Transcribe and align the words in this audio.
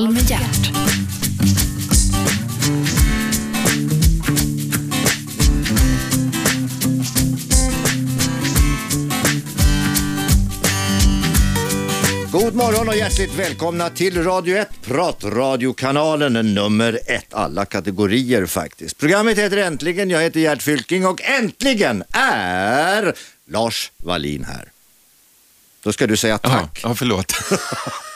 Samtal 0.00 0.14
med 0.14 0.30
hjärt. 0.30 0.72
God 12.32 12.54
morgon 12.54 12.88
och 12.88 12.96
hjärtligt 12.96 13.34
välkomna 13.34 13.90
till 13.90 14.24
Radio 14.24 14.56
1, 14.56 14.68
pratradiokanalen 14.82 16.54
nummer 16.54 17.00
ett. 17.06 17.34
Alla 17.34 17.64
kategorier 17.64 18.46
faktiskt. 18.46 18.98
Programmet 18.98 19.38
heter 19.38 19.56
Äntligen, 19.56 20.10
jag 20.10 20.22
heter 20.22 20.40
Gert 20.40 20.62
Fylking 20.62 21.06
och 21.06 21.22
äntligen 21.22 22.04
är 22.12 23.14
Lars 23.46 23.92
Wallin 23.96 24.44
här. 24.44 24.68
Då 25.82 25.92
ska 25.92 26.06
du 26.06 26.16
säga 26.16 26.38
tack. 26.38 26.80
ja, 26.82 26.94
förlåt. 26.94 27.32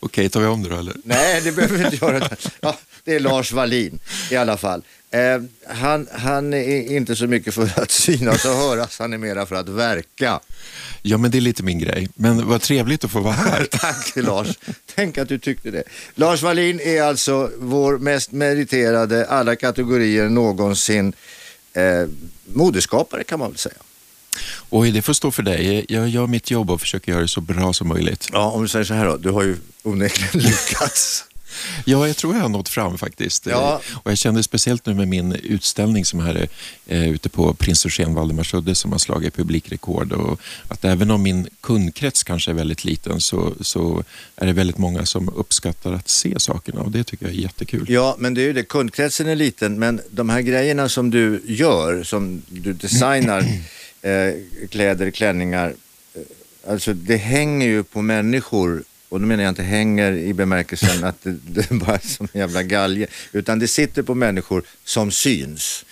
Okej, 0.00 0.28
tar 0.28 0.40
vi 0.40 0.46
om 0.46 0.62
det 0.62 0.68
då 0.68 0.76
eller? 0.76 0.94
Nej, 1.04 1.40
det 1.44 1.52
behöver 1.52 1.78
vi 1.78 1.84
inte 1.84 2.04
göra. 2.06 2.28
Ja, 2.60 2.78
det 3.04 3.14
är 3.14 3.20
Lars 3.20 3.52
Wallin 3.52 4.00
i 4.30 4.36
alla 4.36 4.56
fall. 4.56 4.82
Eh, 5.10 5.42
han, 5.74 6.08
han 6.12 6.54
är 6.54 6.96
inte 6.96 7.16
så 7.16 7.26
mycket 7.26 7.54
för 7.54 7.80
att 7.80 7.90
synas 7.90 8.44
och 8.44 8.54
höras, 8.54 8.98
han 8.98 9.12
är 9.12 9.18
mera 9.18 9.46
för 9.46 9.56
att 9.56 9.68
verka. 9.68 10.40
Ja, 11.02 11.18
men 11.18 11.30
det 11.30 11.38
är 11.38 11.40
lite 11.40 11.62
min 11.62 11.78
grej. 11.78 12.08
Men 12.14 12.48
vad 12.48 12.62
trevligt 12.62 13.04
att 13.04 13.10
få 13.10 13.20
vara 13.20 13.34
här. 13.34 13.64
Tack 13.70 14.16
Lars. 14.16 14.58
Tänk 14.94 15.18
att 15.18 15.28
du 15.28 15.38
tyckte 15.38 15.70
det. 15.70 15.82
Lars 16.14 16.42
Wallin 16.42 16.80
är 16.80 17.02
alltså 17.02 17.50
vår 17.58 17.98
mest 17.98 18.32
meriterade 18.32 19.26
alla 19.26 19.56
kategorier 19.56 20.28
någonsin 20.28 21.12
eh, 21.72 22.08
modeskapare 22.44 23.24
kan 23.24 23.38
man 23.38 23.50
väl 23.50 23.58
säga. 23.58 23.74
Oj, 24.70 24.90
det 24.90 25.02
får 25.02 25.12
stå 25.12 25.30
för 25.30 25.42
dig. 25.42 25.86
Jag 25.88 26.08
gör 26.08 26.26
mitt 26.26 26.50
jobb 26.50 26.70
och 26.70 26.80
försöker 26.80 27.12
göra 27.12 27.22
det 27.22 27.28
så 27.28 27.40
bra 27.40 27.72
som 27.72 27.88
möjligt. 27.88 28.28
Ja, 28.32 28.50
om 28.50 28.62
du 28.62 28.68
säger 28.68 28.84
så 28.84 28.94
här 28.94 29.06
då, 29.06 29.16
du 29.16 29.30
har 29.30 29.42
ju 29.42 29.56
onekligen 29.82 30.30
lyckats. 30.50 31.24
Ja, 31.84 32.06
jag 32.06 32.16
tror 32.16 32.34
jag 32.34 32.42
har 32.42 32.48
nått 32.48 32.68
fram 32.68 32.98
faktiskt. 32.98 33.46
Ja. 33.46 33.80
Och 33.94 34.10
jag 34.10 34.18
kände 34.18 34.42
speciellt 34.42 34.86
nu 34.86 34.94
med 34.94 35.08
min 35.08 35.32
utställning 35.32 36.04
som 36.04 36.20
här 36.20 36.34
är 36.34 36.48
eh, 36.86 37.10
ute 37.10 37.28
på 37.28 37.54
Prins 37.54 37.84
Eugen 37.84 38.14
Valdemarsudde 38.14 38.74
som 38.74 38.92
har 38.92 38.98
slagit 38.98 39.36
publikrekord 39.36 40.12
och 40.12 40.40
att 40.68 40.84
även 40.84 41.10
om 41.10 41.22
min 41.22 41.48
kundkrets 41.60 42.24
kanske 42.24 42.50
är 42.50 42.54
väldigt 42.54 42.84
liten 42.84 43.20
så, 43.20 43.54
så 43.60 44.04
är 44.36 44.46
det 44.46 44.52
väldigt 44.52 44.78
många 44.78 45.06
som 45.06 45.28
uppskattar 45.28 45.92
att 45.92 46.08
se 46.08 46.34
sakerna 46.38 46.80
och 46.80 46.90
det 46.90 47.04
tycker 47.04 47.26
jag 47.26 47.34
är 47.34 47.38
jättekul. 47.38 47.86
Ja, 47.88 48.16
men 48.18 48.34
det 48.34 48.42
är 48.42 48.46
ju 48.46 48.52
det, 48.52 48.64
kundkretsen 48.64 49.28
är 49.28 49.36
liten, 49.36 49.78
men 49.78 50.00
de 50.10 50.28
här 50.28 50.40
grejerna 50.40 50.88
som 50.88 51.10
du 51.10 51.42
gör, 51.46 52.02
som 52.04 52.42
du 52.48 52.72
designar, 52.72 53.44
eh, 54.02 54.34
kläder, 54.70 55.10
klänningar, 55.10 55.74
eh, 56.14 56.22
alltså 56.70 56.92
det 56.94 57.16
hänger 57.16 57.66
ju 57.66 57.82
på 57.82 58.02
människor. 58.02 58.82
Och 59.08 59.20
då 59.20 59.26
menar 59.26 59.44
jag 59.44 59.50
inte 59.50 59.62
hänger 59.62 60.12
i 60.12 60.34
bemärkelsen 60.34 61.04
att 61.04 61.22
det, 61.22 61.30
det 61.46 61.70
är 61.70 61.74
bara 61.74 61.98
som 61.98 62.28
en 62.32 62.40
jävla 62.40 62.62
galge, 62.62 63.06
utan 63.32 63.58
det 63.58 63.68
sitter 63.68 64.02
på 64.02 64.14
människor 64.14 64.62
som 64.84 65.10
syns. 65.10 65.84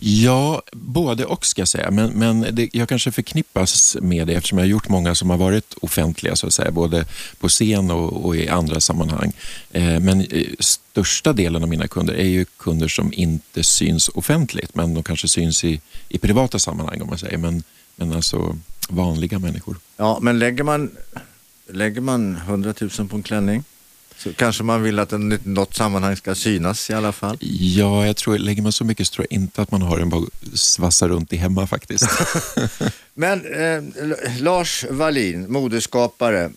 Ja, 0.00 0.62
både 0.72 1.24
och 1.24 1.46
ska 1.46 1.60
jag 1.60 1.68
säga. 1.68 1.90
Men, 1.90 2.10
men 2.10 2.46
det, 2.52 2.68
jag 2.72 2.88
kanske 2.88 3.12
förknippas 3.12 3.96
med 4.02 4.26
det 4.26 4.34
eftersom 4.34 4.58
jag 4.58 4.64
har 4.64 4.70
gjort 4.70 4.88
många 4.88 5.14
som 5.14 5.30
har 5.30 5.36
varit 5.36 5.74
offentliga, 5.80 6.36
så 6.36 6.46
att 6.46 6.54
säga, 6.54 6.70
både 6.70 7.04
på 7.38 7.48
scen 7.48 7.90
och, 7.90 8.24
och 8.24 8.36
i 8.36 8.48
andra 8.48 8.80
sammanhang. 8.80 9.32
Eh, 9.70 10.00
men 10.00 10.20
eh, 10.20 10.46
största 10.58 11.32
delen 11.32 11.62
av 11.62 11.68
mina 11.68 11.88
kunder 11.88 12.14
är 12.14 12.28
ju 12.28 12.44
kunder 12.44 12.88
som 12.88 13.12
inte 13.12 13.64
syns 13.64 14.08
offentligt, 14.08 14.74
men 14.74 14.94
de 14.94 15.02
kanske 15.02 15.28
syns 15.28 15.64
i, 15.64 15.80
i 16.08 16.18
privata 16.18 16.58
sammanhang 16.58 17.02
om 17.02 17.08
man 17.08 17.18
säger. 17.18 17.38
Men, 17.38 17.62
men 17.96 18.12
alltså 18.12 18.58
vanliga 18.88 19.38
människor. 19.38 19.76
Ja, 19.96 20.18
men 20.22 20.38
lägger 20.38 20.64
man, 20.64 20.90
lägger 21.70 22.00
man 22.00 22.36
100 22.36 22.74
000 22.80 23.08
på 23.08 23.16
en 23.16 23.22
klänning 23.22 23.64
så 24.18 24.32
kanske 24.32 24.62
man 24.62 24.82
vill 24.82 24.98
att 24.98 25.08
den 25.08 25.32
i 25.32 25.38
något 25.42 25.74
sammanhang 25.74 26.16
ska 26.16 26.34
synas 26.34 26.90
i 26.90 26.92
alla 26.92 27.12
fall. 27.12 27.36
Ja, 27.40 28.06
jag 28.06 28.16
tror, 28.16 28.38
lägger 28.38 28.62
man 28.62 28.72
så 28.72 28.84
mycket 28.84 29.06
så 29.06 29.14
tror 29.14 29.26
jag 29.30 29.40
inte 29.40 29.62
att 29.62 29.70
man 29.70 29.82
har 29.82 29.98
den 29.98 30.08
bara 30.08 30.26
svassa 30.54 31.08
runt 31.08 31.32
i 31.32 31.36
hemma 31.36 31.66
faktiskt. 31.66 32.06
Men 33.14 33.54
eh, 33.54 33.82
Lars 34.40 34.84
Wallin, 34.90 35.52
modeskapare, 35.52 36.50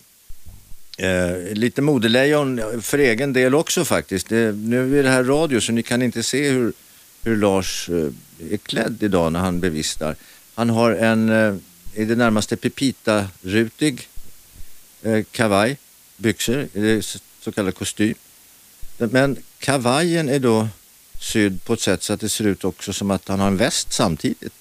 eh, 0.98 1.54
lite 1.54 1.82
modelejon 1.82 2.60
för 2.82 2.98
egen 2.98 3.32
del 3.32 3.54
också 3.54 3.84
faktiskt. 3.84 4.28
Det, 4.28 4.52
nu 4.52 4.98
är 4.98 5.02
det 5.02 5.10
här 5.10 5.24
radio 5.24 5.60
så 5.60 5.72
ni 5.72 5.82
kan 5.82 6.02
inte 6.02 6.22
se 6.22 6.50
hur, 6.50 6.72
hur 7.24 7.36
Lars 7.36 7.88
eh, 7.88 8.52
är 8.52 8.56
klädd 8.56 8.96
idag 9.00 9.32
när 9.32 9.40
han 9.40 9.60
bevistar. 9.60 10.16
Han 10.54 10.70
har 10.70 10.92
en 10.92 11.28
eh, 11.28 11.54
i 11.94 12.04
det 12.04 12.16
närmaste 12.16 12.56
pepita-rutig 12.56 14.08
eh, 15.02 15.24
kavaj, 15.30 15.78
byxor, 16.16 16.68
eh, 16.74 17.00
så 17.44 17.52
kallad 17.52 17.74
kostym. 17.74 18.14
Men 18.98 19.36
kavajen 19.58 20.28
är 20.28 20.38
då 20.38 20.68
sydd 21.20 21.64
på 21.64 21.72
ett 21.72 21.80
sätt 21.80 22.02
så 22.02 22.12
att 22.12 22.20
det 22.20 22.28
ser 22.28 22.44
ut 22.46 22.64
också 22.64 22.92
som 22.92 23.10
att 23.10 23.28
han 23.28 23.40
har 23.40 23.46
en 23.46 23.56
väst 23.56 23.92
samtidigt. 23.92 24.52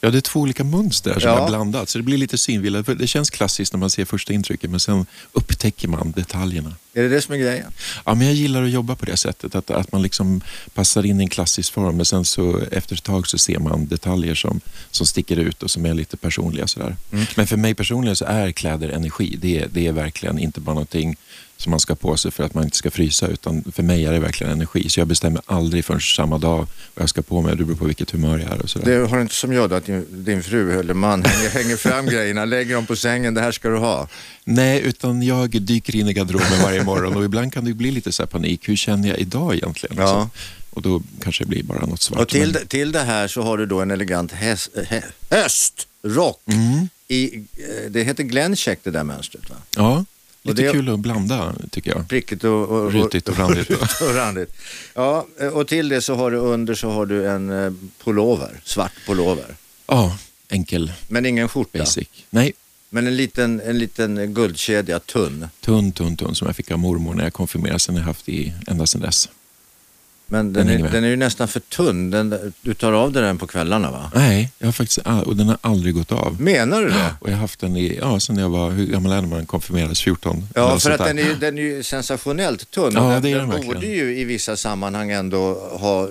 Ja, 0.00 0.10
det 0.10 0.18
är 0.18 0.20
två 0.22 0.40
olika 0.40 0.64
mönster 0.64 1.12
som 1.20 1.30
Ja. 1.30 1.44
är 1.44 1.48
blandat, 1.48 1.88
så 1.88 1.98
det 1.98 2.02
blir 2.04 2.18
lite 2.18 2.38
synvilla. 2.38 2.82
Det 2.82 3.06
känns 3.06 3.30
klassiskt 3.30 3.72
när 3.72 3.78
man 3.80 3.90
ser 3.90 4.04
första 4.04 4.32
intrycket, 4.32 4.70
men 4.70 4.80
sen 4.80 5.06
upptäcker 5.32 5.88
man 5.88 6.10
detaljerna. 6.16 6.74
Är 6.94 7.02
det 7.02 7.08
det 7.08 7.20
som 7.22 7.34
är 7.34 7.38
grejen? 7.38 7.72
Ja, 8.04 8.14
men 8.14 8.26
jag 8.26 8.36
gillar 8.36 8.62
att 8.62 8.70
jobba 8.70 8.94
på 8.96 9.04
det 9.06 9.16
sättet, 9.16 9.54
att, 9.54 9.70
att 9.70 9.92
man 9.92 10.02
liksom 10.02 10.40
passar 10.74 11.06
in 11.06 11.20
i 11.20 11.24
en 11.24 11.28
klassisk 11.30 11.72
form, 11.72 11.96
men 11.96 12.06
sen 12.06 12.24
så 12.24 12.60
efter 12.72 12.94
ett 12.96 13.02
tag 13.02 13.26
så 13.26 13.38
ser 13.38 13.58
man 13.58 13.86
detaljer 13.86 14.34
som, 14.34 14.60
som 14.90 15.06
sticker 15.06 15.36
ut 15.36 15.62
och 15.62 15.70
som 15.70 15.86
är 15.86 15.94
lite 15.94 16.16
personliga. 16.16 16.66
Sådär. 16.66 16.96
Men 17.36 17.46
för 17.46 17.56
mig 17.56 17.74
personligen 17.74 18.16
så 18.16 18.24
är 18.24 18.52
kläder 18.52 18.88
energi. 18.88 19.36
Det, 19.40 19.66
det 19.72 19.86
är 19.86 19.92
verkligen 19.92 20.38
inte 20.38 20.60
bara 20.60 20.74
någonting 20.74 21.16
som 21.60 21.70
man 21.70 21.80
ska 21.80 21.94
på 21.94 22.16
sig 22.16 22.30
för 22.30 22.44
att 22.44 22.54
man 22.54 22.64
inte 22.64 22.76
ska 22.76 22.90
frysa, 22.90 23.26
utan 23.26 23.64
för 23.72 23.82
mig 23.82 24.04
är 24.06 24.12
det 24.12 24.18
verkligen 24.20 24.52
energi. 24.52 24.88
Så 24.88 25.00
jag 25.00 25.06
bestämmer 25.08 25.42
aldrig 25.46 25.84
förrän 25.84 26.00
samma 26.00 26.38
dag 26.38 26.58
vad 26.94 27.02
jag 27.02 27.08
ska 27.08 27.22
på 27.22 27.42
mig, 27.42 27.56
det 27.56 27.64
beror 27.64 27.76
på 27.76 27.84
vilket 27.84 28.10
humör 28.10 28.38
jag 28.38 28.50
är 28.52 28.62
och 28.62 28.70
sådär. 28.70 28.98
Det 28.98 29.08
har 29.08 29.20
inte 29.20 29.34
som 29.34 29.52
jag 29.52 29.70
då, 29.70 29.76
att 29.76 29.86
din, 29.86 30.06
din 30.10 30.42
fru 30.42 30.78
eller 30.80 30.94
man 30.94 31.24
hänger, 31.24 31.48
hänger 31.50 31.76
fram 31.76 32.06
grejerna, 32.06 32.44
lägger 32.44 32.74
dem 32.74 32.86
på 32.86 32.96
sängen, 32.96 33.34
det 33.34 33.40
här 33.40 33.52
ska 33.52 33.68
du 33.68 33.76
ha. 33.78 34.08
Nej, 34.44 34.80
utan 34.80 35.22
jag 35.22 35.50
dyker 35.62 35.96
in 35.96 36.08
i 36.08 36.12
garderoben 36.12 36.62
varje 36.62 36.84
morgon 36.84 37.16
och 37.16 37.24
ibland 37.24 37.52
kan 37.52 37.64
det 37.64 37.74
bli 37.74 37.90
lite 37.90 38.12
så 38.12 38.22
här 38.22 38.26
panik. 38.28 38.68
Hur 38.68 38.76
känner 38.76 39.08
jag 39.08 39.18
idag 39.18 39.54
egentligen? 39.54 39.96
Ja. 39.98 40.30
Och 40.70 40.82
då 40.82 41.02
kanske 41.22 41.44
det 41.44 41.48
blir 41.48 41.62
bara 41.62 41.86
något 41.86 42.02
svart. 42.02 42.20
Och 42.20 42.28
till, 42.28 42.40
men- 42.40 42.52
det- 42.52 42.66
till 42.66 42.92
det 42.92 43.00
här 43.02 43.28
så 43.28 43.42
har 43.42 43.58
du 43.58 43.66
då 43.66 43.80
en 43.80 43.90
elegant 43.90 44.32
häst, 44.32 44.68
hä, 44.88 45.02
höstrock. 45.30 46.40
Mm. 46.46 46.88
I, 47.08 47.34
eh, 47.36 47.90
det 47.90 48.02
heter 48.04 48.22
Glencheck 48.22 48.78
det 48.82 48.90
där 48.90 49.04
mönstret 49.04 49.50
va? 49.50 49.56
Ja, 49.76 50.04
lite 50.42 50.62
det- 50.62 50.72
kul 50.72 50.88
att 50.88 50.98
blanda 51.00 51.54
tycker 51.70 51.90
jag. 51.90 52.08
Prickigt 52.08 52.44
och, 52.44 52.68
och, 52.68 52.92
Rutigt 52.92 53.28
och 53.28 53.38
randigt. 53.38 53.70
och 54.00 54.14
randigt. 54.14 54.52
Ja, 54.94 55.26
och 55.52 55.68
till 55.68 55.88
det 55.88 56.00
så 56.02 56.14
har 56.14 56.30
du 56.30 56.36
under 56.36 56.74
så 56.74 56.90
har 56.90 57.06
du 57.06 57.28
en 57.30 57.50
eh, 57.64 57.72
pullover, 58.04 58.60
svart 58.64 58.92
pullover. 59.06 59.56
Ja, 59.86 60.18
enkel, 60.48 60.92
Men 61.08 61.26
ingen 61.26 61.48
skjorta. 61.48 61.78
basic. 61.78 62.08
Nej, 62.30 62.52
Men 62.90 63.06
en 63.06 63.16
liten, 63.16 63.60
en 63.60 63.78
liten 63.78 64.34
guldkedja, 64.34 64.98
tunn. 65.00 65.48
tunn, 65.60 65.92
tunn, 65.92 66.16
tunn 66.16 66.34
som 66.34 66.46
jag 66.46 66.56
fick 66.56 66.70
av 66.70 66.78
mormor 66.78 67.14
när 67.14 67.24
jag 67.24 67.32
konfirmerades. 67.32 67.86
Den 67.86 67.94
har 67.94 68.00
jag 68.02 68.06
haft 68.06 68.28
i, 68.28 68.52
ända 68.66 68.86
sedan 68.86 69.00
dess. 69.00 69.28
Men 70.32 70.52
den, 70.52 70.66
Den 70.66 70.84
är, 70.84 70.90
den 70.90 71.04
är 71.04 71.08
ju 71.08 71.16
nästan 71.16 71.48
för 71.48 71.60
tunn. 71.60 72.10
Den, 72.10 72.52
du 72.62 72.74
tar 72.74 72.92
av 72.92 73.12
dig 73.12 73.22
den 73.22 73.38
på 73.38 73.46
kvällarna 73.46 73.90
va? 73.90 74.10
Nej, 74.14 74.52
jag 74.58 74.66
har 74.66 74.72
faktiskt, 74.72 74.98
och 75.26 75.36
den 75.36 75.48
har 75.48 75.58
aldrig 75.60 75.94
gått 75.94 76.12
av. 76.12 76.40
Menar 76.40 76.82
du 76.82 76.88
det? 76.88 77.14
Och 77.20 77.28
jag 77.28 77.34
har 77.34 77.40
haft 77.40 77.60
den 77.60 77.76
i, 77.76 77.98
ja, 78.00 78.20
sedan 78.20 78.36
jag 78.36 78.48
var, 78.48 78.70
hur 78.70 78.86
gammal 78.86 79.12
är 79.12 79.22
man 79.22 79.46
konfirmerades? 79.46 80.00
14? 80.00 80.48
eller 80.54 80.68
Ja, 80.68 80.78
för 80.78 80.90
att 80.90 80.98
den 80.98 81.18
är, 81.18 81.34
den 81.34 81.58
är 81.58 81.62
ju 81.62 81.82
sensationellt 81.82 82.70
tunn. 82.70 82.92
Ja, 82.94 83.02
den, 83.02 83.22
det 83.22 83.30
är 83.30 83.38
den 83.38 83.50
den 83.50 83.66
borde 83.66 83.86
ju 83.86 84.18
i 84.18 84.24
vissa 84.24 84.56
sammanhang 84.56 85.10
ändå 85.10 85.54
ha, 85.54 86.08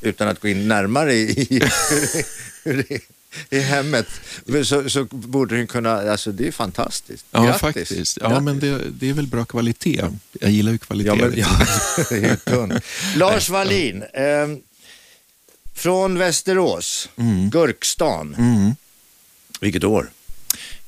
utan 0.00 0.28
att 0.28 0.40
gå 0.40 0.48
in 0.48 0.68
närmare 0.68 1.14
i, 1.14 1.62
hur 2.64 2.76
det 2.76 2.94
är 2.94 3.00
i 3.50 3.58
hemmet, 3.60 4.06
så, 4.64 4.90
så 4.90 5.04
borde 5.04 5.56
den 5.56 5.66
kunna, 5.66 6.10
alltså 6.10 6.32
det 6.32 6.48
är 6.48 6.52
fantastiskt. 6.52 7.26
Ja, 7.30 7.44
Grattis. 7.44 7.60
faktiskt. 7.60 8.18
Ja, 8.20 8.28
Grattis. 8.28 8.44
men 8.44 8.60
det, 8.60 8.78
det 8.90 9.08
är 9.08 9.12
väl 9.12 9.26
bra 9.26 9.44
kvalitet. 9.44 10.02
Jag 10.40 10.50
gillar 10.50 10.72
ju 10.72 10.78
kvalitet. 10.78 11.08
Ja, 11.08 11.14
men, 11.14 11.34
ja. 11.36 12.80
Lars 13.16 13.50
Wallin, 13.50 14.02
eh, 14.02 14.48
från 15.74 16.18
Västerås, 16.18 17.08
Gurkstan. 17.50 18.34
Mm. 18.38 18.74
Vilket 19.60 19.84
år? 19.84 20.10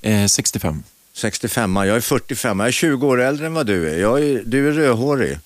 Eh, 0.02 0.26
65. 0.26 0.82
65, 1.12 1.76
jag 1.76 1.88
är 1.88 2.00
45, 2.00 2.60
jag 2.60 2.68
är 2.68 2.72
20 2.72 3.06
år 3.06 3.20
äldre 3.20 3.46
än 3.46 3.54
vad 3.54 3.66
du 3.66 3.90
är. 3.90 3.98
Jag 3.98 4.24
är 4.24 4.42
du 4.46 4.68
är 4.68 4.72
rödhårig. 4.72 5.38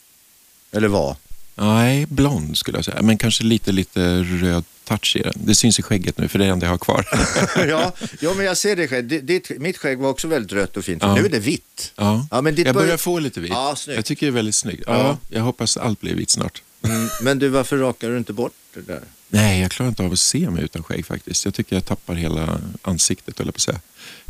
Eller 0.73 0.89
var? 0.89 1.17
Nej, 1.61 2.07
blond 2.07 2.59
skulle 2.59 2.79
jag 2.79 2.85
säga. 2.85 3.03
Men 3.03 3.19
kanske 3.19 3.45
lite, 3.45 3.73
lite 3.73 4.23
röd 4.23 4.65
touch 4.85 5.17
i 5.17 5.23
den. 5.23 5.33
Det 5.37 5.55
syns 5.55 5.79
i 5.79 5.83
skägget 5.83 6.19
nu, 6.19 6.29
för 6.29 6.39
det 6.39 6.45
är 6.45 6.47
det 6.47 6.53
enda 6.53 6.67
jag 6.67 6.73
har 6.73 6.79
kvar. 6.79 7.09
ja, 7.69 7.93
ja, 8.21 8.35
men 8.35 8.47
jag 8.47 8.57
ser 8.57 8.77
det 8.77 8.89
skägg. 8.89 9.05
Ditt- 9.25 9.59
mitt 9.61 9.79
skägg 9.79 9.99
var 9.99 10.11
också 10.11 10.29
väldigt 10.29 10.53
rött 10.53 10.77
och 10.77 10.85
fint. 10.85 11.03
Ja. 11.03 11.15
Nu 11.15 11.25
är 11.25 11.29
det 11.29 11.39
vitt. 11.39 11.93
Ja. 11.97 12.27
Ja, 12.31 12.41
men 12.41 12.55
ditt 12.55 12.67
jag 12.67 12.75
börjar 12.75 12.87
börjar- 12.87 12.97
få 12.99 13.19
lite 13.19 13.41
vitt. 13.41 13.51
Ja, 13.51 13.75
snyggt. 13.77 13.97
jag 13.97 14.05
tycker 14.05 14.27
det 14.27 14.31
är 14.31 14.35
väldigt 14.35 14.55
snyggt. 14.55 14.83
Ja, 14.87 14.99
Ja. 14.99 15.19
Jag 15.37 15.43
hoppas 15.43 15.77
allt 15.77 16.01
blir 16.01 16.15
vitt 16.15 16.31
snart. 16.31 16.63
Mm, 16.83 17.09
men 17.23 17.39
du, 17.39 17.49
varför 17.49 17.77
rakar 17.79 18.09
du 18.11 18.19
inte 18.19 18.33
bort 18.33 18.53
det 18.75 18.81
där? 18.81 19.01
Nej, 19.29 19.61
jag 19.61 19.71
klarar 19.71 19.89
inte 19.89 20.03
av 20.03 20.13
att 20.13 20.19
se 20.19 20.51
mig 20.51 20.65
utan 20.65 20.83
skägg 20.83 21.07
faktiskt. 21.07 21.45
Jag 21.45 21.55
tycker 21.55 21.77
jag 21.77 21.85
tappar 21.85 22.15
hela 22.15 22.61
ansiktet, 22.83 23.41
eller 23.41 23.53
på 23.53 23.57
att 23.57 23.61
säga. 23.61 23.81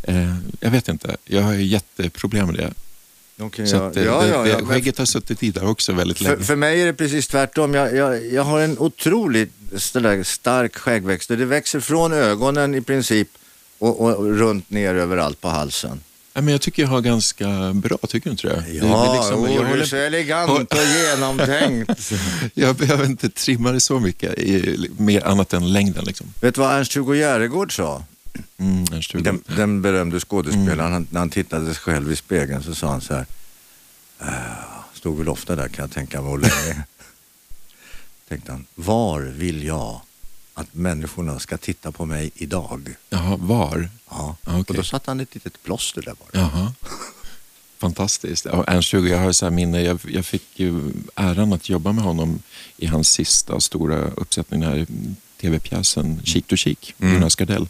Eh, 0.03 0.35
jag 0.59 0.71
vet 0.71 0.87
inte. 0.87 1.15
Jag 1.25 1.41
har 1.41 1.53
ju 1.53 1.63
jätteproblem 1.65 2.45
med 2.47 2.55
det. 2.55 2.73
Okej, 3.41 3.67
Så 3.67 3.75
att, 3.75 3.97
eh, 3.97 4.03
Ja, 4.03 4.21
det, 4.21 4.27
ja, 4.27 4.47
ja, 4.47 4.55
det, 4.55 4.57
men- 4.57 4.67
skägget 4.67 4.97
har 4.97 5.05
suttit 5.05 5.43
i 5.43 5.51
där 5.51 5.67
också 5.69 5.93
väldigt 5.93 6.17
För, 6.17 6.23
länge. 6.25 6.43
för 6.43 6.55
mig 6.55 6.81
är 6.81 6.85
det 6.85 6.93
precis 6.93 7.27
tvärtom. 7.27 7.73
Jag, 7.73 7.95
jag, 7.95 8.25
jag 8.33 8.43
har 8.43 8.59
en 8.59 8.79
otroligt 8.79 9.51
stark 10.23 10.75
skäggväxt 10.77 11.31
och 11.31 11.37
det 11.37 11.45
växer 11.45 11.79
från 11.79 12.13
ögonen 12.13 12.75
i 12.75 12.81
princip 12.81 13.27
och, 13.79 13.99
och 14.01 14.25
runt 14.37 14.69
ner 14.69 14.95
överallt 14.95 15.41
på 15.41 15.47
halsen. 15.49 15.99
Ja, 16.33 16.41
men 16.41 16.51
jag 16.51 16.61
tycker 16.61 16.81
jag 16.83 16.89
har 16.89 17.01
ganska 17.01 17.71
bra, 17.73 17.97
tycker 18.09 18.29
du 18.29 18.31
inte 18.31 18.47
det? 18.47 18.63
det, 18.67 18.73
Ja, 18.73 19.05
det 19.11 19.17
liksom- 19.17 19.43
oh, 19.43 19.49
jag, 19.53 19.61
du 19.61 19.65
är 19.65 19.69
håller- 19.69 19.85
så 19.85 19.95
elegant 19.95 20.73
och 20.73 20.77
genomtänkt. 21.09 22.11
jag 22.53 22.75
behöver 22.75 23.05
inte 23.05 23.29
trimma 23.29 23.71
det 23.71 23.79
så 23.79 23.99
mycket, 23.99 24.35
mer 24.99 25.27
annat 25.27 25.53
än 25.53 25.73
längden. 25.73 26.05
Liksom. 26.05 26.27
Vet 26.41 26.55
du 26.55 26.61
vad 26.61 26.71
Ernst-Hugo 26.77 27.15
Järegård 27.15 27.75
sa? 27.75 28.03
Mm. 28.57 28.85
Den, 29.13 29.43
den 29.55 29.81
berömde 29.81 30.19
skådespelaren, 30.19 30.93
han, 30.93 31.07
när 31.09 31.19
han 31.19 31.29
tittade 31.29 31.65
sig 31.65 31.75
själv 31.75 32.11
i 32.11 32.15
spegeln 32.15 32.63
så 32.63 32.75
sa 32.75 32.89
han 32.91 33.01
så 33.01 33.13
här. 33.13 33.25
"Äh, 34.19 34.27
stod 34.93 35.17
väl 35.17 35.29
ofta 35.29 35.55
där 35.55 35.67
kan 35.67 35.83
jag 35.83 35.91
tänka 35.91 36.21
mig 36.21 36.31
och 36.31 36.39
länge. 36.39 36.83
Tänkte 38.29 38.51
han, 38.51 38.65
var 38.75 39.21
vill 39.21 39.63
jag 39.63 40.01
att 40.53 40.73
människorna 40.73 41.39
ska 41.39 41.57
titta 41.57 41.91
på 41.91 42.05
mig 42.05 42.31
idag? 42.35 42.95
Jaha, 43.09 43.35
var? 43.37 43.89
Ja, 44.09 44.35
Ja, 44.45 44.51
okej. 44.51 44.63
och 44.67 44.75
då 44.75 44.83
satte 44.83 45.11
han 45.11 45.19
ett 45.19 45.33
litet 45.35 45.63
plåster 45.63 46.01
där 46.01 46.13
bara. 46.13 46.41
Jaha. 46.41 46.73
Fantastiskt. 47.77 48.45
Ja, 48.45 48.63
Ernst 48.67 48.93
Hugo, 48.93 49.09
jag 49.09 49.17
har 49.19 49.31
så 49.31 49.45
här 49.45 49.51
minne, 49.51 49.81
jag, 49.81 49.99
jag 50.07 50.25
fick 50.25 50.59
ju 50.59 50.91
äran 51.15 51.53
att 51.53 51.69
jobba 51.69 51.91
med 51.91 52.03
honom 52.03 52.39
i 52.77 52.85
hans 52.85 53.09
sista 53.11 53.59
stora 53.59 53.97
uppsättning, 53.97 54.59
den 54.61 54.69
här 54.69 54.87
tv-pjäsen 55.41 56.21
Kik 56.23 56.47
to 56.47 56.55
kik, 56.55 56.95
Mm. 56.99 57.13
Jonas 57.13 57.35
Gardell. 57.35 57.67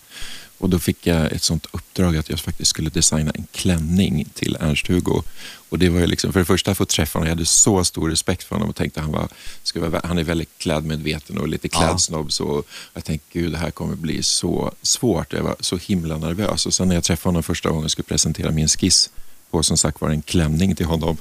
Och 0.61 0.69
då 0.69 0.79
fick 0.79 1.07
jag 1.07 1.31
ett 1.31 1.43
sånt 1.43 1.67
uppdrag 1.71 2.17
att 2.17 2.29
jag 2.29 2.39
faktiskt 2.39 2.69
skulle 2.69 2.89
designa 2.89 3.31
en 3.31 3.47
klänning 3.51 4.25
till 4.33 4.57
Ernst-Hugo. 4.59 5.23
Och 5.69 5.79
det 5.79 5.89
var 5.89 5.99
ju 5.99 6.07
liksom, 6.07 6.33
för 6.33 6.39
det 6.39 6.45
första 6.45 6.71
att 6.71 6.77
få 6.77 6.85
träffa 6.85 7.19
honom, 7.19 7.27
jag 7.27 7.35
hade 7.35 7.45
så 7.45 7.83
stor 7.83 8.09
respekt 8.09 8.43
för 8.43 8.55
honom 8.55 8.69
och 8.69 8.75
tänkte 8.75 9.01
han 9.01 9.11
var, 9.11 9.27
ska 9.63 9.89
vara, 9.89 10.01
han 10.03 10.17
är 10.17 10.23
väldigt 10.23 10.57
klädmedveten 10.57 11.37
och 11.37 11.47
lite 11.47 11.69
klädsnobb. 11.69 12.31
Så 12.31 12.63
jag 12.93 13.05
tänkte 13.05 13.39
gud 13.39 13.51
det 13.51 13.57
här 13.57 13.71
kommer 13.71 13.95
bli 13.95 14.23
så 14.23 14.71
svårt. 14.81 15.33
Jag 15.33 15.43
var 15.43 15.55
så 15.59 15.77
himla 15.77 16.17
nervös. 16.17 16.65
Och 16.65 16.73
sen 16.73 16.87
när 16.87 16.95
jag 16.95 17.03
träffade 17.03 17.29
honom 17.29 17.43
första 17.43 17.69
gången 17.69 17.85
och 17.85 17.91
skulle 17.91 18.05
presentera 18.05 18.51
min 18.51 18.67
skiss 18.67 19.09
på 19.51 19.63
som 19.63 19.77
sagt 19.77 20.01
var 20.01 20.09
en 20.09 20.21
klänning 20.21 20.75
till 20.75 20.85
honom. 20.85 21.17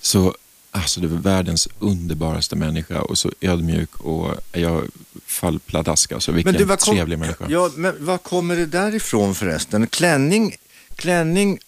Så 0.00 0.34
Alltså 0.70 1.00
det 1.00 1.06
var 1.06 1.18
världens 1.18 1.68
underbaraste 1.78 2.56
människa 2.56 3.00
och 3.00 3.18
så 3.18 3.30
ödmjuk 3.40 3.96
och 3.96 4.34
jag 4.52 4.84
fall 5.26 5.58
pladask. 5.58 6.12
Alltså 6.12 6.32
vilken 6.32 6.54
du, 6.54 6.64
vad 6.64 6.80
kom- 6.80 6.94
trevlig 6.94 7.18
människa. 7.18 7.46
Ja, 7.48 7.70
men 7.76 8.04
var 8.04 8.18
kommer 8.18 8.56
det 8.56 8.66
därifrån 8.66 9.34
förresten? 9.34 9.86
Klänning, 9.86 10.56
klänning, 10.96 11.58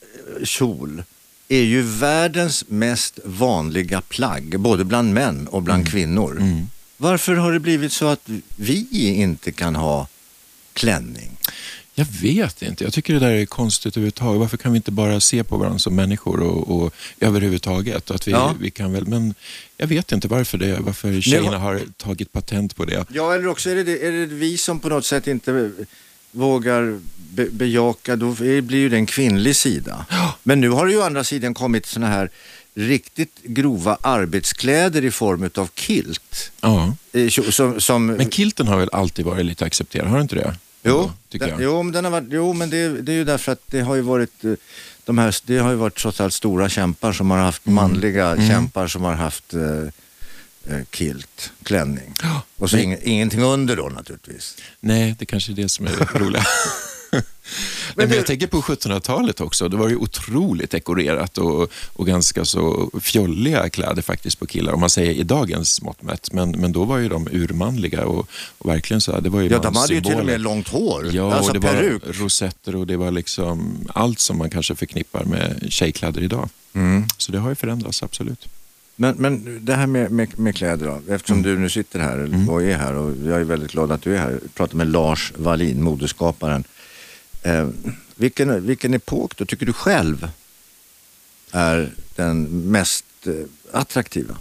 eh, 0.40 0.44
kjol 0.44 1.02
är 1.48 1.62
ju 1.62 1.82
världens 1.82 2.64
mest 2.68 3.18
vanliga 3.24 4.00
plagg, 4.00 4.60
både 4.60 4.84
bland 4.84 5.14
män 5.14 5.48
och 5.48 5.62
bland 5.62 5.90
kvinnor. 5.90 6.36
Mm. 6.40 6.66
Varför 6.96 7.34
har 7.34 7.52
det 7.52 7.60
blivit 7.60 7.92
så 7.92 8.06
att 8.06 8.28
vi 8.56 8.86
inte 8.92 9.52
kan 9.52 9.76
ha 9.76 10.06
klänning? 10.72 11.36
Jag 11.94 12.06
vet 12.22 12.62
inte. 12.62 12.84
Jag 12.84 12.92
tycker 12.92 13.14
det 13.14 13.20
där 13.20 13.30
är 13.30 13.46
konstigt 13.46 13.96
överhuvudtaget. 13.96 14.40
Varför 14.40 14.56
kan 14.56 14.72
vi 14.72 14.76
inte 14.76 14.90
bara 14.90 15.20
se 15.20 15.44
på 15.44 15.56
varandra 15.56 15.78
som 15.78 15.94
människor 15.96 16.40
och, 16.40 16.76
och 16.82 16.94
överhuvudtaget? 17.20 18.10
Att 18.10 18.28
vi, 18.28 18.32
Ja. 18.32 18.54
vi 18.60 18.70
kan 18.70 18.92
väl, 18.92 19.06
men 19.06 19.34
jag 19.76 19.86
vet 19.86 20.12
inte 20.12 20.28
varför, 20.28 20.58
det, 20.58 20.76
varför 20.80 21.20
tjejerna 21.20 21.58
har 21.58 21.80
tagit 21.96 22.32
patent 22.32 22.76
på 22.76 22.84
det. 22.84 23.04
Ja, 23.12 23.34
eller 23.34 23.46
också 23.46 23.70
är 23.70 23.74
det, 23.74 23.82
det- 23.84 24.06
är 24.06 24.12
det 24.12 24.26
vi 24.26 24.56
som 24.58 24.80
på 24.80 24.88
något 24.88 25.04
sätt 25.06 25.26
inte 25.26 25.70
vågar 26.30 27.00
be, 27.30 27.46
bejaka, 27.50 28.16
då 28.16 28.32
blir 28.32 28.74
ju 28.74 28.88
det 28.88 28.96
en 28.96 29.06
kvinnlig 29.06 29.56
sida. 29.56 30.06
Men 30.42 30.60
nu 30.60 30.68
har 30.68 30.86
det 30.86 30.92
ju 30.92 30.98
å 30.98 31.02
andra 31.02 31.24
sidan 31.24 31.54
kommit 31.54 31.86
såna 31.86 32.06
här 32.06 32.30
riktigt 32.74 33.40
grova 33.42 33.98
arbetskläder 34.00 35.04
i 35.04 35.10
form 35.10 35.50
av 35.54 35.68
kilt. 35.74 36.50
Ja. 36.60 36.94
Eh, 37.12 37.28
Som, 37.28 37.80
som, 37.80 38.06
Men 38.06 38.30
kilten 38.30 38.68
har 38.68 38.78
väl 38.78 38.88
alltid 38.92 39.24
varit 39.24 39.46
lite 39.46 39.64
accepterad, 39.64 40.08
har 40.08 40.16
det 40.16 40.22
inte 40.22 40.34
det? 40.34 40.54
Jo, 40.82 41.12
tycker 41.28 41.46
den, 41.46 41.54
jag. 41.54 41.62
jo, 41.64 41.82
men 41.82 41.92
den 41.92 42.04
har 42.04 42.10
varit, 42.12 42.28
jo, 42.30 42.52
men 42.52 42.70
det, 42.70 42.88
det 43.02 43.12
är 43.12 43.16
ju 43.16 43.24
därför 43.24 43.52
att 43.52 43.60
det 43.66 43.80
har 43.80 43.94
ju 43.94 44.00
varit 44.02 44.44
eh, 44.44 44.52
de 45.04 45.18
här, 45.18 45.36
det 45.44 45.58
har 45.58 45.70
ju 45.70 45.76
varit 45.76 45.94
trots 45.96 46.20
allt 46.20 46.34
stora 46.34 46.68
kämpar 46.68 47.12
som 47.12 47.30
har 47.30 47.38
haft 47.38 47.66
Mm. 47.66 47.74
manliga 47.74 48.36
kämpar 48.36 48.86
som 48.86 49.02
har 49.02 49.14
haft 49.14 49.54
eh, 49.54 50.74
eh, 50.74 50.84
kilt, 50.90 51.52
klänning. 51.62 52.14
Ja, 52.22 52.42
Och 52.58 52.70
så 52.70 52.76
ing, 52.76 52.96
ingenting 53.02 53.42
under 53.42 53.76
då 53.76 53.88
naturligtvis. 53.88 54.56
Nej, 54.80 55.16
det 55.18 55.26
kanske 55.26 55.52
är 55.52 55.56
det 55.56 55.68
som 55.68 55.86
är 55.86 55.90
det 55.90 56.18
roliga. 56.18 56.44
men 57.12 57.22
men 58.08 58.10
jag 58.16 58.26
tänker 58.26 58.46
på 58.46 58.60
1700-talet 58.60 59.40
också. 59.40 59.68
Det 59.68 59.76
var 59.76 59.88
ju 59.88 59.96
otroligt 59.96 60.70
dekorerat 60.70 61.38
och, 61.38 61.70
och 61.92 62.06
ganska 62.06 62.44
så 62.44 62.90
fjolliga 63.02 63.68
kläder 63.68 64.02
faktiskt 64.02 64.38
på 64.38 64.46
killar. 64.46 64.72
Om 64.72 64.80
man 64.80 64.90
säger 64.90 65.12
i 65.12 65.22
dagens 65.22 65.82
mått 65.82 66.02
mätt. 66.02 66.32
Men, 66.32 66.50
men 66.50 66.72
då 66.72 66.84
var 66.84 66.98
ju 66.98 67.08
de 67.08 67.28
urmanliga 67.32 68.04
och, 68.06 68.28
och 68.58 68.68
verkligen 68.70 69.00
så 69.00 69.12
här, 69.12 69.20
det 69.20 69.28
var 69.28 69.40
ju 69.40 69.48
Ja, 69.48 69.58
de 69.58 69.76
hade 69.76 69.94
ju 69.94 70.00
till 70.00 70.14
och 70.20 70.26
med 70.26 70.40
långt 70.40 70.68
hår. 70.68 71.08
Ja, 71.12 71.34
alltså 71.34 71.50
och 71.52 71.60
det 71.60 71.66
peruk. 71.68 72.06
var 72.06 72.12
rosetter 72.12 72.76
och 72.76 72.86
det 72.86 72.96
var 72.96 73.10
liksom 73.10 73.88
allt 73.94 74.18
som 74.18 74.38
man 74.38 74.50
kanske 74.50 74.74
förknippar 74.74 75.24
med 75.24 75.66
tjejkläder 75.68 76.22
idag. 76.22 76.48
Mm. 76.74 77.04
Så 77.16 77.32
det 77.32 77.38
har 77.38 77.48
ju 77.48 77.54
förändrats, 77.54 78.02
absolut. 78.02 78.48
Men, 78.96 79.14
men 79.18 79.58
det 79.64 79.74
här 79.74 79.86
med, 79.86 80.10
med, 80.10 80.38
med 80.38 80.56
kläder 80.56 80.86
då, 80.86 81.14
eftersom 81.14 81.38
Mm. 81.38 81.50
du 81.50 81.58
nu 81.58 81.68
sitter 81.70 81.98
här 82.00 82.18
eller 82.18 82.50
och 82.50 82.62
är 82.62 82.76
här 82.76 82.94
och 82.94 83.14
jag 83.26 83.40
är 83.40 83.44
väldigt 83.44 83.72
glad 83.72 83.92
att 83.92 84.02
du 84.02 84.14
är 84.14 84.18
här. 84.18 84.30
Jag 84.30 84.54
pratar 84.54 84.76
med 84.76 84.86
Lars 84.86 85.32
Wallin, 85.36 85.82
modeskaparen. 85.82 86.64
Eh, 87.42 87.68
vilken, 88.14 88.66
vilken 88.66 88.94
epok 88.94 89.36
då 89.36 89.44
tycker 89.44 89.66
du 89.66 89.72
själv 89.72 90.28
är 91.50 91.92
den 92.16 92.44
mest 92.70 93.04
eh, 93.26 93.32
attraktiva? 93.72 94.36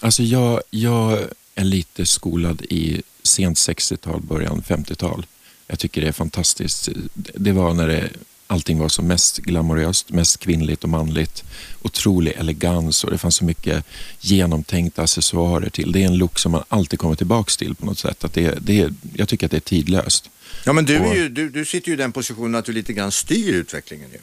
Alltså 0.00 0.22
jag, 0.22 0.62
jag 0.70 1.18
är 1.54 1.64
lite 1.64 2.06
skolad 2.06 2.62
i 2.62 3.02
sent 3.22 3.58
60-tal, 3.58 4.20
början 4.20 4.62
50-tal. 4.62 5.26
Jag 5.66 5.78
tycker 5.78 6.00
det 6.00 6.08
är 6.08 6.12
fantastiskt. 6.12 6.88
Det 7.14 7.52
var 7.52 7.74
när 7.74 7.88
det, 7.88 8.10
allting 8.52 8.78
var 8.78 8.88
som 8.88 9.06
mest 9.06 9.38
glamoröst, 9.38 10.10
mest 10.10 10.38
kvinnligt 10.38 10.84
och 10.84 10.88
manligt. 10.90 11.44
Otrolig 11.82 12.32
elegans 12.32 13.04
och 13.04 13.10
det 13.10 13.18
fanns 13.18 13.36
så 13.36 13.44
mycket 13.44 13.84
genomtänkta 14.20 15.02
accessoarer 15.02 15.70
till. 15.70 15.92
Det 15.92 16.02
är 16.02 16.06
en 16.06 16.16
look 16.16 16.38
som 16.38 16.52
man 16.52 16.64
alltid 16.68 16.98
kommer 16.98 17.14
tillbaks 17.14 17.56
till 17.56 17.74
på 17.74 17.86
något 17.86 17.98
sätt. 17.98 18.24
Att 18.24 18.34
det, 18.34 18.58
det 18.60 18.90
jag 19.14 19.28
tycker 19.28 19.46
att 19.46 19.50
det 19.50 19.58
är 19.58 19.60
tidlöst. 19.60 20.30
Ja 20.64 20.72
men 20.72 20.84
du, 20.84 20.98
Och- 21.00 21.16
ju, 21.16 21.28
du, 21.28 21.48
du 21.48 21.64
sitter 21.64 21.88
ju 21.88 21.94
i 21.94 21.96
den 21.96 22.12
positionen 22.12 22.54
att 22.54 22.64
du 22.64 22.72
lite 22.72 22.92
grann 22.92 23.12
styr 23.12 23.54
utvecklingen 23.54 24.08
ju. 24.12 24.18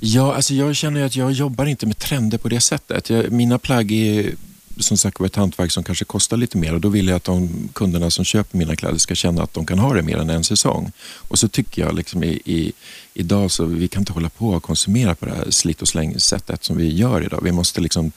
Ja, 0.00 0.34
alltså 0.34 0.54
jag 0.54 0.76
känner 0.76 1.04
att 1.04 1.16
jag 1.16 1.32
jobbar 1.32 1.66
inte 1.66 1.86
med 1.86 1.98
trender 1.98 2.38
på 2.38 2.48
det 2.48 2.60
sättet. 2.60 3.10
Jag, 3.10 3.32
mina 3.32 3.58
plagg 3.58 3.92
är 3.92 4.32
som 4.78 4.96
sagt 4.96 5.20
var 5.20 5.26
ett 5.26 5.36
hantverk 5.36 5.72
som 5.72 5.84
kanske 5.84 6.04
kostar 6.04 6.36
lite 6.36 6.58
mer 6.58 6.74
och 6.74 6.80
då 6.80 6.88
vill 6.88 7.08
jag 7.08 7.16
att 7.16 7.24
de 7.24 7.68
kunderna 7.72 8.10
som 8.10 8.24
köper 8.24 8.58
mina 8.58 8.76
kläder 8.76 8.98
ska 8.98 9.14
känna 9.14 9.42
att 9.42 9.54
de 9.54 9.66
kan 9.66 9.78
ha 9.78 9.94
det 9.94 10.02
mer 10.02 10.16
än 10.18 10.30
en 10.30 10.44
säsong. 10.44 10.92
Och 11.28 11.38
så 11.38 11.48
tycker 11.48 11.82
jag 11.82 11.94
liksom 11.94 12.24
i, 12.24 12.40
i, 12.44 12.72
idag 13.14 13.50
så 13.50 13.64
vi 13.64 13.88
kan 13.88 14.02
inte 14.02 14.12
hålla 14.12 14.28
på 14.28 14.48
och 14.48 14.62
konsumera 14.62 15.14
på 15.14 15.26
det 15.26 15.32
här 15.34 15.50
slit 15.50 15.82
och 15.82 15.88
släng 15.88 16.20
sättet 16.20 16.64
som 16.64 16.76
vi 16.76 16.94
gör 16.94 17.24
idag. 17.24 17.40
Vi 17.42 17.52
måste 17.52 17.80
liksom 17.80 18.12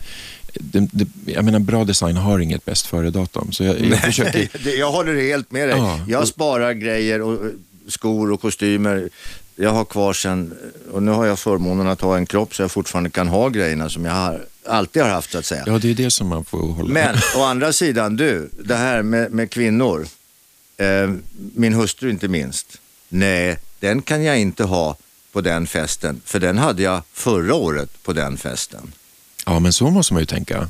det, 0.59 0.87
det, 0.91 1.07
jag 1.25 1.45
menar, 1.45 1.59
bra 1.59 1.83
design 1.85 2.17
har 2.17 2.39
inget 2.39 2.65
bäst 2.65 2.85
före-datum. 2.85 3.51
Så 3.51 3.63
jag, 3.63 3.79
jag 3.85 3.99
försöker... 3.99 4.49
Det- 4.63 4.75
jag 4.75 4.91
håller 4.91 5.21
helt 5.21 5.51
med 5.51 5.69
dig. 5.69 5.77
Ja, 5.77 5.99
jag 6.07 6.27
sparar 6.27 6.73
grejer 6.73 7.21
och 7.21 7.39
skor 7.87 8.31
och 8.31 8.41
kostymer. 8.41 9.09
Jag 9.55 9.69
har 9.69 9.85
kvar 9.85 10.13
sen, 10.13 10.53
och 10.91 11.03
nu 11.03 11.11
har 11.11 11.25
jag 11.25 11.39
förmånen 11.39 11.87
att 11.87 12.01
ha 12.01 12.17
en 12.17 12.25
kropp 12.25 12.55
så 12.55 12.61
jag 12.61 12.71
fortfarande 12.71 13.09
kan 13.09 13.27
ha 13.27 13.49
grejerna 13.49 13.89
som 13.89 14.05
jag 14.05 14.13
har, 14.13 14.45
alltid 14.65 15.01
har 15.01 15.09
haft 15.09 15.31
så 15.31 15.37
att 15.37 15.45
säga. 15.45 15.63
Ja, 15.65 15.77
det 15.79 15.89
är 15.89 15.93
det 15.93 16.11
som 16.11 16.27
man 16.27 16.45
får 16.45 16.71
hålla 16.71 16.93
Men 16.93 17.15
å 17.35 17.43
andra 17.43 17.73
sidan, 17.73 18.15
du, 18.15 18.49
det 18.63 18.75
här 18.75 19.01
med, 19.01 19.31
med 19.31 19.51
kvinnor, 19.51 20.07
eh, 20.77 21.11
min 21.55 21.73
hustru 21.73 22.09
inte 22.09 22.27
minst. 22.27 22.77
Nej, 23.09 23.57
den 23.79 24.01
kan 24.01 24.23
jag 24.23 24.39
inte 24.39 24.63
ha 24.63 24.97
på 25.31 25.41
den 25.41 25.67
festen, 25.67 26.21
för 26.25 26.39
den 26.39 26.57
hade 26.57 26.83
jag 26.83 27.01
förra 27.13 27.55
året 27.55 28.03
på 28.03 28.13
den 28.13 28.37
festen. 28.37 28.91
Ja, 29.45 29.59
men 29.59 29.73
så 29.73 29.89
måste 29.89 30.13
man 30.13 30.21
ju 30.21 30.25
tänka. 30.25 30.69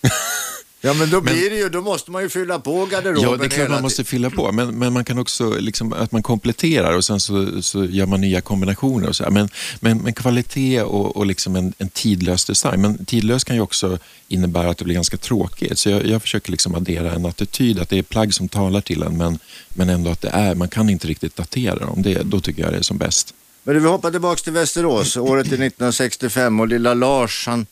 Ja 0.80 0.94
men 0.94 1.10
då 1.10 1.20
blir 1.20 1.50
det 1.50 1.56
ju, 1.56 1.68
då 1.68 1.80
måste 1.80 2.10
man 2.10 2.22
ju 2.22 2.28
fylla 2.28 2.58
på 2.58 2.86
garderoben 2.86 3.22
Ja, 3.22 3.36
det 3.36 3.44
är 3.44 3.48
klart 3.48 3.68
man 3.68 3.82
måste 3.82 4.04
fylla 4.04 4.30
på, 4.30 4.52
men, 4.52 4.78
men 4.78 4.92
man 4.92 5.04
kan 5.04 5.18
också 5.18 5.50
liksom, 5.50 5.92
att 5.92 6.12
man 6.12 6.22
kompletterar 6.22 6.96
och 6.96 7.04
sen 7.04 7.20
så, 7.20 7.62
så 7.62 7.84
gör 7.84 8.06
man 8.06 8.20
nya 8.20 8.40
kombinationer. 8.40 9.08
Och 9.08 9.16
så. 9.16 9.30
Men, 9.30 9.48
men, 9.80 9.98
men 9.98 10.12
kvalitet 10.12 10.82
och, 10.82 11.16
och 11.16 11.26
liksom 11.26 11.56
en, 11.56 11.72
en 11.78 11.88
tidlös 11.88 12.44
design. 12.44 12.80
Men 12.80 13.04
tidlös 13.04 13.44
kan 13.44 13.56
ju 13.56 13.62
också 13.62 13.98
innebära 14.28 14.70
att 14.70 14.78
det 14.78 14.84
blir 14.84 14.94
ganska 14.94 15.16
tråkigt. 15.16 15.78
Så 15.78 15.90
jag, 15.90 16.06
jag 16.06 16.22
försöker 16.22 16.50
liksom 16.50 16.74
addera 16.74 17.12
en 17.12 17.26
attityd 17.26 17.78
att 17.78 17.88
det 17.88 17.98
är 17.98 18.02
plagg 18.02 18.34
som 18.34 18.48
talar 18.48 18.80
till 18.80 19.02
en, 19.02 19.16
men, 19.16 19.38
men 19.68 19.88
ändå 19.88 20.10
att 20.10 20.20
det 20.20 20.28
är, 20.28 20.54
man 20.54 20.68
kan 20.68 20.88
inte 20.88 21.08
riktigt 21.08 21.36
datera 21.36 21.86
dem. 21.86 22.02
Det, 22.02 22.22
då 22.22 22.40
tycker 22.40 22.62
jag 22.62 22.72
det 22.72 22.78
är 22.78 22.82
som 22.82 22.98
bäst. 22.98 23.34
Men 23.62 23.82
vi 23.82 23.88
hoppar 23.88 24.10
tillbaka 24.10 24.40
till 24.40 24.52
Västerås. 24.52 25.16
Året 25.16 25.46
är 25.46 25.50
1965 25.52 26.60
och 26.60 26.68
lilla 26.68 26.94
Lars 26.94 27.46
han, 27.46 27.66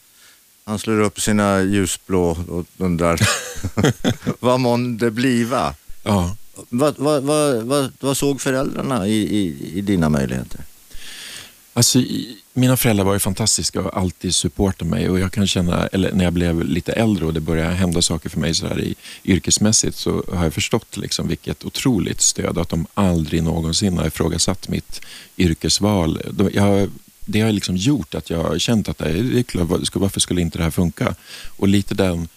han 0.67 0.79
slår 0.79 1.01
upp 1.01 1.21
sina 1.21 1.63
ljusblå 1.63 2.39
och 2.49 2.67
undrar 2.79 3.21
vad 4.41 4.61
månde 4.61 5.11
bliva? 5.11 5.75
Ja. 6.03 6.37
Vad, 6.69 6.95
vad, 6.99 7.23
vad, 7.23 7.93
vad, 8.01 8.17
såg 8.17 8.41
föräldrarna 8.41 9.07
i, 9.07 9.13
i, 9.13 9.73
i 9.79 9.81
dina 9.81 10.09
möjligheter? 10.09 10.61
Alltså, 11.73 12.03
mina 12.53 12.77
föräldrar 12.77 13.05
var 13.05 13.13
ju 13.13 13.19
fantastiska 13.19 13.81
och 13.81 13.97
alltid 13.97 14.35
supportade 14.35 14.91
mig 14.91 15.09
och 15.09 15.19
jag 15.19 15.33
kan 15.33 15.47
känna, 15.47 15.87
eller 15.87 16.13
när 16.13 16.25
jag 16.25 16.33
blev 16.33 16.65
lite 16.65 16.93
äldre 16.93 17.27
och 17.27 17.35
det 17.35 17.41
började 17.41 17.75
hända 17.75 18.03
saker 18.03 18.29
för 18.29 18.41
mig 18.41 18.55
så 18.55 18.67
här 18.67 18.81
i, 18.81 18.95
yrkesmässigt 19.25 19.97
så 19.97 20.25
har 20.33 20.45
jag 20.45 20.55
förstått 20.55 20.97
liksom 20.97 21.29
vilket 21.29 21.65
otroligt 21.65 22.21
stöd 22.21 22.59
att 22.59 22.69
de 22.69 22.87
aldrig 22.95 23.43
någonsin 23.43 23.99
har 23.99 24.07
ifrågasatt 24.07 24.69
mitt 24.69 25.01
yrkesval. 25.37 26.23
De, 26.31 26.51
jag, 26.55 26.91
det 27.26 27.40
har 27.40 27.52
liksom 27.52 27.76
gjort 27.76 28.14
att 28.14 28.30
jag 28.30 28.42
har 28.42 28.59
känt 28.59 28.88
att 28.88 28.99
det 28.99 29.09
är 29.09 29.42
klart, 29.42 29.68
varför 29.95 30.21
skulle 30.21 30.40
inte 30.40 30.59
det 30.59 30.64
här 30.64 30.71
funka? 30.71 31.14
Och 31.56 31.68
lite 31.68 31.95
den 31.95 32.28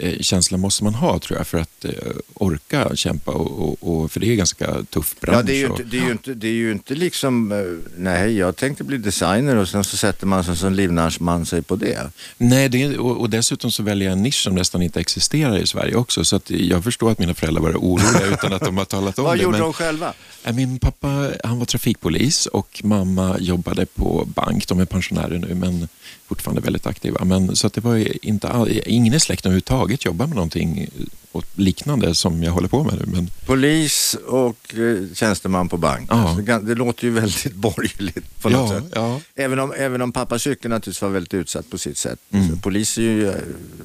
Eh, 0.00 0.18
känsla 0.20 0.58
måste 0.58 0.84
man 0.84 0.94
ha 0.94 1.18
tror 1.18 1.38
jag 1.38 1.46
för 1.46 1.58
att 1.58 1.84
eh, 1.84 1.92
orka 2.34 2.96
kämpa 2.96 3.30
och, 3.30 3.68
och, 3.68 3.76
och, 3.80 4.12
för 4.12 4.20
det 4.20 4.26
är 4.26 4.30
en 4.30 4.36
ganska 4.36 4.82
tuff 4.82 5.20
bransch. 5.20 5.38
Ja, 5.38 5.42
det 5.42 5.52
är 5.52 5.60
ju 5.60 5.66
inte, 5.66 5.82
det 5.84 5.98
är 5.98 6.04
ju 6.04 6.12
inte, 6.12 6.34
det 6.34 6.48
är 6.48 6.52
ju 6.52 6.72
inte 6.72 6.94
liksom, 6.94 7.52
eh, 7.52 7.58
nej 7.96 8.36
jag 8.36 8.56
tänkte 8.56 8.84
bli 8.84 8.98
designer 8.98 9.56
och 9.56 9.68
sen 9.68 9.84
så 9.84 9.96
sätter 9.96 10.26
man 10.26 10.44
sig 10.44 10.56
som 10.56 10.72
livnärsman 10.72 11.46
sig 11.46 11.62
på 11.62 11.76
det. 11.76 12.10
Nej, 12.36 12.68
det 12.68 12.82
är, 12.82 12.98
och, 12.98 13.20
och, 13.20 13.30
dessutom 13.30 13.70
så 13.70 13.82
väljer 13.82 14.08
jag 14.08 14.12
en 14.12 14.22
nisch 14.22 14.42
som 14.42 14.54
nästan 14.54 14.82
inte 14.82 15.00
existerar 15.00 15.58
i 15.58 15.66
Sverige 15.66 15.94
också 15.94 16.24
så 16.24 16.36
att 16.36 16.50
jag 16.50 16.84
förstår 16.84 17.10
att 17.10 17.18
mina 17.18 17.34
föräldrar 17.34 17.62
var 17.62 17.70
oroliga 17.70 18.26
utan 18.32 18.52
att 18.52 18.64
de 18.64 18.76
har 18.76 18.84
talat 18.84 19.18
om 19.18 19.24
Vad 19.24 19.38
det. 19.38 19.44
Vad 19.44 19.44
gjorde 19.44 19.58
de 19.58 19.72
själva? 19.72 20.12
Min 20.52 20.78
pappa 20.78 21.30
han 21.44 21.58
var 21.58 21.66
trafikpolis 21.66 22.46
och 22.46 22.80
mamma 22.84 23.36
jobbade 23.38 23.86
på 23.86 24.28
bank. 24.34 24.68
De 24.68 24.80
är 24.80 24.84
pensionärer 24.84 25.38
nu 25.38 25.54
men 25.54 25.88
fortfarande 26.28 26.60
väldigt 26.60 26.86
aktiva. 26.86 27.24
Men, 27.24 27.56
så 27.56 27.66
att 27.66 27.72
det 27.72 27.80
var 27.80 28.24
inte 28.26 28.48
all, 28.48 28.80
ingen 28.86 29.14
i 29.14 29.20
släkten 29.20 29.50
överhuvudtaget 29.50 30.04
jobbar 30.04 30.26
med 30.26 30.34
någonting 30.34 30.88
liknande 31.54 32.14
som 32.14 32.42
jag 32.42 32.52
håller 32.52 32.68
på 32.68 32.84
med 32.84 32.94
nu. 32.94 33.04
Men... 33.06 33.30
Polis 33.46 34.16
och 34.26 34.74
eh, 34.74 35.14
tjänsteman 35.14 35.68
på 35.68 35.76
bank. 35.76 36.08
Ja. 36.10 36.28
Alltså, 36.28 36.58
det 36.58 36.74
låter 36.74 37.04
ju 37.04 37.10
väldigt 37.10 37.52
borgerligt 37.54 38.42
på 38.42 38.48
något 38.48 38.70
ja, 38.70 38.80
sätt. 38.80 38.92
Ja. 38.94 39.20
Även, 39.34 39.58
om, 39.58 39.72
även 39.76 40.02
om 40.02 40.12
pappas 40.12 40.46
yrke 40.46 40.68
naturligtvis 40.68 41.02
var 41.02 41.08
väldigt 41.08 41.34
utsatt 41.34 41.70
på 41.70 41.78
sitt 41.78 41.98
sätt. 41.98 42.18
Mm. 42.30 42.58
Polis 42.58 42.98
är 42.98 43.02
ju, 43.02 43.32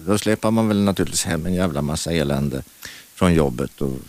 då 0.07 0.17
släpar 0.17 0.51
man 0.51 0.67
väl 0.67 0.81
naturligtvis 0.81 1.25
hem 1.25 1.45
en 1.45 1.53
jävla 1.53 1.81
massa 1.81 2.11
elände 2.11 2.63
från 3.15 3.33
jobbet 3.33 3.81
och 3.81 3.99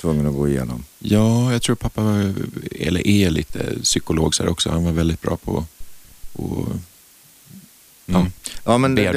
tvungen 0.00 0.26
att 0.26 0.34
gå 0.34 0.48
igenom. 0.48 0.84
Ja, 0.98 1.52
jag 1.52 1.62
tror 1.62 1.76
pappa 1.76 2.02
var, 2.02 2.34
eller 2.80 3.06
är 3.06 3.30
lite 3.30 3.80
psykolog 3.82 4.34
så 4.34 4.48
också. 4.48 4.70
Han 4.70 4.84
var 4.84 4.92
väldigt 4.92 5.20
bra 5.22 5.36
på 5.36 5.58
att 5.58 6.44
Ja. 8.06 8.26
ja, 8.64 8.78
men 8.78 8.94
det, 8.94 9.12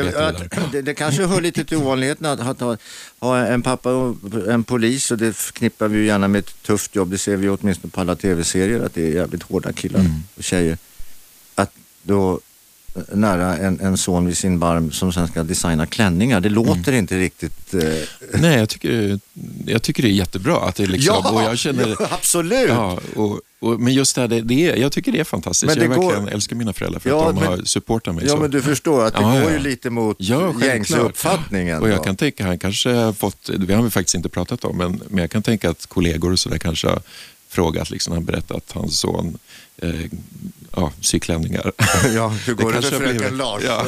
det, 0.71 0.81
det, 0.81 0.93
kanske 0.93 1.25
hör 1.25 1.41
lite 1.41 1.65
till 1.65 1.77
ovanligheten 1.77 2.25
att, 2.25 2.39
att 2.39 2.59
ha, 2.59 2.77
ha, 3.19 3.37
en 3.37 3.61
pappa 3.61 3.93
och 3.93 4.17
en 4.47 4.63
polis 4.63 5.11
och 5.11 5.17
det 5.17 5.33
förknippar 5.33 5.87
vi 5.87 5.97
ju 5.97 6.05
gärna 6.05 6.27
med 6.27 6.39
ett 6.39 6.63
tufft 6.63 6.95
jobb. 6.95 7.11
Det 7.11 7.17
ser 7.17 7.37
vi 7.37 7.49
åtminstone 7.49 7.91
på 7.91 8.01
alla 8.01 8.15
tv-serier 8.15 8.79
att 8.79 8.93
det 8.93 9.07
är 9.07 9.11
jävligt 9.11 9.43
hårda 9.43 9.73
killar 9.73 9.99
mm. 9.99 10.11
och 10.35 10.43
tjejer. 10.43 10.77
Att 11.55 11.71
då 12.01 12.39
nära 13.11 13.57
en, 13.57 13.79
en 13.79 13.97
son 13.97 14.25
vid 14.25 14.37
sin 14.37 14.59
barm 14.59 14.91
som 14.91 15.13
sen 15.13 15.27
ska 15.27 15.43
designa 15.43 15.85
klänningar. 15.85 16.41
Det 16.41 16.49
låter 16.49 16.87
mm. 16.87 16.95
inte 16.95 17.19
riktigt... 17.19 17.73
Eh... 17.73 17.81
Nej, 18.33 18.59
jag 18.59 18.69
tycker, 18.69 19.19
jag 19.65 19.81
tycker 19.81 20.03
det 20.03 20.09
är 20.09 20.11
jättebra. 20.11 20.57
Att 20.57 20.75
det 20.75 20.85
liksom, 20.85 21.15
ja, 21.23 21.31
och 21.31 21.41
jag 21.41 21.57
känner, 21.57 21.95
ja, 21.99 22.07
absolut! 22.11 22.69
Ja, 22.69 22.99
och, 23.15 23.39
och, 23.59 23.79
men 23.79 23.93
just 23.93 24.15
det 24.15 24.21
här, 24.21 24.27
det, 24.27 24.41
det 24.41 24.55
jag 24.55 24.91
tycker 24.91 25.11
det 25.11 25.19
är 25.19 25.23
fantastiskt. 25.23 25.75
Det 25.75 25.81
jag 25.85 25.95
går... 25.95 26.11
verkligen 26.11 26.27
älskar 26.27 26.55
mina 26.55 26.73
föräldrar 26.73 26.99
för 26.99 27.09
ja, 27.09 27.29
att 27.29 27.35
de 27.35 27.41
men, 27.41 27.49
har 27.49 27.57
supportat 27.65 28.15
mig. 28.15 28.23
Ja, 28.25 28.31
så. 28.31 28.37
men 28.37 28.51
du 28.51 28.61
förstår 28.61 29.05
att 29.05 29.13
det 29.13 29.21
ja, 29.21 29.41
går 29.41 29.51
ju 29.51 29.59
lite 29.59 29.89
mot 29.89 30.17
ja, 30.19 30.53
gängse 30.61 30.97
uppfattningen. 30.97 31.81
Och 31.81 31.89
jag 31.89 32.03
kan 32.03 32.15
tänka, 32.15 32.45
han 32.45 32.59
kanske 32.59 32.89
har 32.89 33.13
fått, 33.13 33.49
det 33.57 33.73
har 33.73 33.83
vi 33.83 33.89
faktiskt 33.89 34.15
inte 34.15 34.29
pratat 34.29 34.65
om, 34.65 34.77
men, 34.77 35.01
men 35.09 35.21
jag 35.21 35.31
kan 35.31 35.43
tänka 35.43 35.69
att 35.69 35.85
kollegor 35.85 36.31
och 36.31 36.39
sådär 36.39 36.57
kanske 36.57 36.87
har 36.87 37.01
frågat, 37.49 37.89
liksom, 37.89 38.13
han 38.13 38.25
berättat 38.25 38.57
att 38.57 38.71
hans 38.71 38.99
son 38.99 39.37
eh, 39.77 40.05
ja, 40.75 40.91
syklänningar. 41.01 41.71
Ja, 42.13 42.27
hur 42.27 42.53
går 42.55 42.73
det, 42.73 42.79
det 42.79 42.87
för 42.87 42.99
fröken 42.99 43.37
Lars? 43.37 43.63
Ja, 43.65 43.85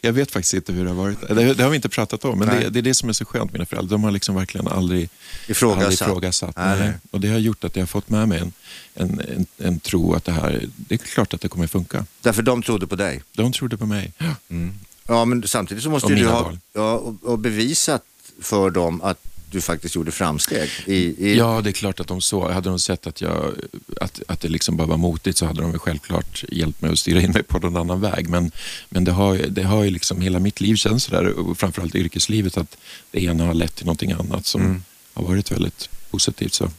jag 0.00 0.12
vet 0.12 0.30
faktiskt 0.30 0.54
inte 0.54 0.72
hur 0.72 0.84
det 0.84 0.90
har 0.90 0.96
varit. 0.96 1.28
Det, 1.28 1.54
det 1.54 1.62
har 1.62 1.70
vi 1.70 1.76
inte 1.76 1.88
pratat 1.88 2.24
om, 2.24 2.38
men 2.38 2.48
det, 2.48 2.70
det, 2.70 2.78
är 2.78 2.82
det 2.82 2.94
som 2.94 3.08
är 3.08 3.12
så 3.12 3.24
skönt 3.24 3.44
med 3.44 3.52
mina 3.52 3.66
föräldrar. 3.66 3.90
De 3.90 4.04
har 4.04 4.10
liksom 4.10 4.34
verkligen 4.34 4.68
aldrig 4.68 5.08
ifrågasatt. 5.46 5.84
Aldrig 5.84 6.08
ifrågasatt 6.08 6.56
nej. 6.56 6.78
Nej. 6.78 6.92
Och 7.10 7.20
det 7.20 7.28
har 7.28 7.38
gjort 7.38 7.64
att 7.64 7.76
jag 7.76 7.82
har 7.82 7.86
fått 7.86 8.08
med 8.08 8.28
mig 8.28 8.38
en, 8.38 8.52
en, 8.94 9.20
en, 9.20 9.46
en, 9.58 9.80
tro 9.80 10.14
att 10.14 10.24
det 10.24 10.32
här, 10.32 10.68
det 10.76 10.94
är 10.94 10.98
klart 10.98 11.34
att 11.34 11.40
det 11.40 11.48
kommer 11.48 11.66
funka. 11.66 12.06
Därför 12.20 12.42
de 12.42 12.62
trodde 12.62 12.86
på 12.86 12.96
dig? 12.96 13.22
De 13.32 13.52
trodde 13.52 13.76
på 13.76 13.86
mig. 13.86 14.12
Mm. 14.48 14.74
Ja, 15.06 15.24
men 15.24 15.48
samtidigt 15.48 15.84
så 15.84 15.90
måste 15.90 16.14
du 16.14 16.26
ha 16.26 16.52
ja, 16.72 16.92
och, 16.92 17.14
och 17.22 17.38
bevisat 17.38 18.02
för 18.40 18.70
dem 18.70 19.02
att 19.02 19.31
du 19.52 19.60
faktiskt 19.60 19.94
gjorde 19.94 20.10
framsteg. 20.10 20.70
I, 20.86 20.94
i... 20.94 21.36
Ja, 21.36 21.60
det 21.60 21.70
är 21.70 21.72
klart 21.72 22.00
att 22.00 22.06
de 22.06 22.20
så. 22.20 22.52
Hade 22.52 22.68
de 22.68 22.78
sett 22.78 23.06
att, 23.06 23.20
jag, 23.20 23.54
att, 24.00 24.20
att 24.28 24.40
det 24.40 24.48
liksom 24.48 24.76
bara 24.76 24.86
var 24.86 24.96
motigt 24.96 25.38
så 25.38 25.46
hade 25.46 25.62
de 25.62 25.78
självklart 25.78 26.44
hjälpt 26.48 26.82
mig 26.82 26.92
att 26.92 26.98
styra 26.98 27.20
in 27.20 27.30
mig 27.30 27.42
på 27.42 27.58
någon 27.58 27.76
annan 27.76 28.00
väg. 28.00 28.28
Men, 28.28 28.50
men 28.88 29.04
det 29.04 29.12
har, 29.12 29.36
det 29.36 29.62
har 29.62 29.84
ju 29.84 29.90
liksom, 29.90 30.20
hela 30.20 30.38
mitt 30.38 30.60
liv 30.60 30.76
känns 30.76 31.04
sådär, 31.04 31.24
och 31.24 31.58
framförallt 31.58 31.94
yrkeslivet, 31.94 32.56
att 32.56 32.76
det 33.10 33.22
ena 33.22 33.46
har 33.46 33.54
lett 33.54 33.74
till 33.74 33.86
någonting 33.86 34.12
annat 34.12 34.46
som 34.46 34.60
mm. 34.60 34.82
har 35.14 35.24
varit 35.24 35.52
väldigt 35.52 35.88
positivt. 36.10 36.54
Så. 36.54 36.70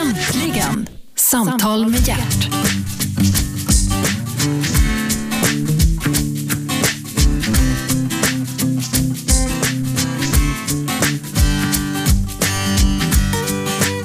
Äntligen! 0.00 0.88
Samtal 1.16 1.86
med 1.86 2.08
hjärt. 2.08 3.03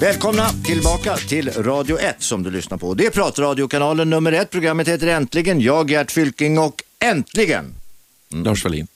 Välkomna 0.02 0.50
tillbaka 0.50 1.18
till 1.18 1.50
Radio 1.50 2.00
1 2.00 2.16
som 2.20 2.44
du 2.44 2.52
lyssnar 2.52 2.78
på. 2.78 2.94
Det 2.94 3.06
är 3.06 3.10
pratradiokanalen 3.10 4.10
nummer 4.10 4.32
ett. 4.32 4.50
Programmet 4.50 4.88
heter 4.88 5.08
Äntligen. 5.08 5.62
Jag, 5.62 5.92
Gert 5.92 6.12
Fylking 6.12 6.60
och 6.60 6.84
äntligen... 7.00 7.76
Mm. 8.32 8.44
Lars 8.44 8.64
Wallin. 8.64 8.88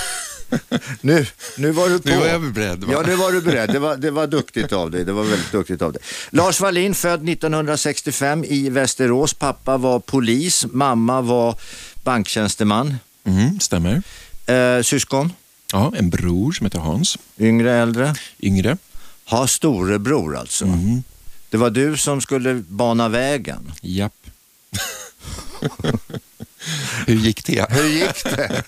nu, 1.00 1.26
nu 1.58 1.70
var 1.70 1.88
du 1.88 1.98
på. 1.98 2.08
Nu 2.08 2.16
var 2.16 2.26
jag 2.26 2.52
beredd. 2.52 2.84
Va? 2.84 2.92
Ja, 2.92 3.02
nu 3.06 3.16
var 3.16 3.32
du 3.32 3.40
beredd. 3.40 3.72
Det 3.72 3.78
var, 3.78 3.96
det 3.96 4.10
var 4.10 4.26
duktigt 4.26 4.72
av 4.72 4.90
dig. 4.90 5.04
Det 5.04 5.12
var 5.12 5.24
väldigt 5.24 5.52
duktigt 5.52 5.82
av 5.82 5.92
dig. 5.92 6.02
Lars 6.30 6.60
Wallin, 6.60 6.94
född 6.94 7.28
1965 7.28 8.44
i 8.44 8.70
Västerås. 8.70 9.34
Pappa 9.34 9.76
var 9.76 10.00
polis, 10.00 10.66
mamma 10.72 11.20
var 11.20 11.58
banktjänsteman. 12.04 12.94
Mm, 13.24 13.60
stämmer. 13.60 14.02
Eh, 14.46 14.82
syskon? 14.82 15.32
Ja, 15.72 15.92
en 15.96 16.10
bror 16.10 16.52
som 16.52 16.66
heter 16.66 16.78
Hans. 16.78 17.18
Yngre, 17.38 17.74
äldre? 17.74 18.14
Yngre. 18.40 18.78
Ha 19.28 19.46
storebror 19.46 20.36
alltså. 20.36 20.64
Mm. 20.64 21.02
Det 21.50 21.56
var 21.56 21.70
du 21.70 21.96
som 21.96 22.20
skulle 22.20 22.54
bana 22.54 23.08
vägen. 23.08 23.72
Japp. 23.80 24.14
Hur 27.06 27.14
gick 27.14 27.46
det? 27.46 27.66
Hur 27.70 27.88
gick 27.88 28.24
det? 28.24 28.62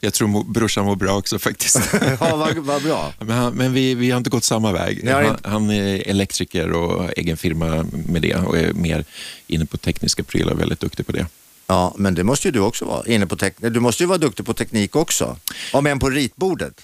Jag 0.00 0.14
tror 0.14 0.52
brorsan 0.52 0.84
mår 0.84 0.96
bra 0.96 1.16
också 1.16 1.38
faktiskt. 1.38 1.80
ja, 2.20 2.36
vad, 2.36 2.56
vad 2.56 2.82
bra. 2.82 3.12
Men, 3.18 3.36
han, 3.36 3.54
men 3.54 3.72
vi, 3.72 3.94
vi 3.94 4.10
har 4.10 4.18
inte 4.18 4.30
gått 4.30 4.44
samma 4.44 4.72
väg. 4.72 5.08
Han, 5.08 5.38
han, 5.44 5.70
är 5.70 6.08
elektriker 6.08 6.72
och 6.72 7.18
egen 7.18 7.36
firma 7.36 7.86
med 7.92 8.22
det 8.22 8.34
och 8.34 8.58
är 8.58 8.72
mer 8.72 9.04
inne 9.46 9.66
på 9.66 9.76
tekniska 9.76 10.22
prylar, 10.22 10.54
väldigt 10.54 10.80
duktig 10.80 11.06
på 11.06 11.12
det. 11.12 11.26
Ja, 11.66 11.94
men 11.96 12.14
det 12.14 12.24
måste 12.24 12.48
ju 12.48 12.52
du 12.52 12.60
också 12.60 12.84
vara. 12.84 13.06
Inne 13.06 13.26
på 13.26 13.36
du 13.58 13.80
måste 13.80 14.02
ju 14.02 14.06
vara 14.06 14.18
duktig 14.18 14.46
på 14.46 14.54
teknik 14.54 14.96
också. 14.96 15.36
Om 15.72 15.86
än 15.86 15.98
på 15.98 16.10
ritbordet. 16.10 16.80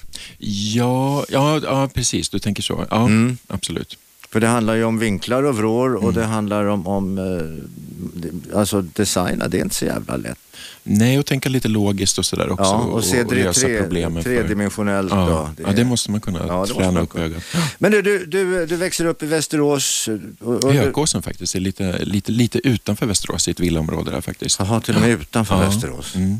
Ja, 0.74 1.24
ja, 1.28 1.60
ja 1.62 1.88
precis. 1.94 2.28
Du 2.28 2.38
tänker 2.38 2.62
så. 2.62 2.86
Ja, 2.90 3.04
mm. 3.04 3.38
absolut. 3.46 3.98
För 4.32 4.40
det 4.40 4.46
handlar 4.46 4.74
ju 4.74 4.84
om 4.84 4.98
vinklar 4.98 5.42
och 5.42 5.56
vrår 5.56 5.94
och 5.94 6.02
mm. 6.02 6.14
det 6.14 6.24
handlar 6.24 6.64
om, 6.64 6.86
om 6.86 7.18
eh, 7.18 8.58
alltså 8.58 8.82
designa. 8.82 9.48
Det 9.48 9.58
är 9.58 9.62
inte 9.62 9.74
så 9.74 9.84
jävla 9.84 10.16
lätt. 10.16 10.38
Nej, 10.82 11.18
och 11.18 11.26
tänka 11.26 11.48
lite 11.48 11.68
logiskt 11.68 12.18
och 12.18 12.26
sådär 12.26 12.50
också. 12.50 12.64
Ja, 12.64 12.78
och, 12.78 13.04
se 13.04 13.24
och 13.24 13.32
lösa 13.32 13.60
tre, 13.60 13.80
problemen. 13.80 14.22
Tredimensionellt. 14.22 15.10
För, 15.10 15.16
ja, 15.16 15.54
det, 15.56 15.62
ja, 15.62 15.72
det 15.72 15.84
måste 15.84 16.10
man 16.10 16.20
kunna 16.20 16.46
ja, 16.46 16.66
träna 16.66 17.00
upp 17.00 17.16
ögat. 17.16 17.42
Men 17.78 17.92
du, 17.92 18.02
du, 18.02 18.66
du, 18.66 18.76
växer 18.76 19.04
upp 19.04 19.22
i 19.22 19.26
Västerås? 19.26 20.08
Och, 20.40 20.64
och 20.64 20.72
Hökåsen 20.72 21.22
faktiskt, 21.22 21.54
lite, 21.54 22.04
lite, 22.04 22.32
lite 22.32 22.68
utanför 22.68 23.06
Västerås, 23.06 23.48
i 23.48 23.50
ett 23.50 23.60
villaområde 23.60 24.10
där 24.10 24.20
faktiskt. 24.20 24.58
Jaha, 24.58 24.80
till 24.80 24.94
och 24.94 25.00
med 25.00 25.10
utanför 25.10 25.54
ja. 25.54 25.60
Västerås. 25.60 26.14
Mm. 26.14 26.36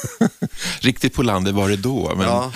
Riktigt 0.80 1.14
på 1.14 1.22
landet 1.22 1.54
var 1.54 1.68
det 1.68 1.76
då. 1.76 2.14
Men, 2.16 2.26
ja. 2.26 2.52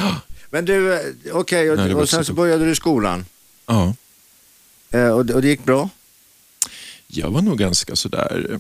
men 0.51 0.65
du, 0.65 0.95
eh, 0.95 1.01
okej, 1.33 1.71
okay, 1.71 1.95
och, 1.95 2.01
och 2.01 2.09
sen 2.09 2.25
så 2.25 2.33
började 2.33 2.65
du 2.65 2.75
skolan? 2.75 3.25
Ja. 3.67 3.95
Eh, 4.91 5.09
och, 5.09 5.27
det 5.27 5.49
gick 5.49 5.65
bra? 5.65 5.91
Jag 7.07 7.31
var 7.31 7.43
nog 7.43 7.59
ganska 7.59 7.97
sådär, 7.97 8.59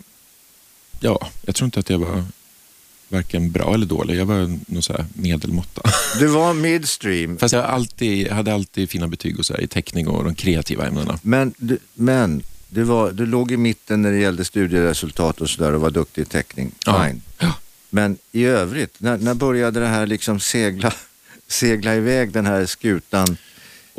ja, 1.00 1.30
jag 1.42 1.54
tror 1.54 1.64
inte 1.64 1.80
att 1.80 1.90
jag 1.90 1.98
var 1.98 2.24
varken 3.08 3.50
bra 3.50 3.74
eller 3.74 3.86
dålig. 3.86 4.16
Jag 4.16 4.26
var 4.26 4.58
nog 4.66 4.84
så 4.84 5.04
medelmåtta. 5.14 5.82
Du 6.18 6.26
var 6.26 6.54
midstream. 6.54 7.38
Fast 7.38 7.54
jag 7.54 7.64
alltid, 7.64 8.28
hade 8.28 8.54
alltid 8.54 8.90
fina 8.90 9.08
betyg 9.08 9.38
och 9.38 9.46
så 9.46 9.56
i 9.56 9.66
teckning 9.66 10.08
och 10.08 10.24
de 10.24 10.34
kreativa 10.34 10.86
ämnena. 10.86 11.18
Men, 11.22 11.54
du, 11.56 11.78
men 11.94 12.42
du, 12.68 12.82
var, 12.82 13.12
du 13.12 13.26
låg 13.26 13.52
i 13.52 13.56
mitten 13.56 14.02
när 14.02 14.12
det 14.12 14.18
gällde 14.18 14.44
studieresultat 14.44 15.40
och 15.40 15.50
sådär 15.50 15.72
och 15.72 15.80
var 15.80 15.90
duktig 15.90 16.22
i 16.22 16.24
teckning. 16.24 16.72
Fine. 16.84 17.22
Ja. 17.38 17.54
Men 17.90 18.18
i 18.32 18.44
övrigt, 18.44 18.94
när, 18.98 19.18
när 19.18 19.34
började 19.34 19.80
det 19.80 19.86
här 19.86 20.06
liksom 20.06 20.40
segla, 20.40 20.92
segla 21.48 21.94
iväg 21.94 22.32
den 22.32 22.46
här 22.46 22.66
skutan 22.66 23.36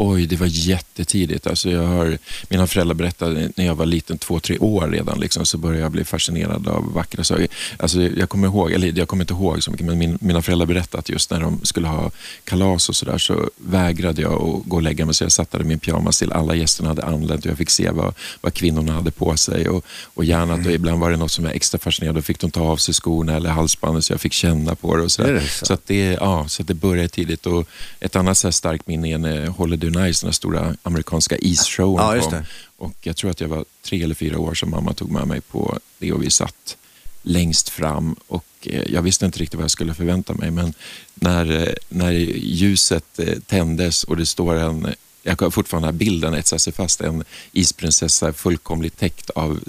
Oj, 0.02 0.26
det 0.26 0.36
var 0.36 0.48
jättetidigt. 0.50 1.48
Alltså 1.48 1.70
jag 1.70 1.84
har, 1.84 2.18
mina 2.50 2.68
föräldrar 2.68 2.96
berättade 2.96 3.52
när 3.56 3.66
jag 3.66 3.76
var 3.76 3.86
liten, 3.86 4.18
två, 4.18 4.40
tre 4.40 4.58
år 4.58 4.88
redan, 4.88 5.20
liksom, 5.20 5.46
så 5.46 5.58
började 5.58 5.82
jag 5.82 5.92
bli 5.92 6.04
fascinerad 6.04 6.68
av 6.68 6.94
vackra 6.94 7.24
saker. 7.24 7.48
Alltså 7.78 8.02
jag 8.02 8.30
kommer 8.30 8.48
ihåg, 8.48 8.72
eller 8.72 8.98
jag 8.98 9.08
kommer 9.08 9.24
inte 9.24 9.34
ihåg 9.34 9.64
så 9.64 9.72
mycket, 9.72 9.86
men 9.86 9.98
min, 9.98 10.18
mina 10.22 10.42
föräldrar 10.42 10.66
berättade 10.66 11.00
att 11.00 11.10
just 11.10 11.32
när 11.32 11.40
de 11.40 11.60
skulle 11.64 11.88
ha 11.88 12.12
kalas 12.44 12.90
och 12.90 12.96
sådär 12.96 13.18
så 13.18 13.50
vägrade 13.56 14.22
jag 14.22 14.34
att 14.34 14.66
gå 14.66 14.76
och 14.76 14.82
lägga 14.82 15.06
mig. 15.06 15.16
Så 15.16 15.24
jag 15.24 15.32
satt 15.32 15.52
där 15.52 15.62
i 15.62 15.64
min 15.64 15.80
pyjamas 15.80 16.20
till 16.20 16.32
alla 16.32 16.56
gästerna 16.56 16.90
hade 16.90 17.04
anlänt 17.04 17.46
och 17.46 17.52
jag 17.52 17.58
fick 17.58 17.70
se 17.70 17.92
vad, 17.92 18.14
vad 18.42 18.54
kvinnorna 18.54 18.94
hade 18.94 19.12
på 19.12 19.38
sig. 19.38 19.70
Och, 19.70 19.86
och 20.14 20.26
gärna, 20.26 20.54
mm. 20.54 20.66
och 20.66 20.72
ibland 20.72 21.00
var 21.00 21.12
det 21.12 21.18
något 21.18 21.32
som 21.32 21.46
jag 21.46 21.56
extra 21.56 21.80
fascinerad 21.80 22.16
Då 22.16 22.22
fick 22.22 22.40
de 22.40 22.52
ta 22.52 22.62
av 22.62 22.78
sig 22.78 22.94
skorna 22.94 23.36
eller 23.36 23.50
halsbandet 23.50 24.06
så 24.06 24.14
jag 24.14 24.22
fick 24.22 24.34
känna 24.34 24.76
på 24.76 24.96
det. 24.96 25.04
Och 25.04 25.12
så, 25.12 25.24
det 25.24 25.42
så. 25.42 25.66
så, 25.66 25.74
att 25.74 25.88
det, 25.88 26.18
ja, 26.22 26.48
så 26.48 26.62
att 26.62 26.68
det 26.68 26.74
började 26.74 27.10
tidigt. 27.10 27.46
Och 27.46 27.68
ett 28.00 28.16
annat 28.16 28.38
så 28.38 28.52
starkt 28.52 28.88
minne 28.88 29.14
är 29.14 29.18
när 29.18 29.48
Holiday 29.48 29.89
Nice, 29.90 30.26
den 30.26 30.34
stora 30.34 30.76
amerikanska 30.84 31.38
isshowen 31.38 32.18
ja, 32.18 32.30
kom. 32.30 32.44
Och 32.78 32.96
jag 33.02 33.18
tror 33.18 33.32
att 33.32 33.42
jag 33.42 33.48
var 33.48 33.66
tre 33.82 34.04
eller 34.04 34.16
fyra 34.16 34.40
år 34.40 34.54
som 34.54 34.70
mamma 34.70 34.94
tog 34.94 35.12
med 35.12 35.28
mig 35.28 35.42
på 35.42 35.80
det 35.98 36.14
och 36.14 36.24
vi 36.24 36.30
satt 36.30 36.78
längst 37.22 37.70
fram 37.70 38.16
och 38.28 38.46
eh, 38.62 38.84
jag 38.94 39.02
visste 39.02 39.26
inte 39.26 39.40
riktigt 39.40 39.58
vad 39.58 39.64
jag 39.64 39.72
skulle 39.72 39.94
förvänta 39.94 40.34
mig 40.34 40.52
men 40.52 40.74
när, 41.14 41.68
eh, 41.68 41.74
när 41.90 42.12
ljuset 42.12 43.20
eh, 43.20 43.40
tändes 43.40 44.04
och 44.04 44.18
det 44.18 44.26
står 44.26 44.56
en 44.56 44.96
jag 45.24 45.42
har 45.42 45.50
fortfarande 45.50 45.88
den 45.88 45.94
här 45.94 46.00
bilden 46.00 46.34
etsar 46.34 46.58
sig 46.58 46.74
fast. 46.74 47.02
En 47.02 47.24
isprinsessa 47.52 48.34
fullkomligt 48.34 48.98
täckt 48.98 49.30
av 49.30 49.60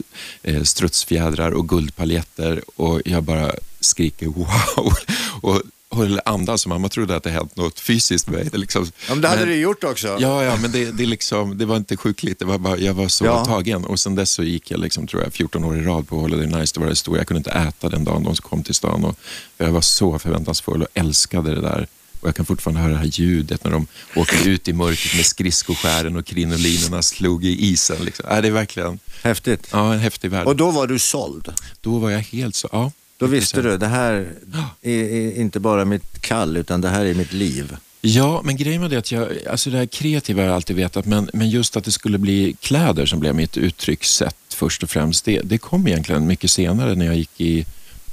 eh, 0.42 0.62
strutsfjädrar 0.62 1.50
och 1.50 1.68
guldpaljetter 1.68 2.62
och 2.76 3.02
jag 3.04 3.22
bara 3.22 3.52
skriker 3.80 4.26
wow. 4.26 4.94
Och 5.40 5.62
höll 5.90 6.20
andan 6.24 6.58
så 6.58 6.68
mamma 6.68 6.88
trodde 6.88 7.16
att 7.16 7.22
det 7.22 7.30
hänt 7.30 7.56
något 7.56 7.80
fysiskt 7.80 8.28
med 8.28 8.38
mig. 8.38 8.60
Liksom. 8.60 8.84
Ja, 8.84 9.14
men 9.14 9.20
det 9.20 9.28
hade 9.28 9.40
men, 9.40 9.48
du 9.48 9.56
gjort 9.56 9.84
också. 9.84 10.16
Ja, 10.20 10.44
ja 10.44 10.56
men 10.56 10.72
det, 10.72 10.90
det, 10.90 11.06
liksom, 11.06 11.58
det 11.58 11.64
var 11.64 11.76
inte 11.76 11.96
sjukligt. 11.96 12.38
Det 12.38 12.44
var 12.44 12.58
bara, 12.58 12.78
jag 12.78 12.94
var 12.94 13.08
så 13.08 13.24
ja. 13.24 13.44
tagen. 13.44 13.84
Och 13.84 14.00
sen 14.00 14.14
dess 14.14 14.30
så 14.30 14.42
gick 14.42 14.70
jag 14.70 14.80
liksom, 14.80 15.06
tror 15.06 15.22
jag, 15.22 15.32
14 15.32 15.64
år 15.64 15.78
i 15.78 15.82
rad 15.82 16.08
på 16.08 16.20
Holiday 16.20 16.46
Nice. 16.46 16.74
Det 16.74 16.80
var 16.80 16.86
det 16.86 16.96
stora. 16.96 17.18
Jag 17.18 17.26
kunde 17.26 17.38
inte 17.38 17.50
äta 17.50 17.88
den 17.88 18.04
dagen 18.04 18.24
de 18.24 18.36
kom 18.36 18.62
till 18.62 18.74
stan. 18.74 19.04
Och, 19.04 19.18
jag 19.58 19.72
var 19.72 19.80
så 19.80 20.18
förväntansfull 20.18 20.82
och 20.82 20.88
älskade 20.94 21.54
det 21.54 21.60
där. 21.60 21.86
Och 22.20 22.28
jag 22.28 22.34
kan 22.34 22.46
fortfarande 22.46 22.80
höra 22.80 22.92
det 22.92 22.98
här 22.98 23.04
ljudet 23.04 23.64
när 23.64 23.70
de 23.70 23.86
åker 24.16 24.48
ut 24.48 24.68
i 24.68 24.72
mörkret 24.72 25.16
med 25.16 25.26
skridskoskären 25.26 26.16
och 26.16 26.26
krinolinerna 26.26 27.02
slog 27.02 27.44
i 27.44 27.66
isen. 27.66 28.04
Liksom. 28.04 28.30
Äh, 28.30 28.42
det 28.42 28.48
är 28.48 28.52
verkligen... 28.52 28.98
Häftigt. 29.22 29.68
Ja, 29.72 29.94
en 29.94 30.00
häftig 30.00 30.30
värld. 30.30 30.46
Och 30.46 30.56
då 30.56 30.70
var 30.70 30.86
du 30.86 30.98
såld? 30.98 31.52
Då 31.80 31.98
var 31.98 32.10
jag 32.10 32.20
helt 32.20 32.54
så, 32.54 32.68
ja. 32.72 32.92
Då 33.20 33.26
visste 33.26 33.62
du, 33.62 33.76
det 33.76 33.86
här 33.86 34.32
är 34.82 35.40
inte 35.40 35.60
bara 35.60 35.84
mitt 35.84 36.20
kall, 36.20 36.56
utan 36.56 36.80
det 36.80 36.88
här 36.88 37.04
är 37.04 37.14
mitt 37.14 37.32
liv. 37.32 37.76
Ja, 38.00 38.40
men 38.44 38.56
grejen 38.56 38.82
var 38.82 38.88
det 38.88 38.96
att 38.96 39.12
jag, 39.12 39.28
alltså 39.50 39.70
det 39.70 39.78
här 39.78 39.86
kreativa 39.86 40.42
har 40.42 40.46
jag 40.46 40.54
alltid 40.54 40.76
vetat, 40.76 41.06
men, 41.06 41.30
men 41.32 41.50
just 41.50 41.76
att 41.76 41.84
det 41.84 41.92
skulle 41.92 42.18
bli 42.18 42.56
kläder 42.60 43.06
som 43.06 43.20
blev 43.20 43.34
mitt 43.34 43.56
uttryckssätt 43.56 44.36
först 44.48 44.82
och 44.82 44.90
främst, 44.90 45.24
det, 45.24 45.40
det 45.40 45.58
kom 45.58 45.88
egentligen 45.88 46.26
mycket 46.26 46.50
senare 46.50 46.94
när 46.94 47.06
jag 47.06 47.16
gick 47.16 47.40
i 47.40 47.66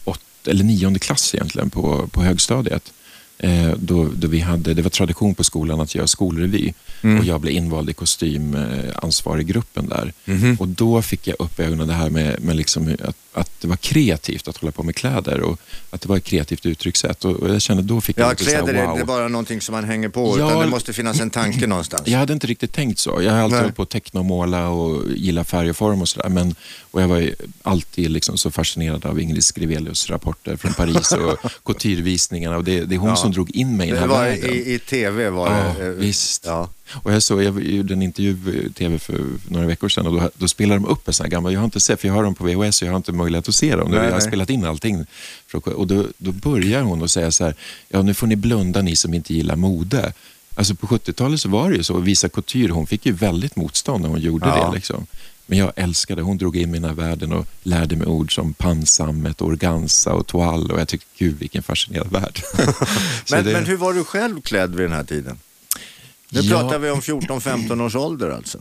åt, 0.06 0.22
eller 0.46 0.64
nionde 0.64 1.00
klass 1.00 1.36
egentligen 1.36 1.70
på, 1.70 2.08
på 2.08 2.22
högstadiet. 2.22 2.94
Eh, 3.40 3.72
då, 3.78 4.10
då 4.16 4.28
vi 4.28 4.40
hade, 4.40 4.74
det 4.74 4.82
var 4.82 4.90
tradition 4.90 5.36
på 5.36 5.44
skolan 5.44 5.82
att 5.82 5.96
göra 5.96 6.08
skolrevy 6.08 6.74
mm. 7.02 7.20
och 7.20 7.26
jag 7.26 7.42
blev 7.42 7.54
invald 7.54 7.90
i 7.90 7.94
kostymansvarig 7.94 9.48
gruppen 9.48 9.90
där. 9.90 10.14
Mm. 10.26 10.58
Och 10.60 10.68
då 10.68 11.02
fick 11.02 11.28
jag 11.28 11.36
upp 11.40 11.60
ögonen 11.60 11.88
det 11.88 11.94
här 11.94 12.10
med, 12.10 12.44
med 12.44 12.56
liksom 12.56 12.96
att, 13.04 13.16
att 13.34 13.62
det 13.62 13.68
var 13.68 13.76
kreativt 13.76 14.48
att 14.48 14.58
hålla 14.58 14.72
på 14.72 14.84
med 14.84 14.96
kläder 14.96 15.42
och 15.42 15.60
att 15.90 16.02
det 16.02 16.10
var 16.10 16.18
ett 16.18 16.24
kreativt 16.24 16.66
uttryckssätt. 16.66 17.26
Och, 17.26 17.36
och 17.36 17.50
jag 17.50 17.62
kände 17.62 17.84
då 17.84 18.02
fick 18.02 18.18
ja, 18.18 18.28
jag 18.28 18.38
kläder 18.38 18.74
så 18.74 18.80
här, 18.80 18.88
wow. 18.88 19.00
är 19.00 19.06
bara 19.06 19.28
någonting 19.28 19.62
som 19.62 19.74
man 19.76 19.84
hänger 19.84 20.10
på, 20.10 20.36
ja, 20.40 20.48
utan 20.48 20.60
det 20.60 20.68
måste 20.68 20.94
finnas 20.94 21.20
en 21.20 21.30
tanke 21.30 21.68
någonstans. 21.68 22.08
Jag 22.08 22.20
hade 22.20 22.34
inte 22.34 22.48
riktigt 22.48 22.74
tänkt 22.74 23.00
så. 23.00 23.22
Jag 23.22 23.32
har 23.32 23.40
alltid 23.40 23.60
hållit 23.60 23.76
på 23.76 23.84
att 23.84 23.90
teckna 23.90 24.20
och 24.20 24.26
måla 24.26 24.70
och 24.70 25.04
gilla 25.16 25.44
färg 25.44 25.70
och 25.70 25.78
form 25.78 26.02
och 26.02 26.08
sådär. 26.08 26.54
Och 26.92 27.02
jag 27.02 27.08
var 27.08 27.30
alltid 27.64 28.12
liksom 28.12 28.38
så 28.38 28.52
fascinerad 28.52 29.06
av 29.06 29.20
Ingrid 29.20 29.46
Skrivelius 29.46 30.10
rapporter 30.10 30.56
från 30.56 30.74
Paris 30.74 31.12
och 31.12 31.52
couturevisningarna 31.66 32.58
och 32.58 32.64
det, 32.64 32.86
det 32.86 32.96
är 32.96 33.00
hon 33.00 33.10
ja. 33.10 33.16
som 33.16 33.27
drog 33.32 33.52
in 33.52 33.78
mig 33.78 33.88
i 33.88 33.92
den 33.92 34.00
här 34.00 34.08
var 34.08 34.24
världen. 34.24 34.50
I, 34.50 34.74
I 34.74 34.80
tv 34.80 35.30
var 35.30 35.52
ja, 35.52 35.74
det. 35.80 35.92
Visst. 35.92 36.46
Ja. 36.46 36.70
Och 37.04 37.14
jag, 37.14 37.24
såg, 37.24 37.44
jag 37.44 37.64
gjorde 37.64 37.94
en 37.94 38.02
intervju 38.02 38.66
i 38.70 38.74
tv 38.74 39.00
för 39.00 39.26
några 39.48 39.68
veckor 39.68 39.90
sedan 39.90 40.08
och 40.08 40.14
då, 40.14 40.30
då 40.38 40.48
spelade 40.48 40.80
de 40.80 40.86
upp 40.86 41.08
en 41.08 41.14
sån 41.14 41.24
här 41.24 41.32
gammal, 41.32 41.54
jag 41.54 41.60
har 41.60 41.66
inte 41.66 41.80
sett, 41.80 42.02
för 42.02 42.08
jag 42.08 42.16
har 42.16 42.24
dem 42.24 42.36
på 42.36 42.44
VHS 42.44 42.82
och 42.82 42.88
jag 42.88 42.92
har 42.92 42.98
inte 42.98 43.12
möjlighet 43.12 43.50
att 43.50 43.56
se 43.56 43.76
dem. 43.76 43.92
Nej, 43.92 43.98
jag 43.98 44.06
har 44.06 44.12
nej. 44.12 44.22
spelat 44.22 44.50
in 44.50 44.66
allting. 44.66 45.06
Och 45.54 45.88
då, 45.88 46.06
då 46.18 46.32
börjar 46.32 46.82
hon 46.82 47.02
och 47.02 47.12
säga 47.12 47.32
så 47.32 47.44
här, 47.44 47.56
ja 47.90 48.02
nu 48.02 48.14
får 48.14 48.28
ni 48.28 48.36
blunda 48.36 48.82
ni 48.82 48.96
som 48.96 49.14
inte 49.14 49.34
gillar 49.34 49.56
mode. 49.56 50.14
Alltså 50.56 50.76
på 50.76 50.88
70-talet 50.88 51.42
så 51.42 51.50
var 51.50 51.70
det 51.70 51.76
ju 51.76 51.84
så, 51.84 51.98
Visa 51.98 52.30
Couture, 52.30 52.72
hon 52.72 52.88
fick 52.88 53.06
ju 53.06 53.12
väldigt 53.12 53.56
motstånd 53.56 54.02
när 54.02 54.10
hon 54.10 54.20
gjorde 54.20 54.48
ja. 54.48 54.68
det. 54.68 54.76
Liksom. 54.76 55.08
Men 55.50 55.60
jag 55.60 55.72
älskade, 55.76 56.22
hon 56.22 56.38
drog 56.38 56.58
in 56.58 56.72
mina 56.72 56.94
världen 56.94 57.32
och 57.32 57.48
lärde 57.64 57.96
mig 57.96 58.08
ord 58.08 58.36
som 58.36 58.54
pansammet, 58.54 59.42
organza 59.42 60.14
och 60.14 60.28
toal 60.28 60.72
och 60.72 60.80
jag 60.80 60.88
tyckte, 60.88 61.08
gud 61.18 61.40
vilken 61.40 61.64
fascinerande 61.64 62.20
värld. 62.20 62.42
men, 63.32 63.46
det... 63.46 63.54
men 63.54 63.66
hur 63.66 63.78
var 63.78 63.94
du 63.94 64.04
själv 64.04 64.42
klädd 64.42 64.76
vid 64.76 64.86
den 64.86 64.92
här 64.92 65.04
tiden? 65.04 65.40
Nu 66.30 66.40
ja. 66.40 66.60
pratar 66.60 66.80
vi 66.80 66.90
om 66.90 67.02
14-15 67.02 67.86
års 67.86 67.96
ålder 67.96 68.30
alltså. 68.30 68.60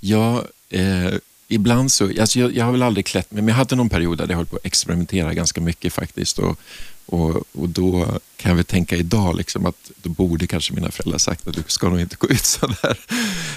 Ja, 0.00 0.44
eh, 0.68 1.14
ibland 1.48 1.92
så, 1.92 2.04
alltså 2.20 2.38
jag, 2.38 2.56
jag, 2.56 2.64
har 2.64 2.72
väl 2.72 2.82
aldrig 2.82 3.06
klätt 3.06 3.30
mig, 3.30 3.42
men 3.42 3.48
jag 3.48 3.56
hade 3.56 3.76
någon 3.76 3.88
period 3.88 4.18
där 4.18 4.28
jag 4.28 4.36
höll 4.36 4.46
på 4.46 4.56
att 4.56 4.66
experimentera 4.66 5.34
ganska 5.34 5.60
mycket 5.60 5.92
faktiskt. 5.92 6.38
Och, 6.38 6.60
och, 7.06 7.44
och 7.52 7.68
då 7.68 8.18
kan 8.36 8.50
jag 8.50 8.56
väl 8.56 8.64
tänka 8.64 8.96
idag 8.96 9.36
liksom 9.36 9.66
att 9.66 9.90
då 10.02 10.10
borde 10.10 10.46
kanske 10.46 10.74
mina 10.74 10.90
föräldrar 10.90 11.18
sagt 11.18 11.48
att 11.48 11.54
du 11.54 11.62
ska 11.66 11.88
nog 11.88 12.00
inte 12.00 12.16
gå 12.18 12.28
ut 12.28 12.44
sådär. 12.44 12.98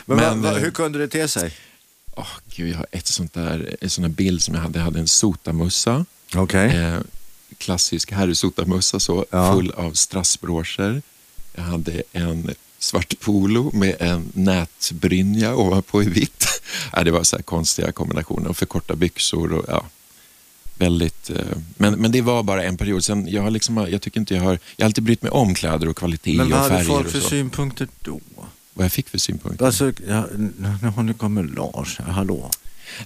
Men, 0.05 0.17
men 0.17 0.41
va, 0.41 0.51
va, 0.51 0.57
hur 0.57 0.71
kunde 0.71 0.99
det 0.99 1.07
te 1.07 1.27
sig? 1.27 1.53
Oh, 2.15 2.28
Gud, 2.56 2.69
jag 2.69 2.78
har 2.78 2.88
ett 2.91 3.08
sånt 3.08 3.34
där, 3.34 3.75
en 3.82 3.89
sån 3.89 4.01
där 4.01 4.10
bild 4.10 4.41
som 4.41 4.56
jag 4.56 4.62
hade. 4.62 4.80
Jag 4.80 4.84
hade 4.86 4.99
en 4.99 5.08
sotamössa. 5.08 6.06
Okay. 6.36 6.67
Eh, 6.67 6.99
klassisk 7.58 8.12
herrsotamössa 8.12 8.99
så, 8.99 9.25
ja. 9.30 9.54
full 9.54 9.71
av 9.71 9.91
strassbroscher. 9.91 11.01
Jag 11.56 11.63
hade 11.63 12.04
en 12.12 12.51
svart 12.80 13.19
polo 13.19 13.71
med 13.73 13.95
en 13.99 14.32
nätbrynja 14.34 15.56
ovanpå 15.56 16.04
i 16.04 16.10
vitt. 16.10 16.62
ja, 16.93 17.04
det 17.04 17.12
var 17.12 17.23
så 17.23 17.43
konstiga 17.43 17.91
kombinationer 17.91 18.49
och 18.49 18.58
för 18.58 18.65
korta 18.65 18.95
byxor. 18.95 19.54
Och, 19.54 19.65
ja, 19.67 19.86
väldigt, 20.78 21.30
eh, 21.30 21.58
men, 21.78 21.93
men 21.93 22.12
det 22.12 22.21
var 22.21 22.43
bara 22.43 22.63
en 22.63 22.78
period. 22.78 23.04
Sen, 23.04 23.28
jag, 23.28 23.41
har 23.41 23.51
liksom, 23.51 23.78
jag, 23.78 24.01
tycker 24.01 24.19
inte 24.19 24.36
jag, 24.36 24.41
har, 24.41 24.60
jag 24.75 24.84
har 24.84 24.86
alltid 24.86 25.04
brytt 25.04 25.21
mig 25.21 25.32
om 25.32 25.56
kläder 25.56 25.89
och 25.89 25.97
kvalitet 25.97 26.38
men 26.38 26.54
och 26.54 26.60
färger. 26.60 26.69
Men 26.69 26.88
vad 26.88 26.97
hade 26.97 27.04
folk 27.04 27.23
för 27.23 27.30
synpunkter 27.30 27.88
då? 28.01 28.19
Vad 28.77 28.85
jag 28.85 28.91
fick 28.91 29.09
för 29.09 29.17
synpunkter? 29.17 29.65
Alltså, 29.65 29.91
ja, 30.07 30.27
nu 31.03 31.13
kommit 31.13 31.55
Lars, 31.55 31.99
hallå? 31.99 32.51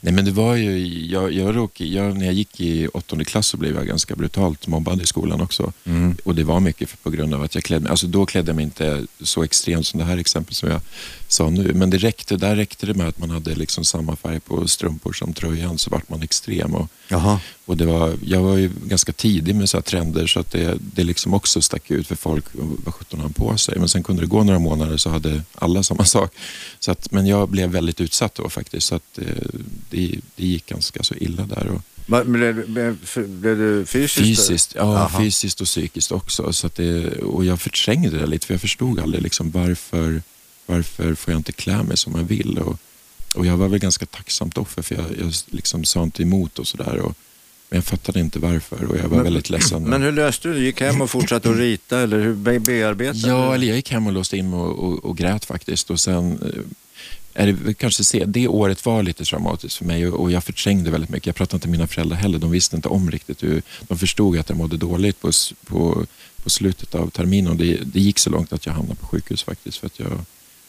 Nej 0.01 0.13
men 0.13 0.25
det 0.25 0.31
var 0.31 0.55
ju, 0.55 0.87
jag, 1.05 1.31
jag, 1.31 1.55
råk, 1.55 1.81
jag, 1.81 2.17
när 2.17 2.25
jag 2.25 2.33
gick 2.33 2.61
i 2.61 2.87
åttonde 2.87 3.25
klass 3.25 3.47
så 3.47 3.57
blev 3.57 3.75
jag 3.75 3.87
ganska 3.87 4.15
brutalt 4.15 4.67
mobbad 4.67 5.01
i 5.01 5.05
skolan 5.05 5.41
också. 5.41 5.73
Mm. 5.85 6.17
Och 6.23 6.35
det 6.35 6.43
var 6.43 6.59
mycket 6.59 6.89
för, 6.89 6.97
på 6.97 7.09
grund 7.09 7.33
av 7.33 7.43
att 7.43 7.55
jag 7.55 7.63
klädde 7.63 7.83
mig, 7.83 7.89
alltså 7.89 8.07
då 8.07 8.25
klädde 8.25 8.49
jag 8.49 8.55
mig 8.55 8.65
inte 8.65 9.05
så 9.21 9.43
extremt 9.43 9.87
som 9.87 9.99
det 9.99 10.05
här 10.05 10.17
exempel 10.17 10.55
som 10.55 10.69
jag 10.69 10.81
sa 11.27 11.49
nu. 11.49 11.73
Men 11.73 11.89
det 11.89 11.97
räckte, 11.97 12.37
där 12.37 12.55
räckte 12.55 12.85
det 12.85 12.93
med 12.93 13.07
att 13.07 13.19
man 13.19 13.29
hade 13.29 13.55
liksom 13.55 13.85
samma 13.85 14.15
färg 14.15 14.39
på 14.39 14.67
strumpor 14.67 15.13
som 15.13 15.33
tröjan 15.33 15.77
så 15.77 15.89
vart 15.89 16.09
man 16.09 16.21
extrem. 16.21 16.75
Och, 16.75 16.87
Jaha. 17.11 17.39
och 17.65 17.77
det 17.77 17.85
var, 17.85 18.17
jag 18.23 18.41
var 18.41 18.57
ju 18.57 18.71
ganska 18.83 19.13
tidig 19.13 19.55
med 19.55 19.69
så 19.69 19.81
trender 19.81 20.27
så 20.27 20.39
att 20.39 20.51
det, 20.51 20.77
det 20.79 21.03
liksom 21.03 21.33
också 21.33 21.61
stack 21.61 21.91
ut 21.91 22.07
för 22.07 22.15
folk 22.15 22.45
vad 22.53 22.93
sjutton 22.93 23.19
han 23.19 23.33
på 23.33 23.57
sig. 23.57 23.79
Men 23.79 23.89
sen 23.89 24.03
kunde 24.03 24.21
det 24.21 24.27
gå 24.27 24.43
några 24.43 24.59
månader 24.59 24.97
så 24.97 25.09
hade 25.09 25.41
alla 25.55 25.83
samma 25.83 26.05
sak. 26.15 26.33
Så 26.79 26.91
att, 26.91 27.11
men 27.11 27.27
jag 27.27 27.49
blev 27.49 27.69
väldigt 27.69 28.01
utsatt 28.01 28.35
då 28.35 28.49
faktiskt. 28.49 28.87
Så 28.87 28.95
att, 28.95 29.17
eh, 29.17 29.25
det, 29.89 30.19
det 30.35 30.45
gick 30.45 30.65
ganska 30.65 31.03
så 31.03 31.15
illa 31.15 31.45
där. 31.45 31.67
Och, 31.67 31.81
blev, 32.25 32.69
blev, 32.69 32.97
blev 33.15 33.57
du 33.57 33.85
fysiskt? 33.85 34.27
Fysiskt, 34.27 34.75
ja, 34.75 34.97
Aha. 34.97 35.19
fysiskt 35.19 35.61
och 35.61 35.67
psykiskt 35.67 36.11
också. 36.11 36.53
Så 36.53 36.67
att 36.67 36.75
det, 36.75 37.07
och 37.21 37.45
jag 37.45 37.61
förträngde 37.61 38.19
det 38.19 38.25
lite 38.27 38.47
för 38.47 38.53
jag 38.53 38.61
förstod 38.61 38.99
aldrig 38.99 39.23
liksom 39.23 39.51
varför 39.51 40.21
varför 40.65 41.15
får 41.15 41.31
jag 41.31 41.39
inte 41.39 41.51
klä 41.51 41.83
mig 41.83 41.97
som 41.97 42.15
jag 42.15 42.23
vill? 42.23 42.57
Och, 42.57 42.79
och 43.33 43.45
jag 43.45 43.57
var 43.57 43.67
väl 43.67 43.79
ganska 43.79 44.05
tacksamt 44.05 44.57
offer 44.57 44.81
för 44.81 44.95
jag, 44.95 45.05
jag 45.19 45.33
liksom 45.45 45.83
sa 45.83 46.03
inte 46.03 46.21
emot 46.21 46.59
och 46.59 46.67
sådär. 46.67 47.01
Men 47.69 47.77
jag 47.77 47.85
fattade 47.85 48.19
inte 48.19 48.39
varför 48.39 48.83
och 48.83 48.97
jag 48.97 49.03
var 49.03 49.17
men, 49.17 49.23
väldigt 49.23 49.49
ledsen. 49.49 49.83
Men 49.83 50.01
hur 50.01 50.11
löste 50.11 50.47
du 50.47 50.53
det? 50.53 50.59
Gick 50.59 50.81
hem 50.81 51.01
och 51.01 51.09
fortsatte 51.09 51.49
att 51.49 51.57
rita 51.57 51.99
eller 51.99 52.19
hur 52.19 52.33
bearbetade 52.59 53.27
Ja, 53.27 53.55
eller 53.55 53.67
jag 53.67 53.75
gick 53.75 53.91
hem 53.91 54.07
och 54.07 54.13
låste 54.13 54.37
in 54.37 54.53
och, 54.53 54.79
och, 54.79 55.05
och 55.05 55.17
grät 55.17 55.45
faktiskt. 55.45 55.89
Och 55.89 55.99
sen 55.99 56.31
eh, 56.41 57.43
är 57.43 57.47
det 57.47 57.73
kanske 57.73 58.03
se, 58.03 58.25
det 58.25 58.47
året 58.47 58.85
var 58.85 59.03
lite 59.03 59.25
traumatiskt 59.25 59.77
för 59.77 59.85
mig 59.85 60.07
och, 60.07 60.19
och 60.19 60.31
jag 60.31 60.43
förträngde 60.43 60.91
väldigt 60.91 61.09
mycket. 61.09 61.27
Jag 61.27 61.35
pratade 61.35 61.55
inte 61.55 61.67
med 61.67 61.77
mina 61.77 61.87
föräldrar 61.87 62.17
heller. 62.17 62.39
De 62.39 62.51
visste 62.51 62.75
inte 62.75 62.87
om 62.87 63.11
riktigt 63.11 63.43
hur, 63.43 63.61
de 63.81 63.97
förstod 63.97 64.37
att 64.37 64.49
jag 64.49 64.57
mådde 64.57 64.77
dåligt 64.77 65.21
på, 65.21 65.31
på, 65.65 66.05
på 66.43 66.49
slutet 66.49 66.95
av 66.95 67.09
terminen. 67.09 67.51
Och 67.51 67.57
det, 67.57 67.79
det 67.85 67.99
gick 67.99 68.19
så 68.19 68.29
långt 68.29 68.53
att 68.53 68.65
jag 68.65 68.73
hamnade 68.73 68.99
på 68.99 69.07
sjukhus 69.07 69.43
faktiskt 69.43 69.77
för 69.77 69.87
att 69.87 69.99
jag 69.99 70.19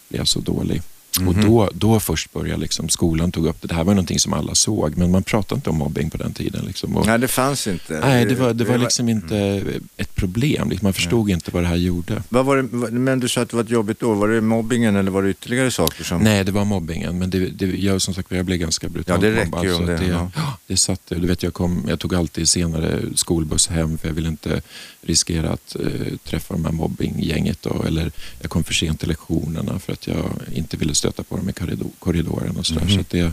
blev 0.09 0.25
så 0.25 0.40
dålig. 0.40 0.83
Och 1.27 1.35
då, 1.35 1.70
då 1.75 2.01
först 2.01 2.33
började 2.33 2.61
liksom, 2.61 2.88
skolan 2.88 3.33
tog 3.33 3.46
upp 3.46 3.62
det. 3.62 3.68
Det 3.68 3.75
här 3.75 3.85
var 3.85 3.94
någonting 3.94 4.18
som 4.18 4.33
alla 4.33 4.55
såg, 4.55 4.96
men 4.96 5.11
man 5.11 5.23
pratade 5.23 5.55
inte 5.59 5.70
om 5.70 5.77
mobbing 5.77 6.11
på 6.11 6.16
den 6.16 6.33
tiden. 6.33 6.64
Liksom. 6.66 6.96
Och, 6.96 7.07
Nej, 7.07 7.18
det 7.18 7.29
fanns 7.29 7.66
inte. 7.66 8.01
nej, 8.01 8.25
det 8.25 8.35
var, 8.35 8.55
det 8.55 8.64
var 8.64 8.79
liksom 8.79 9.09
inte 9.09 9.64
ett 9.96 10.14
problem. 10.14 10.70
Liksom. 10.70 10.87
Man 10.87 10.92
förstod 10.92 11.31
inte 11.31 11.51
vad 11.51 11.62
det 11.62 11.66
här 11.66 11.77
gjorde. 11.77 12.23
Vad 12.29 12.44
var 12.46 12.57
det, 12.57 12.62
men 12.90 13.20
du 13.20 13.29
sa 13.29 13.40
att 13.40 13.51
det 13.51 13.57
var 13.57 13.64
ett 13.64 13.70
jobbigt 13.70 14.03
år. 14.03 14.14
Var 14.14 14.29
det 14.29 14.40
mobbingen 14.40 14.96
eller 14.96 15.11
var 15.11 15.23
det 15.23 15.31
ytterligare 15.31 15.70
saker 15.70 16.05
som... 16.05 16.23
Nej, 16.23 16.44
det 16.44 16.53
var 16.53 16.64
mobbingen, 16.64 17.18
men 17.18 17.31
det, 17.31 17.38
det, 17.38 17.66
jag, 17.66 18.03
som 18.03 18.14
sagt, 18.14 18.33
jag 18.33 18.44
blev 18.44 18.59
ganska 18.59 18.88
brutalt 18.88 19.23
Ja, 19.23 19.31
det 19.31 19.37
räcker 19.37 19.51
mobbad. 19.51 19.64
ju 19.64 19.75
om 19.75 19.87
det, 19.87 19.96
det, 19.96 20.07
ja. 20.07 20.31
det 20.66 20.77
satte. 20.77 21.14
Du 21.14 21.27
vet, 21.27 21.42
jag, 21.42 21.55
kom, 21.55 21.85
jag 21.88 22.01
tog 22.01 22.14
alltid 22.14 22.49
senare 22.49 23.01
skolbuss 23.14 23.68
hem 23.68 23.99
för 23.99 24.09
jag 24.09 24.14
ville 24.14 24.29
inte 24.29 24.62
riskera 25.03 25.51
att 25.51 25.77
eh, 25.77 26.16
träffa 26.25 26.55
de 26.55 26.64
här 26.64 26.73
mobbinggänget. 26.73 27.62
Då, 27.62 27.83
eller 27.87 28.12
jag 28.40 28.51
kom 28.51 28.64
för 28.64 28.75
sent 28.75 29.01
till 29.01 29.09
lektionerna 29.09 29.79
för 29.79 29.92
att 29.92 30.07
jag 30.07 30.31
inte 30.53 30.77
ville 30.77 30.94
stöta 31.00 31.22
på 31.22 31.36
dem 31.36 31.48
i 31.48 31.52
korridor, 31.52 31.90
korridoren. 31.98 32.56
Och, 32.56 32.66
sådär. 32.66 32.84
Mhm. 32.84 32.90
så 32.90 33.04
det, 33.10 33.32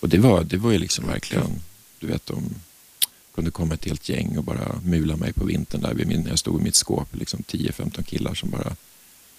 och 0.00 0.08
det 0.08 0.18
var, 0.18 0.44
det 0.44 0.56
var 0.56 0.72
ju 0.72 0.78
liksom 0.78 1.06
verkligen, 1.06 1.62
du 2.00 2.06
vet, 2.06 2.26
de 2.26 2.42
kunde 3.34 3.50
komma 3.50 3.74
ett 3.74 3.84
helt 3.84 4.08
gäng 4.08 4.38
och 4.38 4.44
bara 4.44 4.80
mula 4.84 5.16
mig 5.16 5.32
på 5.32 5.44
vintern 5.44 5.80
där 5.80 5.94
vid 5.94 6.06
min, 6.06 6.20
när 6.20 6.28
jag 6.30 6.38
stod 6.38 6.60
i 6.60 6.64
mitt 6.64 6.74
skåp. 6.74 7.08
Liksom 7.16 7.42
10-15 7.48 8.02
killar 8.02 8.34
som 8.34 8.50
bara 8.50 8.76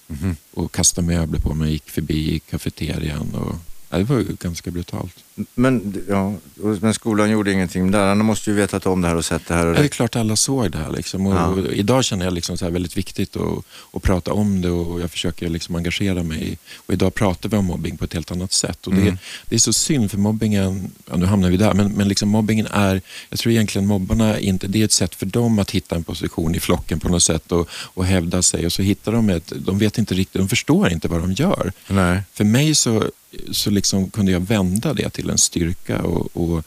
Mhm. 0.08 0.36
och 0.54 0.72
kastade 0.72 1.08
möbler 1.08 1.40
på 1.40 1.54
mig, 1.54 1.72
gick 1.72 1.90
förbi 1.90 2.40
kafeterian. 2.50 3.36
Och, 3.36 3.56
ja, 3.90 3.98
det 3.98 4.04
var 4.04 4.18
ju 4.20 4.36
ganska 4.40 4.72
brutalt. 4.72 5.16
Men, 5.56 6.04
ja, 6.10 6.34
men 6.82 6.94
skolan 6.94 7.30
gjorde 7.32 7.52
ingenting. 7.52 7.92
Lärarna 7.92 8.24
måste 8.24 8.50
ju 8.50 8.56
vetat 8.56 8.86
om 8.86 9.02
det 9.02 9.08
här 9.08 9.16
och 9.16 9.26
sett 9.26 9.48
det 9.48 9.54
här. 9.54 9.66
Och 9.66 9.70
Ja, 9.72 9.74
det 9.74 9.80
är 9.80 9.84
det. 9.84 9.90
klart 9.90 10.16
alla 10.16 10.36
såg 10.36 10.72
det 10.72 10.78
här. 10.78 10.92
Liksom. 10.92 11.26
Och, 11.28 11.34
Ja. 11.36 11.46
och 11.46 11.74
idag 11.74 12.04
känner 12.06 12.26
jag 12.26 12.34
liksom 12.34 12.58
så 12.58 12.66
här 12.66 12.72
väldigt 12.72 12.98
viktigt 12.98 13.36
att, 13.36 13.66
att 13.94 14.02
prata 14.04 14.34
om 14.34 14.62
det 14.62 14.70
och 14.70 15.02
jag 15.02 15.12
försöker 15.12 15.50
liksom 15.50 15.76
engagera 15.76 16.24
mig. 16.24 16.58
Och 16.76 16.94
idag 16.94 17.14
pratar 17.14 17.50
vi 17.50 17.58
om 17.58 17.66
mobbing 17.66 17.98
på 17.98 18.06
ett 18.06 18.14
helt 18.14 18.32
annat 18.32 18.52
sätt. 18.54 18.88
Och 18.88 18.94
det, 18.94 19.02
Mm. 19.02 19.18
det 19.50 19.56
är 19.56 19.60
så 19.60 19.74
synd 19.74 20.12
för 20.12 20.18
mobbingen, 20.18 20.92
ja, 21.10 21.16
nu 21.16 21.26
hamnar 21.26 21.50
vi 21.50 21.58
där, 21.58 21.74
men, 21.74 21.92
men 21.92 22.08
liksom 22.08 22.30
mobbingen 22.30 22.68
är, 22.72 23.02
jag 23.30 23.40
tror 23.40 23.52
egentligen 23.54 23.88
mobbarna 23.88 24.40
inte, 24.40 24.68
det 24.68 24.82
är 24.82 24.86
ett 24.86 24.92
sätt 24.92 25.16
för 25.16 25.26
dem 25.26 25.60
att 25.60 25.72
hitta 25.72 25.96
en 25.96 26.04
position 26.04 26.56
i 26.56 26.60
flocken 26.60 27.00
på 27.00 27.10
något 27.10 27.24
sätt 27.24 27.52
och, 27.52 27.70
och 27.72 28.06
hävda 28.06 28.42
sig 28.42 28.66
och 28.66 28.74
så 28.74 28.82
hittar 28.82 29.12
de 29.12 29.30
ett, 29.30 29.54
de 29.56 29.78
vet 29.78 29.98
inte 29.98 30.14
riktigt, 30.14 30.42
de 30.42 30.48
förstår 30.48 30.92
inte 30.92 31.08
vad 31.08 31.22
de 31.22 31.32
gör. 31.34 31.72
Nej. 31.88 32.22
För 32.34 32.44
mig 32.44 32.76
så, 32.76 33.04
så 33.52 33.70
liksom 33.70 34.10
kunde 34.10 34.32
jag 34.32 34.40
vända 34.40 34.94
det 34.94 35.10
till 35.10 35.25
en 35.30 35.38
styrka 35.38 36.02
och, 36.02 36.30
och 36.34 36.64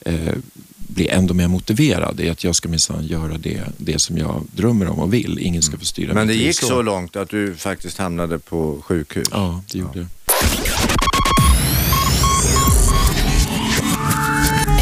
eh, 0.00 0.34
bli 0.76 1.08
ändå 1.08 1.34
mer 1.34 1.48
motiverad 1.48 2.20
i 2.20 2.30
att 2.30 2.44
jag 2.44 2.56
ska 2.56 2.68
minsann 2.68 3.06
göra 3.06 3.38
det, 3.38 3.62
det 3.76 3.98
som 3.98 4.18
jag 4.18 4.42
drömmer 4.52 4.88
om 4.88 4.98
och 4.98 5.14
vill. 5.14 5.38
Ingen 5.38 5.62
ska 5.62 5.78
få 5.78 5.84
styra 5.84 6.14
Men 6.14 6.26
det 6.26 6.34
gick 6.34 6.56
så 6.56 6.82
långt 6.82 7.16
att 7.16 7.30
du 7.30 7.54
faktiskt 7.54 7.98
hamnade 7.98 8.38
på 8.38 8.82
sjukhus. 8.82 9.28
Ja, 9.30 9.62
det 9.72 9.78
gjorde 9.78 9.98
det. 9.98 10.06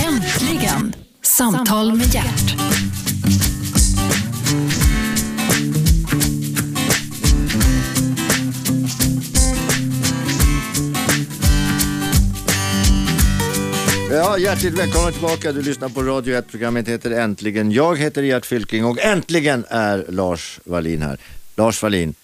Äntligen! 0.07 0.95
Samtal 1.23 1.95
med 1.95 2.15
hjärt. 2.15 2.57
Ja, 14.13 14.39
hjärtligt 14.39 14.79
välkomna 14.79 15.13
tillbaka. 15.13 15.53
Du 15.53 15.63
lyssnar 15.63 15.89
på 15.89 16.03
Radio 16.03 16.37
1. 16.37 16.49
Programmet 16.51 16.89
heter 16.89 17.11
Äntligen. 17.11 17.73
Jag 17.73 17.99
heter 17.99 18.23
Gert 18.23 18.47
Fylking 18.47 18.85
och 18.85 18.99
äntligen 19.01 19.65
är 19.69 20.07
Lars 20.09 20.61
Wallin 20.65 21.03
här. 21.03 21.19
Lars 21.57 21.83
Wallin, 21.83 22.15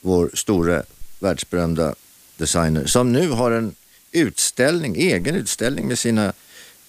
vår 0.00 0.30
store 0.34 0.82
världsberömda 1.18 1.94
designer, 2.36 2.86
som 2.86 3.12
nu 3.12 3.28
har 3.28 3.50
en 3.50 3.74
utställning, 4.12 4.96
egen 4.96 5.34
utställning 5.34 5.88
med 5.88 5.98
sina 5.98 6.32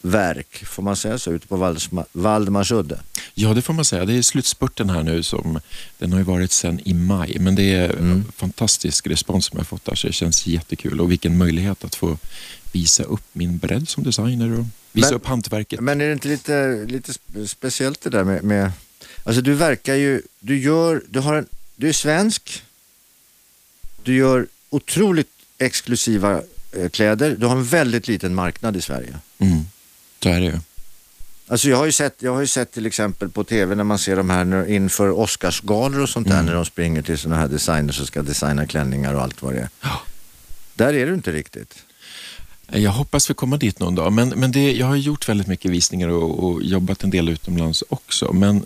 verk, 0.01 0.65
får 0.65 0.83
man 0.83 0.95
säga 0.95 1.17
så, 1.17 1.31
ute 1.31 1.47
på 1.47 1.75
Valdemarsudde. 2.11 2.99
Ja, 3.39 3.53
det 3.53 3.61
får 3.61 3.73
man 3.73 3.85
säga. 3.85 4.05
Det 4.05 4.13
är 4.13 4.21
slutspurten 4.21 4.89
här 4.89 5.03
nu. 5.03 5.23
som 5.23 5.59
Den 5.97 6.11
har 6.11 6.19
ju 6.19 6.25
varit 6.25 6.51
sedan 6.51 6.79
i 6.85 6.93
maj, 6.93 7.37
men 7.39 7.55
det 7.55 7.63
är 7.73 7.89
Mm. 7.89 8.25
fantastisk 8.35 9.07
respons 9.07 9.45
som 9.45 9.55
jag 9.57 9.59
har 9.59 9.65
fått 9.65 9.85
där, 9.85 9.95
så 9.95 10.07
det 10.07 10.13
känns 10.13 10.47
jättekul. 10.47 11.01
Och 11.01 11.11
vilken 11.11 11.37
möjlighet 11.37 11.83
att 11.83 11.95
få 11.95 12.17
visa 12.71 13.03
upp 13.03 13.23
min 13.33 13.57
bredd 13.57 13.89
som 13.89 14.03
designer 14.03 14.59
och 14.59 14.65
visa 14.91 15.07
Men- 15.07 15.15
upp 15.15 15.25
hantverket. 15.25 15.79
Men 15.79 16.01
är 16.01 16.05
det 16.07 16.13
inte 16.13 16.27
lite, 16.27 16.85
lite 16.87 17.11
spe- 17.11 17.47
speciellt 17.47 18.01
det 18.01 18.09
där 18.09 18.23
med, 18.23 18.43
med, 18.43 18.71
alltså 19.23 19.41
du 19.41 19.53
verkar 19.53 19.95
ju, 19.95 20.21
du 20.39 20.59
gör, 20.59 21.01
du 21.09 21.19
har 21.19 21.35
en, 21.35 21.45
du 21.75 21.89
är 21.89 21.93
svensk, 21.93 22.63
du 24.03 24.15
gör 24.15 24.47
otroligt 24.69 25.29
exklusiva 25.57 26.41
eh, 26.71 26.89
kläder, 26.89 27.35
du 27.39 27.45
har 27.45 27.55
en 27.55 27.63
väldigt 27.65 28.07
liten 28.07 28.35
marknad 28.35 28.77
i 28.77 28.81
Sverige. 28.81 29.17
Mm. 29.39 29.63
Så 30.23 30.29
är 30.29 30.39
det 30.39 30.45
ju. 30.45 30.59
Alltså 31.49 31.69
jag 31.69 31.77
har 31.77 31.85
ju 31.85 31.91
sett, 31.91 32.15
jag 32.19 32.33
har 32.35 32.45
sett 32.45 32.71
till 32.71 32.85
exempel 32.85 33.29
på 33.29 33.43
tv 33.43 33.75
när 33.75 33.83
man 33.83 33.99
ser 33.99 34.15
de 34.15 34.29
här 34.29 34.69
inför 34.69 35.11
Oscarsgalor 35.19 36.01
och 36.01 36.09
sånt 36.09 36.27
där 36.27 36.33
Mm. 36.33 36.45
när 36.45 36.53
de 36.53 36.65
springer 36.65 37.01
till 37.01 37.17
sådana 37.17 37.41
här 37.41 37.47
designers 37.47 37.95
som 37.95 38.05
ska 38.05 38.21
designa 38.21 38.67
klänningar 38.67 39.13
och 39.13 39.21
allt 39.21 39.41
vad 39.41 39.53
det 39.53 39.59
är. 39.59 39.69
Ja. 39.81 40.01
Där 40.75 40.93
är 40.93 41.05
du 41.07 41.13
inte 41.13 41.31
riktigt. 41.31 41.75
Jag 42.71 42.91
hoppas 42.91 43.29
vi 43.29 43.33
kommer 43.33 43.57
dit 43.57 43.79
någon 43.79 43.95
dag. 43.95 44.13
Men, 44.13 44.29
men 44.29 44.51
det, 44.51 44.71
jag 44.71 44.87
har 44.87 44.95
gjort 44.95 45.29
väldigt 45.29 45.47
mycket 45.47 45.71
visningar 45.71 46.07
och, 46.07 46.43
och 46.43 46.63
jobbat 46.63 47.03
en 47.03 47.09
del 47.09 47.29
utomlands 47.29 47.83
också. 47.89 48.33
Men 48.33 48.65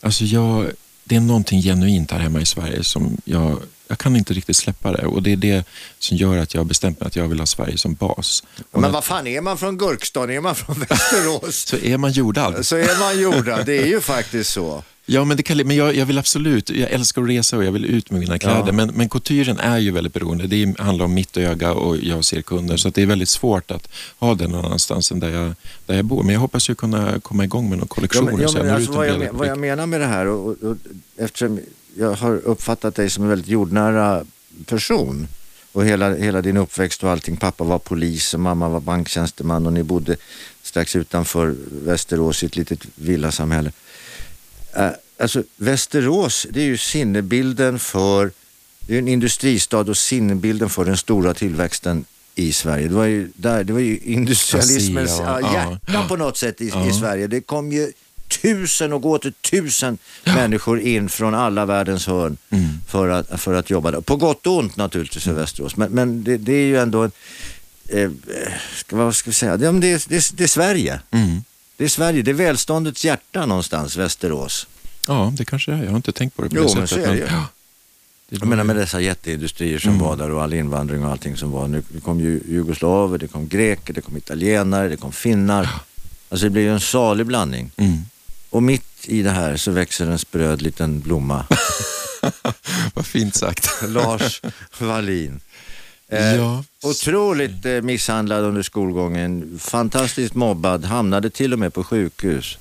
alltså 0.00 0.24
jag, 0.24 0.70
det 1.04 1.16
är 1.16 1.20
någonting 1.20 1.62
genuint 1.62 2.10
här 2.10 2.18
hemma 2.18 2.40
i 2.40 2.46
Sverige 2.46 2.84
som 2.84 3.16
jag, 3.24 3.58
jag 3.88 3.98
kan 3.98 4.16
inte 4.16 4.32
riktigt 4.34 4.56
släppa 4.56 4.92
det. 4.92 5.06
Och 5.06 5.22
det 5.22 5.32
är 5.32 5.36
det 5.36 5.64
som 5.98 6.16
gör 6.16 6.36
att 6.38 6.54
jag 6.54 6.60
har 6.60 6.64
bestämt 6.66 7.00
mig 7.00 7.06
att 7.06 7.16
jag 7.16 7.28
vill 7.28 7.38
ha 7.38 7.46
Sverige 7.46 7.78
som 7.78 7.94
bas. 7.94 8.42
Och 8.70 8.80
Men 8.80 8.92
vad 8.92 9.04
fan, 9.04 9.26
är 9.26 9.40
man 9.40 9.58
från 9.58 9.78
Gurkstan, 9.78 10.30
är 10.30 10.40
man 10.40 10.54
från 10.54 10.78
Västerås 10.88 11.66
så 11.66 11.76
är 11.76 11.98
man 11.98 12.12
jordad. 12.12 12.66
så 12.66 12.76
är 12.76 12.98
man 13.00 13.20
gjorda. 13.22 13.62
Det 13.62 13.78
är 13.78 13.86
ju 13.86 14.00
faktiskt 14.00 14.50
så. 14.52 14.82
Ja, 15.10 15.24
men, 15.24 15.36
det 15.36 15.42
kan, 15.42 15.56
men 15.56 15.76
jag, 15.76 15.94
jag 15.96 16.06
vill 16.06 16.18
absolut, 16.18 16.70
jag 16.70 16.90
älskar 16.90 17.22
att 17.22 17.28
resa 17.28 17.56
och 17.56 17.64
jag 17.64 17.72
vill 17.72 17.84
ut 17.84 18.10
med 18.10 18.20
mina 18.20 18.38
kläder. 18.38 18.62
Ja. 18.66 18.72
Men, 18.72 18.88
men 18.94 19.08
couturen 19.08 19.58
är 19.58 19.78
ju 19.78 19.90
väldigt 19.90 20.12
beroende. 20.12 20.46
Det 20.46 20.74
handlar 20.78 21.04
om 21.04 21.14
mitt 21.14 21.36
öga 21.36 21.72
och 21.72 21.96
jag 21.96 22.24
ser 22.24 22.42
kunder. 22.42 22.76
Så 22.76 22.88
det 22.90 23.02
är 23.02 23.06
väldigt 23.06 23.28
svårt 23.28 23.70
att 23.70 23.88
ha 24.18 24.34
den 24.34 24.50
någon 24.50 24.64
annanstans 24.64 25.10
än 25.12 25.20
där 25.20 25.30
jag, 25.30 25.54
där 25.86 25.96
jag 25.96 26.04
bor. 26.04 26.22
Men 26.22 26.32
jag 26.32 26.40
hoppas 26.40 26.70
ju 26.70 26.74
kunna 26.74 27.20
komma 27.20 27.44
igång 27.44 27.68
med 27.68 27.78
någon 27.78 27.86
Ja, 27.90 27.94
kollektion. 27.94 28.24
men, 28.24 28.38
ja, 28.38 28.44
och 28.44 28.50
sen 28.52 28.66
men 28.66 28.74
alltså, 28.74 28.92
vad, 28.92 29.08
jag, 29.08 29.18
men- 29.18 29.36
vad 29.36 29.48
jag 29.48 29.58
menar 29.58 29.86
med 29.86 30.00
det 30.00 30.06
här, 30.06 30.26
och, 30.26 30.46
och, 30.48 30.56
och, 30.62 30.76
eftersom 31.18 31.60
jag 31.98 32.12
har 32.12 32.36
uppfattat 32.36 32.94
dig 32.94 33.10
som 33.10 33.24
en 33.24 33.30
väldigt 33.30 33.48
jordnära 33.48 34.24
person 34.66 35.28
och 35.72 35.84
hela, 35.84 36.14
hela 36.14 36.42
din 36.42 36.56
uppväxt 36.56 37.04
och 37.04 37.10
allting. 37.10 37.36
Pappa 37.36 37.64
var 37.64 37.78
polis 37.78 38.34
och 38.34 38.40
mamma 38.40 38.68
var 38.68 38.80
banktjänsteman 38.80 39.66
och 39.66 39.72
ni 39.72 39.82
bodde 39.82 40.16
strax 40.62 40.96
utanför 40.96 41.56
Västerås 41.84 42.42
i 42.42 42.46
ett 42.46 42.56
litet 42.56 42.80
villasamhälle. 42.94 43.72
Uh, 44.78 44.90
alltså 45.18 45.42
Västerås, 45.56 46.46
det 46.50 46.60
är 46.60 46.64
ju 46.64 46.76
sinnebilden 46.76 47.78
för, 47.78 48.30
det 48.80 48.94
är 48.94 48.98
en 48.98 49.08
industristad 49.08 49.80
och 49.80 49.96
sinnebilden 49.96 50.70
för 50.70 50.84
den 50.84 50.96
stora 50.96 51.34
tillväxten 51.34 52.04
i 52.34 52.52
Sverige. 52.52 52.88
Det 52.88 52.94
var 52.94 53.04
ju, 53.04 53.30
där, 53.34 53.64
det 53.64 53.72
var 53.72 53.80
ju 53.80 53.98
industrialismens 53.98 55.18
ja, 55.18 55.54
hjärta 55.54 56.08
på 56.08 56.16
något 56.16 56.36
sätt 56.36 56.60
i, 56.60 56.64
i. 56.88 56.92
Sverige. 56.92 57.26
Det 57.26 57.40
kom 57.40 57.72
ju 57.72 57.92
tusen 58.28 58.92
och 58.92 59.06
åter 59.06 59.30
tusen 59.50 59.98
människor 60.24 60.80
in 60.80 61.08
från 61.08 61.34
alla 61.34 61.66
världens 61.66 62.06
hörn 62.06 62.36
Mm. 62.50 62.68
för, 62.88 63.08
att, 63.08 63.40
för 63.40 63.54
att 63.54 63.70
jobba 63.70 63.90
där. 63.90 64.00
På 64.00 64.16
gott 64.16 64.46
och 64.46 64.56
ont 64.56 64.76
naturligtvis 64.76 65.24
för 65.24 65.32
Västerås. 65.32 65.76
Men, 65.76 65.90
men 65.92 66.24
det, 66.24 66.36
det 66.36 66.52
är 66.52 66.66
ju 66.66 66.78
ändå, 66.78 67.02
en, 67.02 67.10
eh, 67.88 68.10
vad 68.90 69.16
ska 69.16 69.30
vi 69.30 69.34
säga, 69.34 69.56
det, 69.56 69.64
ja, 69.64 69.72
men 69.72 69.80
det, 69.80 70.06
det, 70.08 70.30
det 70.36 70.42
är 70.44 70.48
Sverige. 70.48 71.00
Mm. 71.10 71.42
Det 71.76 71.84
är 71.84 71.88
Sverige, 71.88 72.22
det 72.22 72.30
är 72.30 72.34
välståndets 72.34 73.04
hjärta 73.04 73.46
någonstans, 73.46 73.96
Västerås. 73.96 74.66
Ja, 75.06 75.32
det 75.36 75.44
kanske 75.44 75.72
är. 75.72 75.82
Jag 75.82 75.90
har 75.90 75.96
inte 75.96 76.12
tänkt 76.12 76.36
på 76.36 76.42
det 76.42 76.48
på 76.48 76.56
Jo, 76.56 76.62
det 76.68 76.74
men 76.78 76.88
sättet. 76.88 77.04
så 77.04 77.10
är 77.10 77.14
det 77.14 77.18
ju. 77.20 77.26
ja, 77.30 77.44
Jag 78.28 78.46
menar 78.46 78.64
med 78.64 78.76
dessa 78.76 79.00
jätteindustrier 79.00 79.78
som 79.78 79.90
Mm. 79.90 80.02
var 80.04 80.16
där 80.16 80.30
och 80.30 80.42
all 80.42 80.54
invandring 80.54 81.04
och 81.04 81.10
allting 81.10 81.36
som 81.36 81.50
var. 81.50 81.68
Nu 81.68 81.82
kom 82.04 82.20
ju 82.20 82.40
jugoslaver, 82.48 83.18
det 83.18 83.28
kom 83.28 83.48
greker, 83.48 83.92
det 83.94 84.00
kom 84.00 84.16
italienare, 84.16 84.88
det 84.88 84.96
kom 84.96 85.12
finnar. 85.12 85.68
Alltså 86.28 86.46
det 86.46 86.50
blir 86.50 86.62
ju 86.62 86.72
en 86.72 86.80
salig 86.80 87.26
blandning. 87.26 87.70
Mm. 87.76 87.98
Och 88.50 88.62
mitt 88.62 88.84
i 89.04 89.22
det 89.22 89.30
här 89.30 89.56
så 89.56 89.70
växer 89.70 90.06
en 90.06 90.18
spröd 90.18 90.62
liten 90.62 91.00
blomma. 91.00 91.46
Vad 92.94 93.06
fint 93.06 93.34
sagt. 93.34 93.68
Lars 93.88 94.42
Wallin. 94.78 95.40
Eh, 96.08 96.34
Ja. 96.36 96.64
Otroligt 96.82 97.64
eh, 97.64 97.82
misshandlad 97.82 98.44
under 98.44 98.62
skolgången, 98.62 99.58
fantastiskt 99.62 100.34
mobbad, 100.34 100.84
hamnade 100.84 101.30
till 101.30 101.52
och 101.52 101.58
med 101.58 101.74
på 101.74 101.84
sjukhus. 101.84 102.58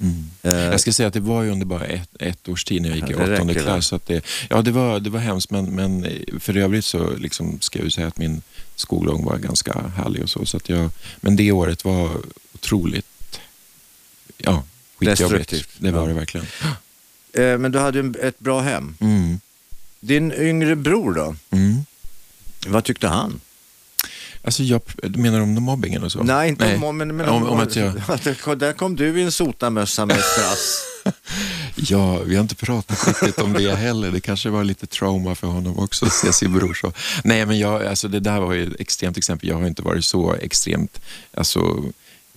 Mm. 0.00 0.30
Eh, 0.42 0.52
Jag 0.54 0.80
ska 0.80 0.92
säga 0.92 1.06
att 1.06 1.14
det 1.14 1.20
var 1.20 1.42
ju 1.42 1.50
under 1.50 1.66
bara 1.66 1.84
ett, 1.84 2.08
ett 2.20 2.48
års 2.48 2.64
tid 2.64 2.82
när 2.82 2.88
jag 2.88 2.96
gick 2.98 3.10
Ja, 3.10 3.26
i 3.26 3.34
åttonde 3.34 3.54
klass. 3.54 3.86
Så 3.86 3.96
att 3.96 4.06
det, 4.06 4.24
ja, 4.50 4.62
det 4.62 4.70
var, 4.70 5.00
det 5.00 5.10
var 5.10 5.20
hemskt, 5.20 5.50
men, 5.50 5.64
men 5.64 6.06
för 6.40 6.56
övrigt 6.56 6.84
så 6.84 7.16
liksom 7.16 7.60
ska 7.60 7.78
jag 7.78 7.84
ju 7.84 7.90
säga 7.90 8.06
att 8.06 8.18
min 8.18 8.42
skolgång 8.76 9.24
var 9.24 9.36
ganska 9.38 9.84
härlig 9.96 10.22
och 10.22 10.30
så. 10.30 10.46
så 10.46 10.56
att 10.56 10.68
jag, 10.68 10.90
men 11.20 11.36
det 11.36 11.52
året 11.52 11.84
var 11.84 12.10
otroligt 12.54 13.40
ja. 14.36 14.62
Destruktivt. 14.98 15.68
Det 15.78 15.90
var 15.90 16.08
det 16.08 16.14
verkligen. 16.14 16.46
eh, 17.32 17.58
men 17.58 17.72
du 17.72 17.78
hade 17.78 18.18
ett 18.20 18.38
bra 18.38 18.60
hem. 18.60 18.96
Mm. 19.00 19.40
Din 20.00 20.32
yngre 20.32 20.76
bror 20.76 21.14
då, 21.14 21.36
Mm. 21.50 21.84
vad 22.66 22.84
tyckte 22.84 23.08
han? 23.08 23.40
Alltså 24.42 24.62
jag, 24.62 24.80
du 25.02 25.18
menar 25.18 25.40
om 25.40 25.54
mobbingen 25.54 26.04
och 26.04 26.12
så? 26.12 26.22
Nej, 26.22 26.48
inte 26.48 26.80
om, 26.82 26.96
men, 26.96 27.16
men 27.16 27.28
om, 27.28 27.48
om 27.48 27.60
att 27.60 27.76
jag... 27.76 27.92
Där 28.58 28.72
kom 28.72 28.96
du 28.96 29.20
i 29.20 29.22
en 29.22 29.32
sotarmössa 29.32 30.06
med 30.06 30.20
strass. 30.20 30.84
ja, 31.76 32.18
vi 32.18 32.34
har 32.36 32.42
inte 32.42 32.54
pratat 32.54 33.08
riktigt 33.08 33.38
om 33.38 33.52
det 33.52 33.74
heller. 33.76 34.10
Det 34.10 34.20
kanske 34.20 34.48
var 34.48 34.64
lite 34.64 34.86
trauma 34.86 35.34
för 35.34 35.46
honom 35.46 35.78
också 35.78 36.06
att 36.06 36.12
se 36.12 36.32
sin 36.32 36.52
bror 36.52 36.74
så. 36.74 36.92
Nej, 37.24 37.46
men 37.46 37.58
jag, 37.58 37.86
alltså 37.86 38.08
det 38.08 38.20
där 38.20 38.40
var 38.40 38.52
ju 38.52 38.66
ett 38.72 38.80
extremt 38.80 39.16
exempel. 39.18 39.48
Jag 39.48 39.56
har 39.56 39.66
inte 39.66 39.82
varit 39.82 40.04
så 40.04 40.34
extremt 40.34 41.00
alltså, 41.34 41.84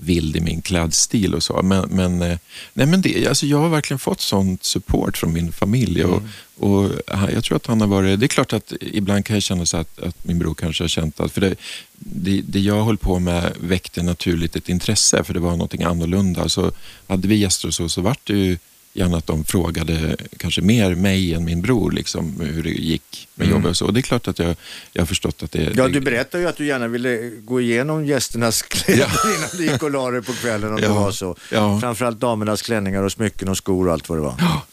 vild 0.04 0.36
i 0.36 0.42
min 0.42 0.62
klädstil 0.62 1.36
och 1.36 1.44
så. 1.44 1.62
Men, 1.64 1.90
men, 1.90 2.22
eh, 2.22 2.38
nej, 2.74 2.86
men 2.86 3.02
det, 3.02 3.28
alltså 3.28 3.46
jag 3.46 3.58
har 3.58 3.70
verkligen 3.70 4.00
fått 4.00 4.22
sån 4.22 4.58
support 4.62 5.18
från 5.18 5.34
min 5.34 5.52
familj. 5.52 6.04
Och, 6.04 6.18
mm. 6.18 6.30
och 6.56 6.92
jag 7.34 7.44
tror 7.44 7.56
att 7.56 7.68
han 7.68 7.82
har 7.82 7.88
varit... 7.88 8.20
Det 8.20 8.26
är 8.26 8.28
klart 8.28 8.54
att 8.54 8.74
ibland 8.82 9.26
kan 9.26 9.36
jag 9.36 9.44
känna 9.44 9.66
så 9.66 9.78
att, 9.78 10.00
att 10.00 10.26
min 10.26 10.40
bror 10.40 10.54
kanske 10.54 10.84
har 10.84 10.90
känt 10.90 11.20
att... 11.20 11.32
För 11.32 11.42
det, 11.42 11.56
det, 11.94 12.42
det 12.42 12.60
jag 12.60 12.84
höll 12.84 12.98
på 12.98 13.20
med 13.20 13.54
väckte 13.60 14.04
naturligt 14.04 14.56
ett 14.56 14.70
intresse 14.70 15.24
för 15.24 15.34
det 15.34 15.40
var 15.40 15.52
någonting 15.52 15.84
annorlunda. 15.84 16.50
Så 16.50 16.72
hade 17.08 17.28
vi 17.28 17.36
gäster 17.36 17.68
och 17.68 17.74
så, 17.74 17.90
så 17.90 18.02
vart 18.02 18.28
det 18.28 18.34
ju 18.34 18.58
gärna 18.93 19.17
att 19.17 19.27
de 19.27 19.43
frågade 19.43 20.15
kanske 20.38 20.62
mer 20.62 20.95
mig 20.95 21.34
än 21.34 21.45
min 21.45 21.62
bror 21.62 21.91
liksom, 21.91 22.39
hur 22.39 22.63
det 22.63 22.69
gick 22.69 23.27
med 23.36 23.45
mm. 23.47 23.58
jobbet 23.58 23.69
och 23.69 23.77
så. 23.77 23.86
Och 23.86 23.93
det 23.93 23.99
är 23.99 24.01
klart 24.01 24.27
att 24.27 24.39
jag, 24.39 24.56
jag 24.93 25.01
har 25.01 25.08
förstått 25.08 25.43
att 25.43 25.51
det... 25.51 25.73
Ja, 25.75 25.88
du 25.88 26.01
berättade 26.01 26.43
ju 26.43 26.49
att 26.49 26.58
du 26.58 26.65
gärna 26.65 26.88
ville 26.88 27.30
gå 27.30 27.62
igenom 27.62 28.06
gästernas 28.06 28.62
kläder 28.67 29.08
ja. 29.23 29.36
innan 29.38 29.49
du 29.58 29.71
gick 29.71 29.84
och 29.84 29.91
la 29.91 30.12
dig 30.12 30.21
på 30.21 30.34
kvällen 30.34 30.73
om 30.73 30.80
ja. 30.82 30.88
det 30.88 30.93
var 30.93 31.12
så. 31.12 31.36
Ja. 31.51 31.80
Framförallt 31.80 32.19
damernas 32.19 32.62
klänningar 32.62 33.04
och 33.04 33.12
smycken 33.12 33.49
och 33.49 33.58
skor 33.58 33.88
och 33.88 33.93
allt 33.93 34.10
vad 34.10 34.17
det 34.17 34.21
var. 34.21 34.36
Ja. 34.39 34.65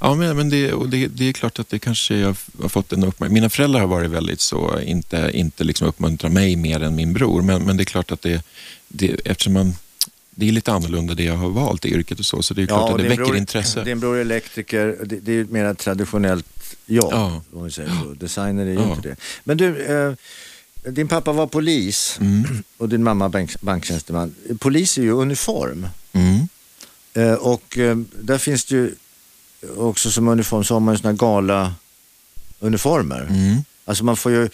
Ja, 0.00 0.14
men, 0.14 0.36
men 0.36 0.50
det, 0.50 0.72
och 0.72 0.88
det, 0.88 1.06
det, 1.06 1.28
är 1.28 1.32
klart 1.32 1.58
att 1.58 1.68
det 1.68 1.78
kanske 1.78 2.16
jag 2.16 2.36
har 2.62 2.68
fått 2.68 2.92
en 2.92 3.04
uppmärksamhet. 3.04 3.32
Mina 3.32 3.50
föräldrar 3.50 3.80
har 3.80 3.86
varit 3.86 4.10
väldigt 4.10 4.40
så, 4.40 4.80
inte, 4.80 5.30
inte 5.34 5.64
liksom 5.64 5.88
uppmuntra 5.88 6.28
mig 6.28 6.56
mer 6.56 6.82
än 6.82 6.94
min 6.94 7.12
bror. 7.12 7.42
Men, 7.42 7.62
men 7.62 7.76
det 7.76 7.82
är 7.82 7.84
klart 7.84 8.12
att 8.12 8.22
det, 8.22 8.42
det 8.88 9.20
eftersom 9.24 9.52
man 9.52 9.74
det 10.38 10.48
är 10.48 10.52
lite 10.52 10.72
annorlunda 10.72 11.14
det 11.14 11.24
jag 11.24 11.36
har 11.36 11.48
valt 11.48 11.84
i 11.84 11.88
yrket 11.88 12.18
och 12.18 12.26
så, 12.26 12.42
så 12.42 12.54
det 12.54 12.62
är 12.62 12.66
klart 12.66 12.88
ja, 12.88 12.94
att 12.94 13.02
det 13.02 13.08
väcker 13.08 13.24
bror, 13.24 13.36
intresse. 13.36 13.84
Din 13.84 14.00
bror 14.00 14.16
är 14.16 14.20
elektriker, 14.20 14.98
det, 15.04 15.16
det 15.20 15.32
är 15.32 15.42
ett 15.42 15.50
mer 15.50 15.74
traditionellt 15.74 16.76
jobb, 16.86 17.12
ja. 17.12 17.42
om 17.52 17.64
vi 17.64 17.70
säger 17.70 17.90
så. 17.90 18.14
Designer 18.14 18.66
är 18.66 18.70
ju 18.70 18.74
ja. 18.74 18.94
inte 18.94 19.08
det. 19.08 19.16
Men 19.44 19.56
du, 19.56 19.82
eh, 19.82 20.12
din 20.92 21.08
pappa 21.08 21.32
var 21.32 21.46
polis 21.46 22.18
mm. 22.20 22.64
och 22.76 22.88
din 22.88 23.02
mamma 23.02 23.28
bank, 23.28 23.60
banktjänsteman. 23.60 24.34
Polis 24.58 24.98
är 24.98 25.02
ju 25.02 25.12
uniform. 25.12 25.88
Mm. 26.12 26.48
Eh, 27.14 27.34
och 27.34 27.78
eh, 27.78 27.96
där 28.20 28.38
finns 28.38 28.64
det 28.64 28.74
ju 28.74 28.94
också 29.76 30.10
som 30.10 30.28
uniform 30.28 30.64
så 30.64 30.74
har 30.74 30.80
man 30.80 30.94
ju 30.94 30.98
sådana 30.98 31.16
gala 31.16 31.74
uniformer. 32.60 33.26
Mm. 33.30 33.56
Alltså 33.84 34.04
man 34.04 34.16
får 34.16 34.32
ju 34.32 34.48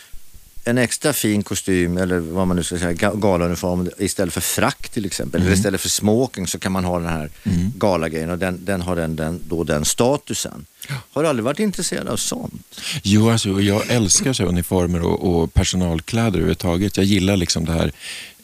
en 0.64 0.78
extra 0.78 1.12
fin 1.12 1.42
kostym 1.42 1.98
eller 1.98 2.18
vad 2.18 2.46
man 2.46 2.56
nu 2.56 2.62
ska 2.62 2.78
säga, 2.78 2.92
galauniform 3.14 3.90
istället 3.98 4.34
för 4.34 4.40
frack 4.40 4.88
till 4.88 5.06
exempel. 5.06 5.40
Mm. 5.40 5.46
Eller 5.46 5.58
istället 5.58 5.80
för 5.80 5.88
smoking 5.88 6.46
så 6.46 6.58
kan 6.58 6.72
man 6.72 6.84
ha 6.84 6.98
den 6.98 7.08
här 7.08 7.30
mm. 7.44 7.72
galagrejen 7.76 8.30
och 8.30 8.38
den, 8.38 8.64
den 8.64 8.80
har 8.80 8.96
den, 8.96 9.16
den, 9.16 9.40
då 9.48 9.64
den 9.64 9.84
statusen. 9.84 10.66
Har 10.88 11.22
du 11.22 11.28
aldrig 11.28 11.44
varit 11.44 11.58
intresserad 11.58 12.08
av 12.08 12.16
sånt? 12.16 12.80
Jo, 13.02 13.30
alltså, 13.30 13.60
jag 13.60 13.90
älskar 13.90 14.32
så 14.32 14.44
uniformer 14.44 15.02
och, 15.02 15.42
och 15.42 15.54
personalkläder 15.54 16.28
överhuvudtaget. 16.28 16.96
Jag 16.96 17.06
gillar 17.06 17.36
liksom 17.36 17.64
det 17.64 17.72
här 17.72 17.92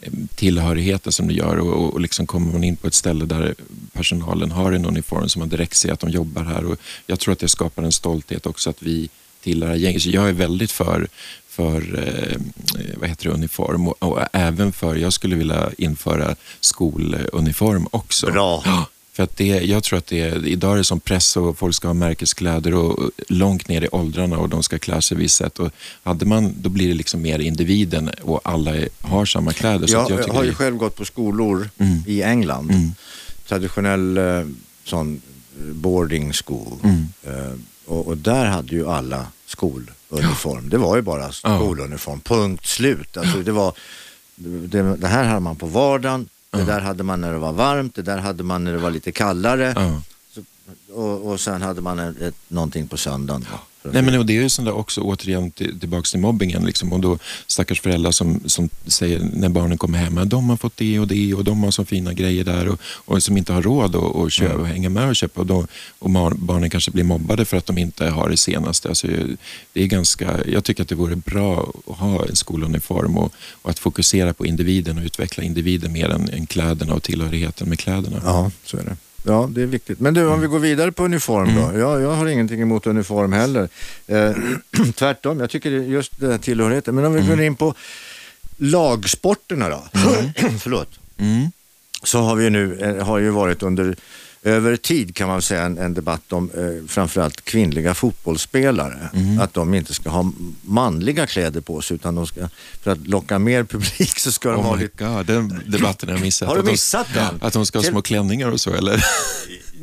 eh, 0.01 0.11
tillhörigheten 0.35 1.11
som 1.11 1.27
det 1.27 1.33
gör 1.33 1.59
och, 1.59 1.93
och 1.93 2.01
liksom 2.01 2.27
kommer 2.27 2.51
man 2.51 2.63
in 2.63 2.75
på 2.75 2.87
ett 2.87 2.93
ställe 2.93 3.25
där 3.25 3.55
personalen 3.93 4.51
har 4.51 4.71
en 4.71 4.85
uniform 4.85 5.29
som 5.29 5.39
man 5.39 5.49
direkt 5.49 5.77
ser 5.77 5.91
att 5.91 5.99
de 5.99 6.09
jobbar 6.09 6.43
här. 6.43 6.65
Och 6.65 6.79
jag 7.07 7.19
tror 7.19 7.31
att 7.31 7.39
det 7.39 7.47
skapar 7.47 7.83
en 7.83 7.91
stolthet 7.91 8.45
också 8.45 8.69
att 8.69 8.83
vi 8.83 9.09
tillhör 9.41 9.75
gänget. 9.75 10.01
Så 10.01 10.09
jag 10.09 10.29
är 10.29 10.33
väldigt 10.33 10.71
för, 10.71 11.07
för 11.51 11.99
eh, 12.07 12.37
vad 12.97 13.09
heter 13.09 13.23
det, 13.23 13.33
uniform 13.33 13.87
och, 13.87 14.03
och, 14.03 14.19
även 14.33 14.71
för, 14.71 14.95
jag 14.95 15.13
skulle 15.13 15.35
vilja 15.35 15.71
införa 15.77 16.35
skoluniform 16.59 17.87
också. 17.91 18.31
Bra. 18.31 18.61
Ja, 18.65 18.85
för 19.13 19.23
att 19.23 19.37
det, 19.37 19.45
jag 19.45 19.83
tror 19.83 19.99
att 19.99 20.07
det, 20.07 20.47
idag 20.47 20.73
är 20.73 20.77
det 20.77 20.83
som 20.83 20.99
press 20.99 21.37
och 21.37 21.57
folk 21.57 21.75
ska 21.75 21.87
ha 21.87 21.93
märkeskläder 21.93 22.73
och 22.73 23.11
långt 23.27 23.67
ner 23.67 23.81
i 23.81 23.87
åldrarna 23.91 24.37
och 24.37 24.49
de 24.49 24.63
ska 24.63 24.79
klä 24.79 25.01
sig 25.01 25.17
visst 25.17 25.35
sätt. 25.35 25.59
Och 25.59 25.71
hade 26.03 26.25
man, 26.25 26.55
då 26.57 26.69
blir 26.69 26.87
det 26.87 26.93
liksom 26.93 27.21
mer 27.21 27.39
individen 27.39 28.09
och 28.21 28.41
alla 28.43 28.75
har 29.01 29.25
samma 29.25 29.53
kläder. 29.53 29.87
Så 29.87 29.93
jag, 29.93 30.11
jag 30.11 30.33
har 30.33 30.43
ju 30.43 30.53
själv 30.53 30.77
gått 30.77 30.95
på 30.95 31.05
skolor 31.05 31.69
mm. 31.77 32.03
i 32.07 32.21
England. 32.21 32.71
Mm. 32.71 32.91
Traditionell 33.47 34.17
eh, 34.17 34.45
sån 34.83 35.21
boarding 35.57 36.33
school. 36.33 36.77
Mm. 36.83 37.07
Uh, 37.27 37.53
och, 37.85 38.07
och, 38.07 38.17
där 38.17 38.45
hade 38.45 38.75
ju 38.75 38.89
alla 38.89 39.27
skoluniform. 39.61 40.69
Det 40.69 40.77
var 40.77 40.95
ju 40.95 41.01
bara 41.01 41.31
skoluniform, 41.31 42.19
punkt 42.19 42.65
slut. 42.65 43.17
Alltså 43.17 43.37
det, 43.37 43.51
var, 43.51 43.73
det, 44.35 44.95
det 44.95 45.07
här 45.07 45.23
hade 45.23 45.39
man 45.39 45.55
på 45.55 45.65
vardagen, 45.65 46.29
det 46.51 46.63
där 46.63 46.81
hade 46.81 47.03
man 47.03 47.21
när 47.21 47.31
det 47.31 47.37
var 47.39 47.53
varmt, 47.53 47.95
det 47.95 48.01
där 48.01 48.17
hade 48.17 48.43
man 48.43 48.63
när 48.63 48.71
det 48.71 48.77
var 48.77 48.91
lite 48.91 49.11
kallare. 49.11 49.73
Så, 50.33 50.41
och, 50.93 51.31
och 51.31 51.39
sen 51.39 51.61
hade 51.61 51.81
man 51.81 51.99
ett, 51.99 52.21
ett, 52.21 52.35
någonting 52.47 52.87
på 52.87 52.97
söndagen. 52.97 53.45
Nej, 53.83 54.01
men 54.01 54.25
det 54.25 54.33
är 54.33 54.41
ju 54.41 54.49
sånt 54.49 54.65
där 54.65 54.75
också, 54.75 55.01
återigen 55.01 55.51
till, 55.51 55.79
tillbaka 55.79 56.03
till 56.03 56.19
mobbingen. 56.19 56.65
Liksom, 56.65 56.93
och 56.93 56.99
då 56.99 57.17
stackars 57.47 57.81
föräldrar 57.81 58.11
som, 58.11 58.41
som 58.45 58.69
säger 58.85 59.29
när 59.33 59.49
barnen 59.49 59.77
kommer 59.77 59.97
hem 59.97 60.17
att 60.17 60.29
de 60.29 60.49
har 60.49 60.57
fått 60.57 60.77
det 60.77 60.99
och 60.99 61.07
det 61.07 61.33
och 61.33 61.43
de 61.43 61.63
har 61.63 61.71
så 61.71 61.85
fina 61.85 62.13
grejer 62.13 62.43
där 62.43 62.67
och, 62.67 62.79
och 62.83 63.23
som 63.23 63.37
inte 63.37 63.53
har 63.53 63.61
råd 63.61 63.95
att 63.95 64.03
och 64.03 64.31
köpa, 64.31 64.53
mm. 64.53 64.65
hänga 64.65 64.89
med 64.89 65.09
och 65.09 65.15
köpa. 65.15 65.41
Och, 65.41 65.47
då, 65.47 65.67
och 65.99 66.09
barnen 66.37 66.69
kanske 66.69 66.91
blir 66.91 67.03
mobbade 67.03 67.45
för 67.45 67.57
att 67.57 67.65
de 67.65 67.77
inte 67.77 68.09
har 68.09 68.29
det 68.29 68.37
senaste. 68.37 68.89
Alltså, 68.89 69.07
det 69.73 69.83
är 69.83 69.87
ganska, 69.87 70.39
jag 70.47 70.63
tycker 70.63 70.83
att 70.83 70.89
det 70.89 70.95
vore 70.95 71.15
bra 71.15 71.73
att 71.87 71.97
ha 71.97 72.25
en 72.25 72.35
skoluniform 72.35 73.17
och, 73.17 73.33
och 73.61 73.69
att 73.69 73.79
fokusera 73.79 74.33
på 74.33 74.45
individen 74.45 74.97
och 74.97 75.03
utveckla 75.03 75.43
individen 75.43 75.93
mer 75.93 76.09
än, 76.09 76.29
än 76.29 76.45
kläderna 76.45 76.93
och 76.93 77.03
tillhörigheten 77.03 77.69
med 77.69 77.79
kläderna. 77.79 78.21
Ja, 78.25 78.51
så 78.65 78.77
är 78.77 78.83
det. 78.83 78.97
Ja, 79.23 79.49
det 79.51 79.61
är 79.61 79.65
viktigt. 79.65 79.99
Men 79.99 80.13
du, 80.13 80.27
om 80.27 80.41
vi 80.41 80.47
går 80.47 80.59
vidare 80.59 80.91
på 80.91 81.05
uniform 81.05 81.55
då. 81.55 81.61
Mm. 81.61 81.79
Ja, 81.79 81.99
jag 81.99 82.11
har 82.11 82.27
ingenting 82.27 82.61
emot 82.61 82.87
uniform 82.87 83.33
heller. 83.33 83.69
Eh, 84.07 84.31
tvärtom, 84.95 85.39
jag 85.39 85.49
tycker 85.49 85.71
just 85.71 86.19
det 86.19 86.31
här 86.31 86.37
tillhörigheten. 86.37 86.95
Men 86.95 87.05
om 87.05 87.13
vi 87.13 87.19
mm. 87.19 87.29
går 87.29 87.45
in 87.45 87.55
på 87.55 87.75
lagsporterna 88.57 89.69
då. 89.69 89.83
Mm. 89.93 90.33
Förlåt. 90.59 90.99
Mm. 91.17 91.51
Så 92.03 92.19
har 92.19 92.35
vi 92.35 92.49
nu, 92.49 92.79
eh, 92.79 93.05
har 93.05 93.17
ju 93.17 93.29
varit 93.29 93.63
under 93.63 93.95
över 94.43 94.75
tid 94.75 95.15
kan 95.15 95.27
man 95.27 95.41
säga 95.41 95.61
en, 95.61 95.77
en 95.77 95.93
debatt 95.93 96.33
om 96.33 96.51
eh, 96.57 96.87
framförallt 96.87 97.45
kvinnliga 97.45 97.93
fotbollsspelare. 97.93 99.09
Mm. 99.13 99.39
Att 99.39 99.53
de 99.53 99.73
inte 99.73 99.93
ska 99.93 100.09
ha 100.09 100.31
manliga 100.61 101.27
kläder 101.27 101.61
på 101.61 101.81
sig 101.81 101.95
utan 101.95 102.15
de 102.15 102.27
ska, 102.27 102.49
för 102.81 102.91
att 102.91 103.07
locka 103.07 103.39
mer 103.39 103.63
publik 103.63 104.19
så 104.19 104.31
ska 104.31 104.49
oh 104.49 104.55
de 104.55 104.65
ha 104.65 104.75
lite... 104.75 105.03
God, 105.03 105.25
den 105.25 105.61
debatten 105.67 106.09
har 106.09 106.15
jag 106.15 106.21
missat. 106.21 106.47
Har 106.47 106.57
du 106.57 106.63
missat 106.63 107.01
att 107.01 107.13
de, 107.13 107.19
den? 107.19 107.39
Att 107.41 107.53
de 107.53 107.65
ska 107.65 107.79
ha 107.79 107.83
små 107.83 108.01
klänningar 108.01 108.51
och 108.51 108.61
så 108.61 108.73
eller? 108.73 109.05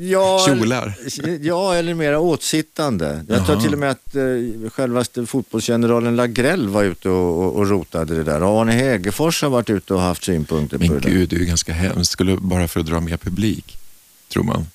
Ja, 0.01 0.45
Kjolar? 0.47 0.95
Ja, 1.41 1.75
eller 1.75 1.95
mera 1.95 2.21
åtsittande. 2.21 3.25
Jag 3.29 3.47
tror 3.47 3.61
till 3.61 3.73
och 3.73 3.79
med 3.79 3.91
att 3.91 4.17
eh, 4.17 4.71
självaste 4.71 5.27
fotbollsgeneralen 5.27 6.17
Lagrell 6.17 6.69
var 6.69 6.85
ute 6.85 7.09
och, 7.09 7.45
och, 7.45 7.57
och 7.57 7.69
rotade 7.69 8.15
det 8.15 8.25
där. 8.25 8.43
Och 8.43 8.61
Arne 8.61 8.73
Hegerfors 8.73 9.43
har 9.43 9.51
varit 9.51 9.71
ute 9.71 9.95
och 9.95 10.01
haft 10.01 10.25
synpunkter 10.25 10.79
Men 10.79 10.89
på 10.89 10.95
det. 10.95 11.09
Men 11.09 11.19
gud, 11.19 11.29
det 11.29 11.37
är 11.37 11.41
ju 11.41 11.47
ganska 11.47 11.73
hemskt. 11.73 12.11
Skulle 12.11 12.37
bara 12.37 12.69
för 12.69 12.81
att 12.81 12.87
dra 12.87 13.01
mer 13.01 13.17
publik 13.17 13.79
tror 14.29 14.43
man. 14.43 14.67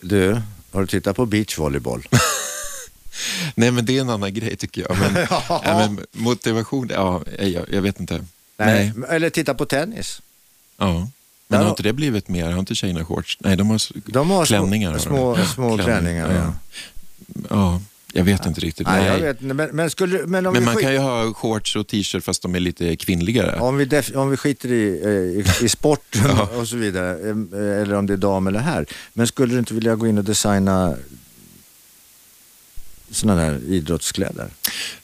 Du, 0.00 0.42
har 0.72 0.80
du 0.80 0.86
tittat 0.86 1.16
på 1.16 1.26
beachvolleyboll? 1.26 2.08
Nej, 3.54 3.70
men 3.70 3.84
det 3.84 3.96
är 3.96 4.00
en 4.00 4.10
annan 4.10 4.34
grej 4.34 4.56
tycker 4.56 4.86
jag. 4.88 4.98
Men, 4.98 5.26
ja. 5.48 5.62
men 5.64 6.06
motivation, 6.12 6.90
ja, 6.94 7.22
jag, 7.38 7.64
jag 7.68 7.82
vet 7.82 8.00
inte. 8.00 8.24
Nej. 8.56 8.92
Nej. 8.96 9.08
Eller 9.10 9.30
titta 9.30 9.54
på 9.54 9.66
tennis. 9.66 10.22
Ja. 10.76 11.08
Men 11.48 11.62
har 11.62 11.70
inte 11.70 11.82
det 11.82 11.92
blivit 11.92 12.28
mer? 12.28 12.50
Har 12.50 12.58
inte 12.58 12.74
tjejerna 12.74 13.04
shorts? 13.04 13.38
Nej, 13.40 13.56
de 13.56 13.70
har, 13.70 13.80
de 14.10 14.30
har 14.30 14.46
klänningar. 14.46 14.98
Små, 14.98 15.36
små, 15.36 15.44
små 15.46 15.78
klänningar. 15.78 16.34
Ja. 16.34 16.54
ja. 17.50 17.80
Jag 18.12 18.24
vet 18.24 18.46
inte 18.46 18.60
riktigt. 18.60 18.86
Nej, 18.86 19.06
jag 19.06 19.18
vet 19.18 19.40
Men, 19.40 19.68
men, 19.72 19.90
skulle, 19.90 20.26
men, 20.26 20.44
men 20.44 20.64
man 20.64 20.76
kan 20.76 20.92
ju 20.92 20.98
ha 20.98 21.34
shorts 21.34 21.76
och 21.76 21.86
t-shirt 21.86 22.24
fast 22.24 22.42
de 22.42 22.54
är 22.54 22.60
lite 22.60 22.96
kvinnligare. 22.96 23.60
Om 23.60 23.76
vi, 23.76 23.84
def, 23.84 24.16
om 24.16 24.30
vi 24.30 24.36
skiter 24.36 24.72
i, 24.72 25.00
eh, 25.04 25.10
i, 25.10 25.44
i 25.64 25.68
sporten 25.68 26.22
ja. 26.24 26.48
och 26.60 26.68
så 26.68 26.76
vidare, 26.76 27.10
eh, 27.10 27.82
eller 27.82 27.94
om 27.94 28.06
det 28.06 28.12
är 28.12 28.16
dam 28.16 28.46
eller 28.46 28.60
här. 28.60 28.86
Men 29.12 29.26
skulle 29.26 29.52
du 29.52 29.58
inte 29.58 29.74
vilja 29.74 29.96
gå 29.96 30.06
in 30.06 30.18
och 30.18 30.24
designa 30.24 30.96
sådana 33.10 33.42
där 33.42 33.60
idrottskläder? 33.68 34.48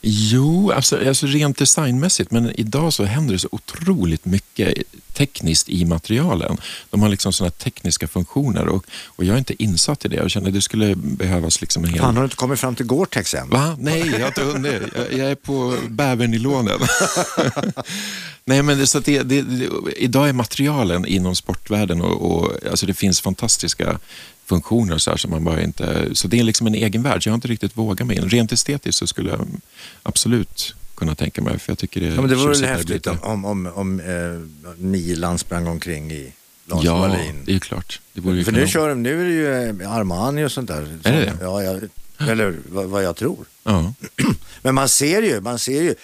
Jo, 0.01 0.71
alltså, 0.71 1.09
alltså 1.09 1.27
rent 1.27 1.59
designmässigt, 1.59 2.31
men 2.31 2.61
idag 2.61 2.93
så 2.93 3.05
händer 3.05 3.33
det 3.33 3.38
så 3.38 3.49
otroligt 3.53 4.25
mycket 4.25 4.75
tekniskt 5.12 5.69
i 5.69 5.85
materialen. 5.85 6.57
De 6.90 7.03
har 7.03 7.09
liksom 7.09 7.33
sådana 7.33 7.51
tekniska 7.51 8.09
funktioner 8.09 8.69
och, 8.69 8.87
och 9.07 9.25
jag 9.25 9.35
är 9.35 9.38
inte 9.38 9.62
insatt 9.62 10.05
i 10.05 10.09
det. 10.09 10.17
Jag 10.17 10.31
känner 10.31 10.49
att 10.49 10.55
det 10.55 10.62
skulle 10.62 10.95
behövas 10.97 11.61
liksom 11.61 11.85
en 11.85 11.90
hel... 11.90 12.01
Fan, 12.01 12.14
har 12.14 12.23
du 12.23 12.27
inte 12.27 12.37
kommit 12.37 12.61
fram 12.61 12.75
till 12.75 12.87
Gore-Tex 12.87 13.35
än? 13.35 13.51
Va? 13.51 13.77
Nej, 13.81 14.11
jag 14.11 14.21
har 14.21 14.27
inte 14.27 14.43
hunnit. 14.43 14.83
Jag, 14.95 15.12
jag 15.12 15.31
är 15.31 15.35
på 15.35 15.77
bävernylonen. 15.88 16.79
Nej, 18.45 18.62
men 18.62 18.79
det, 18.79 18.87
så 18.87 19.01
det, 19.01 19.23
det, 19.23 19.43
det, 19.43 19.69
idag 19.97 20.29
är 20.29 20.33
materialen 20.33 21.07
inom 21.07 21.37
sportvärlden 21.37 22.01
och, 22.01 22.31
och 22.31 22.53
alltså 22.71 22.87
det 22.87 22.95
finns 22.95 23.21
fantastiska 23.21 23.99
funktioner 24.46 24.94
och 24.94 25.02
så 25.02 25.11
här 25.11 25.16
som 25.16 25.30
man 25.30 25.44
bara 25.44 25.62
inte... 25.62 26.09
Så 26.14 26.28
det 26.28 26.38
är 26.38 26.44
liksom 26.44 26.66
en 26.66 26.74
egen 26.74 27.02
värld, 27.02 27.22
så 27.22 27.28
jag 27.28 27.33
har 27.33 27.37
inte 27.37 27.48
riktigt 27.48 27.76
vågat 27.76 28.07
mig 28.07 28.16
in. 28.16 28.28
Rent 28.28 28.52
estetiskt 28.52 28.98
så 28.98 29.07
skulle 29.07 29.30
jag 29.30 29.46
absolut 30.02 30.74
kunna 30.94 31.14
tänka 31.14 31.42
mig. 31.42 31.59
För 31.59 31.70
jag 31.72 31.78
tycker 31.78 32.00
det, 32.00 32.07
Ja, 32.07 32.20
men 32.20 32.30
det 32.30 32.37
vore 32.37 32.52
väl 32.54 32.64
häftigt 32.64 32.88
lite- 32.90 33.11
om, 33.11 33.44
om, 33.44 33.66
om 33.66 34.00
eh, 34.00 34.74
Milan 34.85 35.38
sprang 35.38 35.66
omkring 35.66 36.12
i 36.12 36.33
Lars 36.66 36.85
Ja, 36.85 36.96
Wallin. 36.98 37.42
det 37.44 37.54
är 37.54 37.59
klart. 37.59 38.00
Det 38.12 38.20
vore 38.20 38.37
ju 38.37 38.44
För 38.44 38.52
nu, 38.52 38.68
kör, 38.68 38.88
de- 38.88 39.02
nu 39.02 39.20
är 39.20 39.24
det 39.24 39.33
ju 39.35 39.80
eh, 39.83 39.92
Armani 39.92 40.44
och 40.44 40.52
sånt 40.52 40.68
där. 40.68 40.98
Är 41.04 41.12
det 41.12 41.20
det? 41.20 41.33
Ja, 41.40 41.62
jag, 41.62 41.80
eller 42.18 42.57
vad, 42.68 42.87
vad 42.87 43.02
jag 43.04 43.16
tror. 43.16 43.46
Ja. 43.64 43.92
Men 44.62 44.74
man 44.74 44.88
ser 44.88 45.22
ju, 45.22 45.40
man 45.40 45.59
ser 45.59 45.83
ju, 45.83 45.94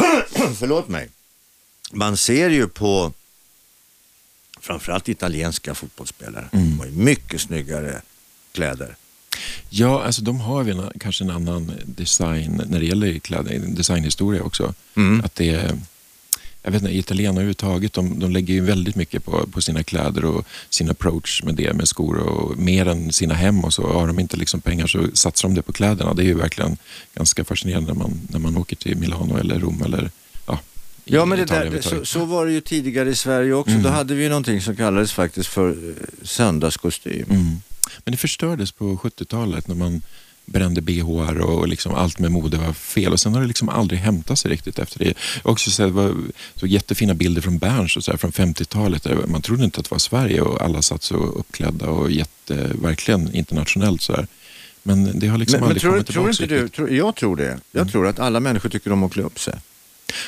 förlåt 0.58 0.88
mig, 0.88 1.08
man 1.92 2.16
ser 2.16 2.50
ju 2.50 2.68
på 2.68 3.12
framförallt 4.60 5.08
italienska 5.08 5.74
fotbollsspelare. 5.74 6.48
Mm. 6.52 6.70
De 6.70 6.78
har 6.78 6.86
ju 6.86 6.92
mycket 6.92 7.40
snyggare 7.40 8.02
kläder. 8.52 8.96
Ja, 9.68 10.02
alltså 10.02 10.22
de 10.22 10.40
har 10.40 10.64
väl 10.64 10.82
kanske 11.00 11.24
en 11.24 11.30
annan 11.30 11.72
design 11.84 12.62
när 12.66 12.80
det 12.80 12.86
gäller 12.86 13.18
kläder, 13.18 13.58
designhistoria 13.58 14.42
också. 14.42 14.74
Mm. 14.96 15.20
Att 15.24 15.34
det 15.34 15.50
är, 15.50 15.78
jag 16.62 16.70
vet 16.70 16.82
inte, 16.82 16.96
italienare 16.96 17.34
överhuvudtaget, 17.34 17.92
de, 17.92 18.18
de 18.18 18.30
lägger 18.30 18.54
ju 18.54 18.60
väldigt 18.60 18.96
mycket 18.96 19.24
på, 19.24 19.46
på 19.46 19.60
sina 19.60 19.82
kläder 19.82 20.24
och 20.24 20.46
sin 20.70 20.90
approach 20.90 21.42
med 21.42 21.54
det, 21.54 21.72
med 21.72 21.88
skor 21.88 22.16
och 22.16 22.58
mer 22.58 22.88
än 22.88 23.12
sina 23.12 23.34
hem 23.34 23.64
och 23.64 23.74
så. 23.74 23.92
Har 23.92 24.06
de 24.06 24.18
inte 24.18 24.36
liksom 24.36 24.60
pengar 24.60 24.86
så 24.86 25.06
satsar 25.14 25.48
de 25.48 25.54
det 25.54 25.62
på 25.62 25.72
kläderna. 25.72 26.14
Det 26.14 26.22
är 26.22 26.26
ju 26.26 26.34
verkligen 26.34 26.76
ganska 27.14 27.44
fascinerande 27.44 27.92
när 27.92 27.98
man, 27.98 28.20
när 28.28 28.38
man 28.38 28.56
åker 28.56 28.76
till 28.76 28.96
Milano 28.96 29.36
eller 29.36 29.58
Rom 29.58 29.82
eller 29.82 30.10
ja, 31.04 31.24
men 31.24 31.38
det 31.38 31.44
där, 31.44 31.80
så, 31.80 32.04
så 32.04 32.24
var 32.24 32.46
det 32.46 32.52
ju 32.52 32.60
tidigare 32.60 33.10
i 33.10 33.14
Sverige 33.14 33.52
också. 33.52 33.70
Mm. 33.70 33.82
Då 33.82 33.88
hade 33.88 34.14
vi 34.14 34.28
någonting 34.28 34.60
som 34.60 34.76
kallades 34.76 35.12
faktiskt 35.12 35.48
för 35.48 35.68
eh, 35.68 35.94
söndagskostym. 36.22 37.26
Mm. 37.30 37.60
Men 38.04 38.12
det 38.12 38.16
förstördes 38.16 38.72
på 38.72 38.96
70-talet 38.96 39.68
när 39.68 39.74
man 39.74 40.02
brände 40.46 40.80
BHR 40.80 41.40
och 41.40 41.58
och 41.58 41.68
liksom 41.68 41.94
allt 41.94 42.18
med 42.18 42.32
mode 42.32 42.56
var 42.56 42.72
fel. 42.72 43.12
Och 43.12 43.20
sen 43.20 43.34
har 43.34 43.40
det 43.40 43.46
liksom 43.46 43.68
aldrig 43.68 44.00
hämtat 44.00 44.38
sig 44.38 44.50
riktigt 44.50 44.78
efter 44.78 44.98
det. 44.98 45.14
Jag 45.44 45.52
också 45.52 45.70
sett 45.70 45.90
var, 45.92 46.14
så 46.54 46.66
jättefina 46.66 47.14
bilder 47.14 47.42
från 47.42 47.58
Berns 47.58 47.96
och 47.96 48.04
så 48.04 48.10
här, 48.10 48.18
från 48.18 48.32
50-talet. 48.32 49.02
där 49.02 49.14
Man 49.26 49.42
trodde 49.42 49.64
inte 49.64 49.78
att 49.80 49.84
det 49.84 49.90
var 49.90 49.98
Sverige 49.98 50.40
och 50.40 50.62
alla 50.62 50.82
satt 50.82 51.02
så 51.02 51.14
uppklädda 51.16 51.86
och 51.86 52.10
jätte, 52.10 52.70
verkligen 52.74 53.34
internationellt. 53.34 54.02
Så 54.02 54.12
här. 54.12 54.26
Men 54.82 55.18
det 55.18 55.26
har 55.28 55.38
liksom 55.38 55.60
Men, 55.60 55.60
men 55.60 55.68
aldrig 55.68 55.82
tror, 55.82 55.90
kommit 55.92 56.06
tror 56.06 56.32
tillbaka 56.32 56.54
inte 56.54 56.62
du, 56.62 56.68
tror, 56.68 56.90
jag 56.90 57.16
tror 57.16 57.36
det. 57.36 57.58
Jag 57.72 57.80
Mm. 57.80 57.92
tror 57.92 58.06
att 58.06 58.18
alla 58.18 58.40
människor 58.40 58.68
tycker 58.68 58.92
om 58.92 59.02
att 59.02 59.12
klä 59.12 59.22
upp 59.22 59.40
sig. 59.40 59.54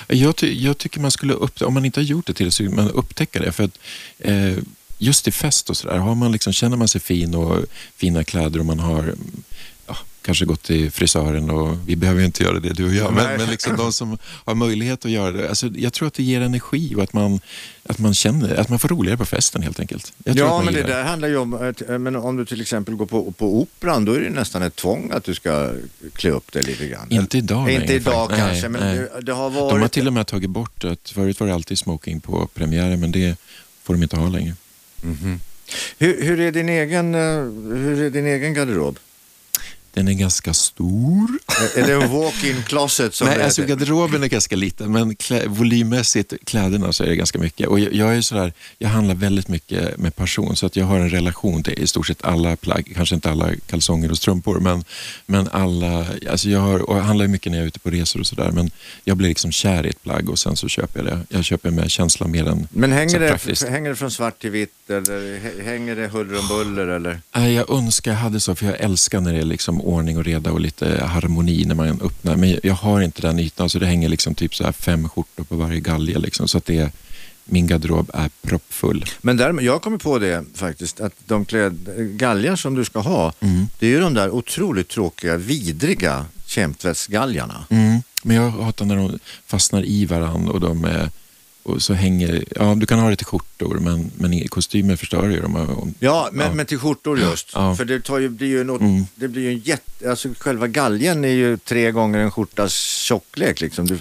Jag, 0.06 0.36
ty, 0.36 0.64
jag 0.64 0.78
tycker 0.78 1.00
man 1.00 1.10
skulle, 1.10 1.32
upp, 1.32 1.62
om 1.62 1.74
man 1.74 1.84
inte 1.84 2.00
har 2.00 2.04
gjort 2.04 2.26
det 2.26 2.34
till 2.34 2.52
så 2.52 2.62
man 2.62 2.90
upptäcka 2.90 3.40
det. 3.40 3.52
För 3.52 3.64
att, 3.64 3.78
eh, 4.18 4.58
just 4.98 5.28
i 5.28 5.30
fest 5.30 5.70
och 5.70 5.76
sådär, 5.76 6.14
man 6.14 6.32
liksom, 6.32 6.52
känner 6.52 6.76
man 6.76 6.88
sig 6.88 7.00
fin 7.00 7.34
och 7.34 7.64
fina 7.96 8.24
kläder 8.24 8.60
och 8.60 8.66
man 8.66 8.78
har 8.78 9.14
kanske 10.22 10.44
gått 10.44 10.62
till 10.62 10.90
frisören 10.90 11.50
och 11.50 11.76
vi 11.86 11.96
behöver 11.96 12.20
ju 12.20 12.26
inte 12.26 12.42
göra 12.42 12.60
det 12.60 12.72
du 12.72 12.84
och 12.84 12.94
jag, 12.94 13.14
Nej. 13.14 13.24
men, 13.24 13.36
men 13.36 13.50
liksom 13.50 13.76
de 13.76 13.92
som 13.92 14.18
har 14.24 14.54
möjlighet 14.54 15.04
att 15.04 15.10
göra 15.10 15.32
det. 15.32 15.48
Alltså, 15.48 15.66
jag 15.66 15.92
tror 15.92 16.08
att 16.08 16.14
det 16.14 16.22
ger 16.22 16.40
energi 16.40 16.94
och 16.96 17.02
att 17.02 17.12
man, 17.12 17.40
att 17.82 17.98
man 17.98 18.14
känner 18.14 18.54
att 18.54 18.68
man 18.68 18.78
får 18.78 18.88
roligare 18.88 19.18
på 19.18 19.24
festen 19.24 19.62
helt 19.62 19.80
enkelt. 19.80 20.12
Ja, 20.24 20.62
men 20.64 20.74
det 20.74 20.82
där 20.82 21.04
handlar 21.04 21.28
ju 21.28 21.36
om, 21.36 21.54
att, 21.54 21.90
eh, 21.90 21.98
men 21.98 22.16
om 22.16 22.36
du 22.36 22.44
till 22.44 22.60
exempel 22.60 22.94
går 22.94 23.06
på, 23.06 23.32
på 23.32 23.60
operan, 23.60 24.04
då 24.04 24.12
är 24.12 24.20
det 24.20 24.30
nästan 24.30 24.62
ett 24.62 24.76
tvång 24.76 25.10
att 25.12 25.24
du 25.24 25.34
ska 25.34 25.72
klä 26.12 26.30
upp 26.30 26.52
dig 26.52 26.64
lite 26.64 26.88
grann. 26.88 27.06
Inte 27.10 27.38
idag 27.38 27.70
Inte 27.70 27.80
längre, 27.80 27.94
idag 27.94 28.28
faktiskt. 28.30 28.46
kanske, 28.46 28.68
men 28.68 28.96
nej. 28.96 29.08
det, 29.22 29.32
har 29.32 29.50
varit... 29.50 29.70
De 29.70 29.80
har 29.80 29.88
till 29.88 30.06
och 30.06 30.12
med 30.12 30.26
tagit 30.26 30.50
bort 30.50 30.84
att 30.84 31.10
förut 31.10 31.40
var 31.40 31.46
det 31.46 31.54
alltid 31.54 31.78
smoking 31.78 32.20
på 32.20 32.48
premiären 32.54 33.00
men 33.00 33.12
det 33.12 33.38
får 33.82 33.94
de 33.94 34.02
inte 34.02 34.16
ha 34.16 34.28
längre. 34.28 34.54
hur, 35.98 36.22
hur, 36.22 36.40
är 36.40 36.52
din 36.52 36.68
egen, 36.68 37.14
eh, 37.14 37.20
hur 37.78 38.02
är 38.02 38.10
din 38.10 38.26
egen 38.26 38.54
garderob? 38.54 38.98
Den 39.94 40.08
är 40.08 40.12
ganska 40.12 40.54
stor. 40.54 41.28
är 41.76 41.86
det 41.86 41.92
en 41.92 42.10
walk-in 42.10 42.62
closet 42.66 43.14
som 43.14 43.26
Nej, 43.28 43.42
alltså 43.42 43.62
garderoben 43.62 44.22
är 44.22 44.26
ganska 44.28 44.56
liten, 44.56 44.92
men 44.92 45.16
klä, 45.16 45.46
volymmässigt, 45.46 46.32
kläderna, 46.44 46.92
så 46.92 47.04
är 47.04 47.08
det 47.08 47.16
ganska 47.16 47.38
mycket. 47.38 47.68
Och 47.68 47.80
jag, 47.80 47.94
jag 47.94 48.16
är 48.16 48.20
sådär, 48.20 48.52
jag 48.78 48.88
handlar 48.88 49.14
väldigt 49.14 49.48
mycket 49.48 49.98
med 49.98 50.16
passion, 50.16 50.56
så 50.56 50.66
att 50.66 50.76
jag 50.76 50.84
har 50.86 50.98
en 50.98 51.10
relation 51.10 51.62
till 51.62 51.72
i 51.78 51.86
stort 51.86 52.06
sett 52.06 52.24
alla 52.24 52.56
plagg. 52.56 52.92
Kanske 52.94 53.14
inte 53.14 53.30
alla 53.30 53.48
kalsonger 53.66 54.10
och 54.10 54.16
strumpor, 54.18 54.60
men, 54.60 54.84
men 55.26 55.48
alla... 55.52 56.06
Alltså 56.30 56.48
jag, 56.48 56.60
har, 56.60 56.90
och 56.90 56.96
jag 56.96 57.02
handlar 57.02 57.26
mycket 57.26 57.52
när 57.52 57.58
jag 57.58 57.62
är 57.64 57.68
ute 57.68 57.78
på 57.78 57.90
resor 57.90 58.20
och 58.20 58.26
sådär, 58.26 58.50
men 58.50 58.70
jag 59.04 59.16
blir 59.16 59.28
liksom 59.28 59.52
kär 59.52 59.86
i 59.86 59.88
ett 59.88 60.02
plagg 60.02 60.30
och 60.30 60.38
sen 60.38 60.56
så 60.56 60.68
köper 60.68 60.98
jag 61.00 61.06
det. 61.06 61.18
Jag 61.28 61.44
köper 61.44 61.70
med 61.70 61.90
känsla 61.90 62.26
mer 62.26 62.48
än 62.48 62.66
Men 62.70 62.92
hänger 62.92 63.20
det, 63.20 63.28
praktiskt. 63.28 63.68
hänger 63.68 63.90
det 63.90 63.96
från 63.96 64.10
svart 64.10 64.38
till 64.40 64.50
vitt 64.50 64.90
eller 64.90 65.38
hä- 65.38 65.64
hänger 65.64 65.96
det 65.96 66.06
huller 66.08 66.38
om 66.38 66.48
buller 66.48 66.86
eller? 66.86 67.20
Nej, 67.34 67.52
Jag 67.54 67.70
önskar 67.70 68.10
jag 68.10 68.18
hade 68.18 68.40
så, 68.40 68.54
för 68.54 68.66
jag 68.66 68.80
älskar 68.80 69.20
när 69.20 69.32
det 69.32 69.38
är 69.38 69.44
liksom 69.44 69.81
ordning 69.82 70.18
och 70.18 70.24
reda 70.24 70.52
och 70.52 70.60
lite 70.60 71.04
harmoni 71.04 71.64
när 71.64 71.74
man 71.74 72.00
öppnar. 72.00 72.36
Men 72.36 72.58
jag 72.62 72.74
har 72.74 73.00
inte 73.00 73.22
den 73.22 73.38
ytan, 73.38 73.70
så 73.70 73.78
det 73.78 73.86
hänger 73.86 74.08
liksom 74.08 74.34
typ 74.34 74.54
så 74.54 74.64
här 74.64 74.72
fem 74.72 75.08
skjortor 75.08 75.44
på 75.44 75.56
varje 75.56 75.80
galge. 75.80 76.18
Liksom, 76.18 76.48
så 76.48 76.58
att 76.58 76.66
det, 76.66 76.92
min 77.44 77.66
garderob 77.66 78.10
är 78.14 78.30
proppfull. 78.42 79.04
Men 79.20 79.36
där, 79.36 79.60
jag 79.60 79.82
kommer 79.82 79.98
på 79.98 80.18
det 80.18 80.44
faktiskt, 80.54 81.00
att 81.00 81.14
de 81.26 81.44
kläd, 81.44 81.88
galgar 81.96 82.56
som 82.56 82.74
du 82.74 82.84
ska 82.84 83.00
ha, 83.00 83.32
det 83.78 83.86
är 83.86 83.90
ju 83.90 84.00
de 84.00 84.14
där 84.14 84.30
otroligt 84.30 84.88
tråkiga, 84.88 85.36
vidriga 85.36 86.26
kemtvättsgalgarna. 86.46 87.64
Mm. 87.70 88.02
Men 88.22 88.36
jag 88.36 88.50
hatar 88.50 88.84
när 88.84 88.96
de 88.96 89.18
fastnar 89.46 89.84
i 89.84 90.04
varann 90.06 90.48
och 90.48 90.60
de 90.60 90.84
är 90.84 91.10
och 91.62 91.82
så 91.82 91.92
hänger, 91.94 92.44
ja 92.56 92.74
du 92.74 92.86
kan 92.86 92.98
ha 92.98 93.10
det 93.10 93.16
till 93.16 93.26
skjortor 93.26 93.78
men, 93.78 94.10
men 94.16 94.48
kostymer 94.48 94.96
förstör 94.96 95.28
ju 95.30 95.40
de. 95.40 95.56
Om- 95.56 95.94
Ja, 95.98 96.28
men, 96.32 96.46
Ja. 96.46 96.54
men 96.54 96.66
till 96.66 96.78
skjortor 96.78 97.18
just. 97.20 97.50
Ja. 97.54 97.76
För 97.76 97.84
det, 97.84 98.00
tar 98.00 98.18
ju, 98.18 98.28
blir 98.28 98.48
ju 98.48 98.60
en, 98.60 98.70
Mm. 98.70 99.04
det 99.14 99.28
blir 99.28 99.42
ju 99.42 99.48
en 99.52 99.58
jätte, 99.58 100.10
alltså 100.10 100.28
själva 100.38 100.66
galgen 100.66 101.24
är 101.24 101.28
ju 101.28 101.56
tre 101.56 101.90
gånger 101.90 102.18
en 102.18 102.30
skjortas 102.30 102.74
tjocklek 102.74 103.60
liksom. 103.60 103.86
Du, 103.86 103.98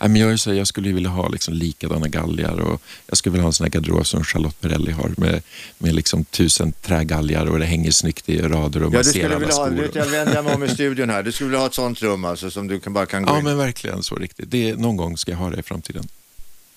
Nej, 0.00 0.08
men 0.08 0.20
jag, 0.22 0.40
så, 0.40 0.54
jag 0.54 0.66
skulle 0.66 0.88
ju 0.88 0.94
vilja 0.94 1.10
ha 1.10 1.28
liksom 1.28 1.54
likadana 1.54 2.08
galgar 2.08 2.60
och 2.60 2.82
jag 3.06 3.16
skulle 3.18 3.30
vilja 3.32 3.42
ha 3.42 3.48
en 3.48 3.52
sån 3.52 3.64
här 3.64 3.70
garderob 3.70 4.06
som 4.06 4.24
Charlotte 4.24 4.60
Perrelli 4.60 4.90
har 4.92 5.10
med, 5.16 5.42
med 5.78 5.94
liksom 5.94 6.24
tusen 6.24 6.72
trägalgar 6.72 7.46
och 7.46 7.58
det 7.58 7.64
hänger 7.64 7.90
snyggt 7.90 8.28
i 8.28 8.38
rader 8.42 8.82
och 8.82 8.92
ja, 8.92 8.96
man 8.96 9.04
ser 9.04 9.10
skulle 9.10 9.36
alla 9.36 9.46
ha, 9.46 9.52
skor. 9.52 9.70
du 9.70 9.82
vet, 9.82 9.94
jag 9.94 10.06
vänder 10.06 10.42
mig 10.42 10.54
om 10.54 10.64
i 10.64 10.68
studion 10.68 11.10
här, 11.10 11.22
du 11.22 11.32
skulle 11.32 11.48
vilja 11.48 11.60
ha 11.60 11.66
ett 11.66 11.74
sånt 11.74 12.02
rum 12.02 12.24
alltså 12.24 12.50
som 12.50 12.66
du 12.68 12.80
kan, 12.80 12.92
bara 12.92 13.06
kan 13.06 13.22
gå 13.22 13.32
Ja, 13.32 13.38
in. 13.38 13.44
men 13.44 13.56
verkligen 13.56 14.02
så 14.02 14.14
riktigt. 14.14 14.50
Det, 14.50 14.74
någon 14.76 14.96
gång 14.96 15.16
ska 15.16 15.30
jag 15.32 15.38
ha 15.38 15.50
det 15.50 15.58
i 15.60 15.62
framtiden. 15.62 16.08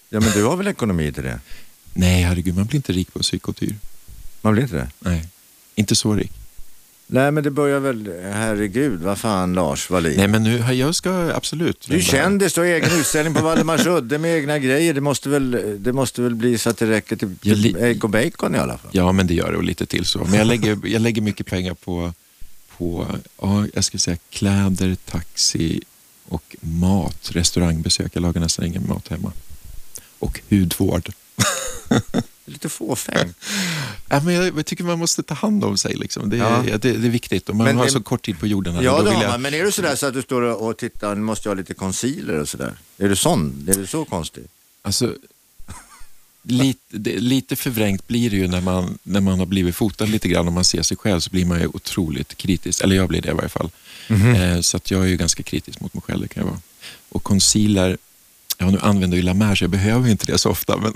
Ja, 0.10 0.20
men 0.20 0.32
du 0.32 0.44
har 0.44 0.58
väl 0.58 0.68
ekonomi 0.68 1.12
till 1.12 1.24
det? 1.24 1.40
Nej, 1.94 2.24
herregud, 2.24 2.56
man 2.56 2.66
blir 2.66 2.76
inte 2.76 2.94
rik 2.94 3.14
på 3.14 3.20
psykotyr. 3.20 3.76
Man 4.42 4.54
blir 4.54 4.64
inte 4.64 4.76
det? 4.76 4.90
Nej, 5.00 5.28
inte 5.76 5.96
så 5.96 6.14
rik. 6.14 6.32
Nej, 7.12 7.32
men 7.32 7.44
det 7.44 7.52
börjar 7.52 7.80
väl, 7.80 8.14
herregud, 8.24 9.02
vad 9.02 9.18
fan 9.18 9.54
Lars 9.54 9.90
Wallin. 9.90 10.18
Nej, 10.18 10.28
men 10.28 10.44
nu, 10.44 10.74
jag 10.74 10.96
ska 10.96 11.32
absolut... 11.36 11.86
Du 11.90 11.96
är 11.96 12.02
kändis, 12.02 12.54
du 12.54 12.62
har 12.62 12.68
egen 12.68 13.00
utställning 13.00 13.34
på 13.34 13.42
Valdemarsudde 13.42 14.18
med 14.18 14.38
egna 14.38 14.60
grejer. 14.60 14.94
Det 14.94 15.02
måste, 15.02 15.30
väl, 15.30 15.76
det 15.80 15.94
måste 15.94 16.22
väl 16.22 16.36
bli 16.36 16.58
så 16.58 16.70
att 16.70 16.78
det 16.78 16.90
räcker 16.90 17.16
till, 17.16 17.78
ägg 17.80 18.04
och 18.04 18.10
bacon 18.10 18.56
i 18.56 18.58
alla 18.58 18.78
fall. 18.78 18.92
Ja, 18.94 19.12
men 19.12 19.28
det 19.28 19.34
gör 19.34 19.52
det 19.52 19.58
och 19.58 19.64
lite 19.64 19.86
till 19.86 20.06
så. 20.06 20.20
Men 20.20 20.34
jag 20.34 20.48
lägger, 20.48 20.80
jag 20.84 21.02
lägger 21.02 21.22
mycket 21.22 21.48
pengar 21.48 21.74
på, 21.74 22.14
på 22.78 23.08
ja, 23.42 23.66
jag 23.74 23.84
ska 23.84 23.98
säga 23.98 24.18
kläder, 24.30 24.96
taxi 25.06 25.82
och 26.28 26.56
mat. 26.62 27.30
Restaurangbesök. 27.32 28.12
Jag 28.16 28.22
lagar 28.22 28.42
nästan 28.42 28.66
ingen 28.66 28.88
mat 28.88 29.08
hemma. 29.08 29.32
Och 30.20 30.40
hudvård. 30.50 31.10
Lite 32.46 32.70
fåfäng. 32.70 33.34
Ja, 34.10 34.20
men 34.24 34.34
jag, 34.34 34.58
jag 34.58 34.66
tycker 34.66 34.84
man 34.84 35.00
måste 35.00 35.24
ta 35.24 35.34
hand 35.34 35.64
om 35.64 35.78
sig. 35.78 35.96
Liksom. 35.96 36.30
Det, 36.30 36.38
Ja. 36.38 36.64
ja. 36.68 36.78
det, 36.78 36.92
det 36.94 37.08
är 37.08 37.12
viktigt 37.12 37.50
och 37.50 37.56
man 37.56 37.66
Men 37.66 37.78
har 37.78 37.88
så 37.88 38.02
kort 38.02 38.26
tid 38.26 38.40
på 38.40 38.48
jorden. 38.48 38.76
här. 38.76 38.82
Ja, 38.84 39.02
det 39.02 39.12
har 39.12 39.24
jag- 39.24 39.32
man. 39.32 39.42
Men 39.42 39.54
är 39.54 39.64
du 39.64 39.72
sådär 39.72 39.96
så 39.96 40.06
att 40.06 40.14
du 40.14 40.22
står 40.22 40.42
och 40.42 40.78
tittar, 40.78 41.16
nu 41.16 41.22
måste 41.22 41.50
jag 41.50 41.56
ha 41.56 41.58
lite 41.60 41.74
concealer 41.74 42.34
och 42.40 42.50
sådär? 42.50 42.74
Är 42.98 43.10
du 43.10 43.16
sån? 43.16 43.68
Är 43.70 43.74
du 43.74 43.88
så 43.88 44.06
konstig? 44.06 44.44
Alltså, 44.82 45.16
lite, 46.44 46.80
det, 46.98 47.20
lite 47.20 47.56
förvrängt 47.56 48.08
blir 48.08 48.30
det 48.30 48.36
ju 48.36 48.48
när 48.48 48.62
man, 48.62 48.98
när 49.04 49.22
man 49.22 49.40
har 49.40 49.46
blivit 49.46 49.76
fotad 49.76 50.06
lite 50.10 50.28
grann 50.28 50.48
och 50.48 50.54
man 50.54 50.66
ser 50.66 50.82
sig 50.82 50.98
själv 50.98 51.20
så 51.20 51.30
blir 51.30 51.46
man 51.46 51.60
ju 51.60 51.68
otroligt 51.68 52.36
kritisk. 52.38 52.82
Eller 52.84 52.96
jag 52.96 53.08
blir 53.10 53.22
det 53.22 53.30
i 53.30 53.34
varje 53.34 53.50
fall. 53.50 53.70
Eh, 54.10 54.62
så 54.62 54.78
att 54.78 54.92
jag 54.92 55.02
är 55.04 55.08
ju 55.08 55.18
ganska 55.18 55.44
kritisk 55.44 55.80
mot 55.80 55.94
mig 55.94 56.04
själv, 56.08 56.22
det 56.22 56.28
kan 56.28 56.42
jag 56.44 56.50
vara. 56.50 56.62
Och 57.10 57.24
concealer, 57.24 57.98
ja 58.60 58.70
nu 58.72 58.78
använder 58.82 59.18
jag 59.18 59.24
La 59.24 59.34
Mer 59.34 59.56
så 59.56 59.64
jag 59.64 59.72
behöver 59.72 60.10
inte 60.10 60.26
det 60.26 60.38
så 60.38 60.50
ofta. 60.50 60.78
Men, 60.78 60.94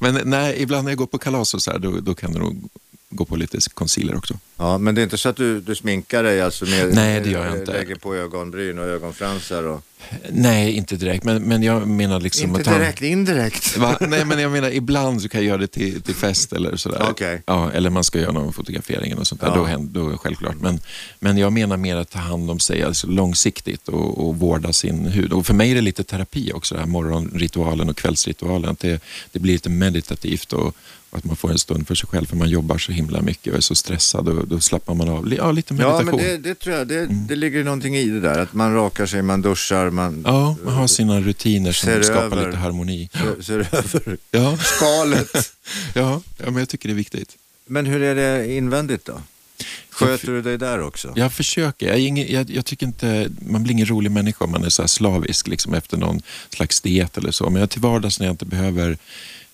men 0.00 0.20
nej, 0.24 0.62
ibland 0.62 0.84
när 0.84 0.90
jag 0.90 0.98
går 0.98 1.06
på 1.06 1.18
kalas 1.18 1.54
och 1.54 1.62
så 1.62 1.70
här, 1.70 1.78
då, 1.78 2.00
då 2.00 2.14
kan 2.14 2.32
det 2.32 2.38
nog 2.38 2.68
gå 3.10 3.24
på 3.24 3.36
lite 3.36 3.58
concealer 3.74 4.16
också. 4.16 4.38
Ja, 4.56 4.78
men 4.78 4.94
det 4.94 5.00
är 5.00 5.02
inte 5.02 5.18
så 5.18 5.28
att 5.28 5.36
du, 5.36 5.60
du 5.60 5.74
sminkar 5.74 6.22
dig 6.22 6.40
alltså 6.42 6.64
med, 6.64 6.94
Nej, 6.94 7.20
det 7.20 7.30
gör 7.30 7.46
jag 7.46 7.58
inte. 7.58 7.72
lägger 7.72 7.94
på 7.94 8.14
ögonbryn 8.14 8.78
och 8.78 8.84
ögonfransar 8.84 9.62
och... 9.62 9.82
Nej, 10.30 10.72
inte 10.72 10.96
direkt, 10.96 11.24
men, 11.24 11.42
men 11.42 11.62
jag 11.62 11.88
menar 11.88 12.20
liksom... 12.20 12.56
inte 12.56 12.78
direkt, 12.78 13.02
indirekt. 13.02 13.76
Va? 13.76 13.98
Nej, 14.00 14.24
men 14.24 14.38
jag 14.38 14.52
menar 14.52 14.70
ibland 14.70 15.22
så 15.22 15.28
kan 15.28 15.40
jag 15.40 15.48
göra 15.48 15.58
det 15.58 15.66
till, 15.66 16.02
till 16.02 16.14
fest 16.14 16.52
eller 16.52 16.76
sådär. 16.76 17.06
Okej. 17.10 17.42
Ja, 17.46 17.70
eller 17.72 17.90
man 17.90 18.04
ska 18.04 18.20
göra 18.20 18.32
någon 18.32 18.52
fotografering 18.52 19.18
och 19.18 19.26
sånt 19.26 19.40
där. 19.40 19.48
Ja. 19.48 19.54
Då, 19.54 19.64
händer, 19.64 20.00
då 20.00 20.16
självklart. 20.16 20.56
Men, 20.60 20.80
men 21.20 21.38
jag 21.38 21.52
menar 21.52 21.76
mer 21.76 21.96
att 21.96 22.10
ta 22.10 22.18
hand 22.18 22.50
om 22.50 22.58
sig 22.58 22.82
alltså 22.82 23.06
långsiktigt 23.06 23.88
och, 23.88 24.26
och 24.28 24.36
vårda 24.36 24.72
sin 24.72 25.06
hud. 25.06 25.32
Och 25.32 25.46
för 25.46 25.54
mig 25.54 25.70
är 25.70 25.74
det 25.74 25.80
lite 25.80 26.04
terapi 26.04 26.52
också, 26.54 26.74
den 26.74 26.84
här 26.84 26.90
morgonritualen 26.90 27.88
och 27.88 27.96
kvällsritualen. 27.96 28.70
Att 28.70 28.78
det, 28.80 29.02
det 29.32 29.38
blir 29.38 29.52
lite 29.52 29.70
meditativt 29.70 30.52
och, 30.52 30.76
och 31.10 31.18
att 31.18 31.24
man 31.24 31.36
får 31.36 31.50
en 31.50 31.58
stund 31.58 31.88
för 31.88 31.94
sig 31.94 32.08
själv. 32.08 32.26
För 32.26 32.36
man 32.36 32.48
jobbar 32.48 32.78
så 32.78 32.92
himla 32.92 33.22
mycket 33.22 33.52
och 33.52 33.56
är 33.56 33.62
så 33.62 33.74
stressad 33.74 34.28
och 34.28 34.48
då 34.48 34.60
slappar 34.60 34.94
man 34.94 35.08
av. 35.08 35.34
Ja, 35.34 35.52
lite 35.52 35.74
Ja, 35.74 35.76
meditation. 35.76 36.20
men 36.20 36.42
det, 36.42 36.48
det 36.48 36.54
tror 36.54 36.76
jag, 36.76 36.88
det, 36.88 37.06
det 37.06 37.36
ligger 37.36 37.64
någonting 37.64 37.96
i 37.96 38.08
det 38.08 38.20
där. 38.20 38.38
Att 38.40 38.54
man 38.54 38.74
rakar 38.74 39.06
sig, 39.06 39.22
man 39.22 39.42
duschar, 39.42 39.90
man 39.92 40.22
Ja, 40.26 40.56
man 40.64 40.74
har 40.74 40.86
sina 40.86 41.20
rutiner 41.20 41.72
som 41.72 41.86
Ser 41.86 42.02
skapar 42.02 42.36
över. 42.36 42.46
lite 42.46 42.58
harmoni. 42.58 43.08
ser, 43.12 43.42
ser 43.42 43.58
över 43.72 44.16
Ja, 44.30 44.56
skalet. 44.56 45.30
ja, 45.94 46.20
ja, 46.38 46.44
men 46.44 46.56
jag 46.56 46.68
tycker 46.68 46.88
det 46.88 46.92
är 46.92 46.96
viktigt. 46.96 47.36
Men 47.66 47.86
hur 47.86 48.02
är 48.02 48.14
det 48.14 48.52
invändigt 48.54 49.04
då? 49.04 49.20
Sköter 49.90 50.26
du 50.26 50.42
dig 50.42 50.58
där 50.58 50.80
också? 50.80 51.12
Jag 51.16 51.32
försöker. 51.32 51.86
Jag, 51.88 51.98
ingen, 52.00 52.32
jag, 52.32 52.50
jag 52.50 52.64
tycker 52.66 52.86
inte, 52.86 53.30
man 53.48 53.62
blir 53.62 53.72
ingen 53.72 53.86
rolig 53.86 54.10
människa 54.10 54.44
om 54.44 54.50
man 54.50 54.64
är 54.64 54.68
så 54.68 54.82
här 54.82 54.86
slavisk 54.86 55.48
liksom, 55.48 55.74
efter 55.74 55.96
någon 55.96 56.22
slags 56.50 56.80
diet 56.80 57.18
eller 57.18 57.30
så. 57.30 57.50
Men 57.50 57.60
jag, 57.60 57.70
till 57.70 57.80
vardags 57.80 58.18
när 58.20 58.26
jag 58.26 58.32
inte 58.32 58.44
behöver, 58.44 58.98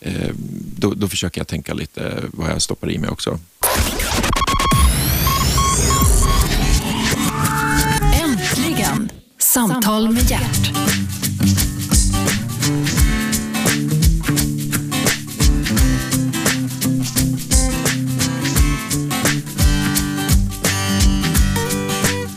eh, 0.01 0.31
då, 0.77 0.95
då 0.95 1.09
försöker 1.09 1.41
jag 1.41 1.49
tänka 1.49 1.75
lite 1.75 2.23
vad 2.33 2.51
jag 2.51 2.63
stoppar 2.63 2.91
i 2.91 2.99
mig 2.99 3.11
också. 3.11 3.39
Samtal 9.59 10.11
med 10.11 10.31
hjärt. 10.31 10.71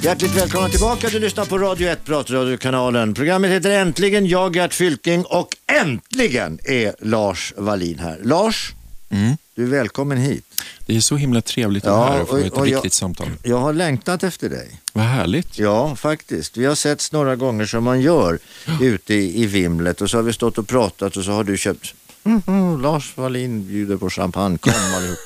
Hjärtligt 0.01 0.37
välkomna 0.37 0.69
tillbaka. 0.69 1.09
Du 1.09 1.19
lyssnar 1.19 1.45
på 1.45 1.57
Radio 1.57 1.89
1, 1.89 2.05
pratradiokanalen. 2.05 3.13
Programmet 3.13 3.51
heter 3.51 3.71
Äntligen. 3.71 4.27
Jag, 4.27 4.55
Gert 4.55 4.73
Fylking 4.73 5.25
och 5.25 5.47
äntligen 5.81 6.59
är 6.63 6.95
Lars 6.99 7.53
Wallin 7.57 7.99
här. 7.99 8.19
Lars, 8.23 8.73
Mm. 9.11 9.37
Du 9.61 9.67
är 9.67 9.71
välkommen 9.71 10.17
hit. 10.17 10.45
Det 10.85 10.95
är 10.95 11.01
så 11.01 11.15
himla 11.15 11.41
trevligt 11.41 11.83
att 11.83 11.89
Ja, 11.89 11.97
vara 11.97 12.09
här 12.11 12.21
och 12.21 12.29
få 12.29 12.37
ett 12.37 12.53
och 12.53 12.67
jag- 12.67 12.75
riktigt 12.75 12.93
samtal. 12.93 13.27
Jag 13.43 13.57
har 13.57 13.73
längtat 13.73 14.23
efter 14.23 14.49
dig. 14.49 14.81
Vad 14.93 15.03
härligt. 15.05 15.59
Ja, 15.59 15.95
faktiskt. 15.95 16.57
Vi 16.57 16.65
har 16.65 16.75
setts 16.75 17.11
några 17.11 17.35
gånger 17.35 17.65
som 17.65 17.83
man 17.83 18.01
gör 18.01 18.39
ute 18.81 19.13
i, 19.13 19.43
i 19.43 19.45
vimlet 19.45 20.01
och 20.01 20.09
så 20.09 20.17
har 20.17 20.23
vi 20.23 20.33
stått 20.33 20.57
och 20.57 20.67
pratat 20.67 21.17
och 21.17 21.23
så 21.23 21.31
har 21.31 21.43
du 21.43 21.57
köpt 21.57 21.93
Mhm, 22.23 22.81
Lars 22.81 23.17
Wallin 23.17 23.67
bjuder 23.67 23.97
på 23.97 24.09
champagne, 24.09 24.57
kom 24.57 24.73
allihop. 24.95 25.17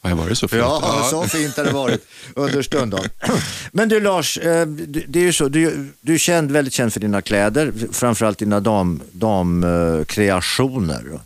Har 0.00 0.10
jag 0.10 0.16
varit 0.16 0.38
så 0.38 0.48
flott? 0.48 0.60
Ja, 0.82 1.06
så 1.10 1.22
fint 1.22 1.56
har 1.56 1.64
det 1.64 1.70
varit 1.72 2.06
under 2.34 2.62
stundom. 2.62 3.04
Men 3.72 3.88
du 3.88 4.00
Lars, 4.00 4.38
eh, 4.38 4.66
det 5.08 5.18
är 5.18 5.22
ju 5.24 5.32
så, 5.32 5.48
du, 5.48 5.88
du 6.00 6.14
är 6.14 6.18
känd, 6.18 6.50
väldigt 6.50 6.74
känd 6.74 6.92
för 6.92 7.00
dina 7.00 7.22
kläder, 7.22 7.72
framförallt 7.92 8.38
dina 8.38 8.60
damkreationer. 8.60 9.98
Dam, 9.98 10.04
kreationer. 10.04 11.20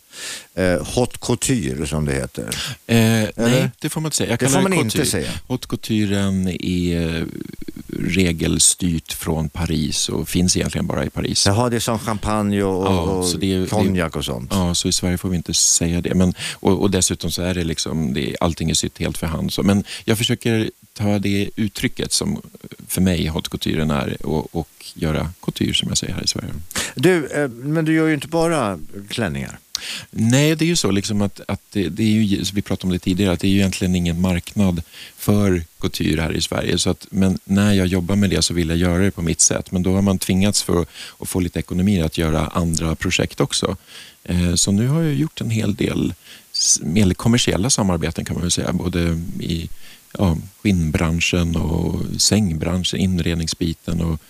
Eh, 0.55 0.87
hot 0.95 1.21
couture 1.21 1.87
som 1.87 2.05
det 2.05 2.13
heter. 2.13 2.49
Eh, 2.87 3.29
nej, 3.37 3.71
det 3.79 3.89
får 3.89 4.01
man 4.01 4.07
inte 4.07 4.17
säga. 4.17 4.31
Jag 4.31 4.39
Det 4.39 4.49
får 4.49 4.61
man 4.63 4.73
inte 4.73 4.97
couture. 4.99 5.11
säga. 5.11 5.31
Haute 5.49 5.67
couturen 5.67 6.49
är 6.49 7.17
eh, 7.19 7.25
regelstyrt 7.99 9.13
från 9.13 9.49
Paris 9.49 10.09
och 10.09 10.29
finns 10.29 10.57
egentligen 10.57 10.87
bara 10.87 11.05
i 11.05 11.11
Paris. 11.11 11.47
Jaha, 11.47 11.69
det 11.69 11.77
är 11.77 11.81
som 11.81 11.99
champagne 11.99 12.63
och, 12.63 12.87
Ja, 12.87 13.01
och 13.01 13.45
är- 13.45 13.67
konjak 13.67 14.17
och 14.17 14.25
sånt. 14.25 14.51
Ja, 14.55 14.75
så 14.75 14.89
i 14.89 14.93
Sverige 14.93 15.19
får 15.19 15.29
vi 15.29 15.37
inte 15.37 15.55
säga 15.55 16.01
det. 16.01 16.15
Men, 16.15 16.35
och, 16.53 16.81
och 16.81 16.91
dessutom 16.91 17.31
så 17.31 17.43
är 17.43 17.55
det 17.55 17.65
liksom, 17.65 18.15
det, 18.15 18.37
allting 18.41 18.71
är 18.71 18.75
sytt 18.75 18.99
helt 18.99 19.19
för 19.19 19.27
hand. 19.27 19.53
Så, 19.53 19.63
men 19.63 19.85
jag 20.05 20.19
försöker 20.19 20.71
ta 20.95 21.19
det 21.19 21.51
uttrycket 21.57 22.13
som 22.13 22.43
för 22.89 23.01
mig 23.01 23.27
haute 23.27 23.51
couturen 23.51 23.91
är 23.91 24.27
och, 24.27 24.55
och 24.57 24.69
göra 24.95 25.31
couture 25.43 25.75
som 25.75 25.89
jag 25.89 25.99
säger 25.99 26.15
här 26.15 26.23
i 26.23 26.27
Sverige. 26.27 26.49
Du, 26.95 27.27
eh, 27.27 27.49
men 27.49 27.85
du 27.85 27.95
gör 27.95 28.07
ju 28.07 28.15
inte 28.15 28.29
bara 28.29 28.79
klänningar. 29.09 29.59
Nej, 30.11 30.57
det 30.57 30.65
är 30.65 30.67
ju 30.67 30.77
så 30.77 30.91
liksom 30.91 31.23
att, 31.23 31.41
att 31.49 31.61
det, 31.73 31.89
det 31.89 32.03
är 32.03 32.07
ju, 32.07 32.45
vi 32.55 32.63
pratade 32.63 32.87
om 32.87 32.93
det 32.93 32.99
tidigare, 32.99 33.33
att 33.33 33.41
det 33.41 33.47
är 33.47 33.51
ju 33.51 33.59
egentligen 33.59 33.95
ingen 33.95 34.21
marknad 34.21 34.83
för 35.17 35.65
couture 35.81 36.21
här 36.21 36.33
i 36.33 36.41
Sverige. 36.41 36.79
Så 36.79 36.91
att, 36.91 37.07
men 37.11 37.39
när 37.45 37.73
jag 37.73 37.87
jobbar 37.87 38.17
med 38.17 38.31
det 38.31 38.43
så 38.43 38.55
vill 38.55 38.69
jag 38.69 38.79
göra 38.79 38.99
det 38.99 39.11
på 39.11 39.23
mitt 39.23 39.41
sätt. 39.41 39.73
Men 39.73 39.83
då 39.83 39.95
har 39.95 40.03
man 40.03 40.19
tvingats 40.19 40.63
för 40.63 40.87
att 41.19 41.29
få 41.29 41.41
lite 41.41 41.59
ekonomi 41.59 42.03
att 42.03 42.19
göra 42.19 42.47
andra 42.47 42.95
projekt 42.95 43.41
också. 43.41 43.77
Eh, 44.25 44.55
så 44.55 44.73
nu 44.73 44.87
har 44.87 45.03
jag 45.03 45.15
gjort 45.15 45.41
en 45.41 45.51
hel 45.51 45.75
del 45.75 46.15
mer 46.81 47.15
kommersiella 47.15 47.71
samarbeten 47.71 48.25
kan 48.25 48.35
man 48.35 48.43
väl 48.43 48.51
säga. 48.51 48.73
Både 48.73 49.21
i 49.41 49.69
ja, 50.19 50.37
skinnbranschen 50.63 51.57
och 51.57 52.01
sängbranschen, 52.19 53.01
inredningsbiten 53.01 54.01
och 54.01 54.21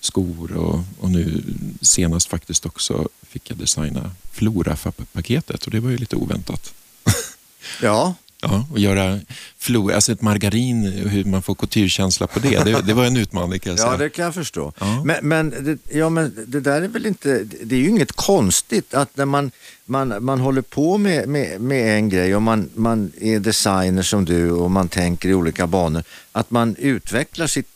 skor 0.00 0.56
och, 0.56 0.80
och 0.98 1.10
nu 1.10 1.42
senast 1.80 2.28
faktiskt 2.28 2.66
också 2.66 3.08
fick 3.30 3.50
jag 3.50 3.58
designa 3.58 4.10
Flora-paketet 4.32 5.64
och 5.64 5.70
det 5.70 5.80
var 5.80 5.90
ju 5.90 5.96
lite 5.96 6.16
oväntat. 6.16 6.74
Ja, 7.82 8.14
Ja, 8.42 8.66
och 8.72 8.78
göra 8.78 9.20
flora, 9.58 9.94
alltså 9.94 10.12
ett 10.12 10.22
margarin, 10.22 10.82
hur 10.84 11.24
man 11.24 11.42
får 11.42 11.54
couturekänsla 11.54 12.26
på 12.26 12.38
det, 12.38 12.64
det, 12.64 12.82
det 12.82 12.94
var 12.94 13.04
en 13.04 13.16
utmaning 13.16 13.60
kan 13.60 13.70
jag 13.70 13.78
säga. 13.78 13.92
ja 13.92 13.96
det 13.96 14.08
kan 14.08 14.24
jag 14.24 14.34
förstå. 14.34 14.72
Ja. 14.78 15.04
Men, 15.04 15.28
men, 15.28 15.50
det, 15.50 15.96
ja, 15.96 16.08
men 16.08 16.44
det 16.46 16.60
där 16.60 16.82
är 16.82 16.88
väl 16.88 17.06
inte, 17.06 17.44
det 17.62 17.74
är 17.74 17.80
ju 17.80 17.88
inget 17.88 18.12
konstigt 18.12 18.94
att 18.94 19.16
när 19.16 19.24
man, 19.24 19.50
man, 19.84 20.24
man 20.24 20.40
håller 20.40 20.62
på 20.62 20.98
med, 20.98 21.28
med, 21.28 21.60
med 21.60 21.96
en 21.96 22.08
grej 22.08 22.36
och 22.36 22.42
man, 22.42 22.70
man 22.74 23.12
är 23.20 23.40
designer 23.40 24.02
som 24.02 24.24
du 24.24 24.50
och 24.50 24.70
man 24.70 24.88
tänker 24.88 25.28
i 25.28 25.34
olika 25.34 25.66
banor, 25.66 26.02
att 26.32 26.50
man 26.50 26.76
utvecklar 26.76 27.46
sitt, 27.46 27.68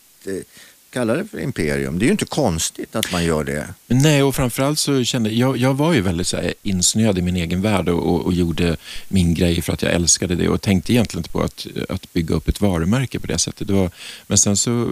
kalla 0.95 1.15
det 1.15 1.25
för 1.27 1.41
imperium. 1.41 1.99
Det 1.99 2.05
är 2.05 2.07
ju 2.07 2.13
inte 2.13 2.25
konstigt 2.25 2.97
att 2.97 3.13
man 3.13 3.25
gör 3.25 3.45
det. 3.45 3.69
Nej, 3.87 4.23
och 4.23 4.35
framförallt 4.35 4.79
så 4.79 5.05
kände 5.05 5.31
jag, 5.31 5.57
jag 5.57 5.75
var 5.75 5.93
ju 5.93 6.01
väldigt 6.01 6.27
så 6.27 6.37
här, 6.37 6.55
insnöad 6.63 7.19
i 7.19 7.23
min 7.23 7.37
egen 7.37 7.63
värld 7.63 7.89
och, 7.89 8.15
och, 8.15 8.27
och 8.27 8.33
gjorde 8.33 8.77
min 9.09 9.35
grej 9.35 9.63
för 9.63 9.73
att 9.73 9.83
jag 9.83 9.93
älskade 9.93 10.35
det 10.35 10.49
och 10.49 10.61
tänkte 10.61 10.93
egentligen 10.93 11.21
inte 11.21 11.31
på 11.31 11.43
att, 11.43 11.67
att 11.89 12.13
bygga 12.13 12.35
upp 12.35 12.49
ett 12.49 12.61
varumärke 12.61 13.19
på 13.19 13.27
det 13.27 13.39
sättet. 13.39 13.69
Det 13.69 13.75
var, 13.75 13.91
men 14.27 14.39
sen 14.39 14.57
så 14.57 14.91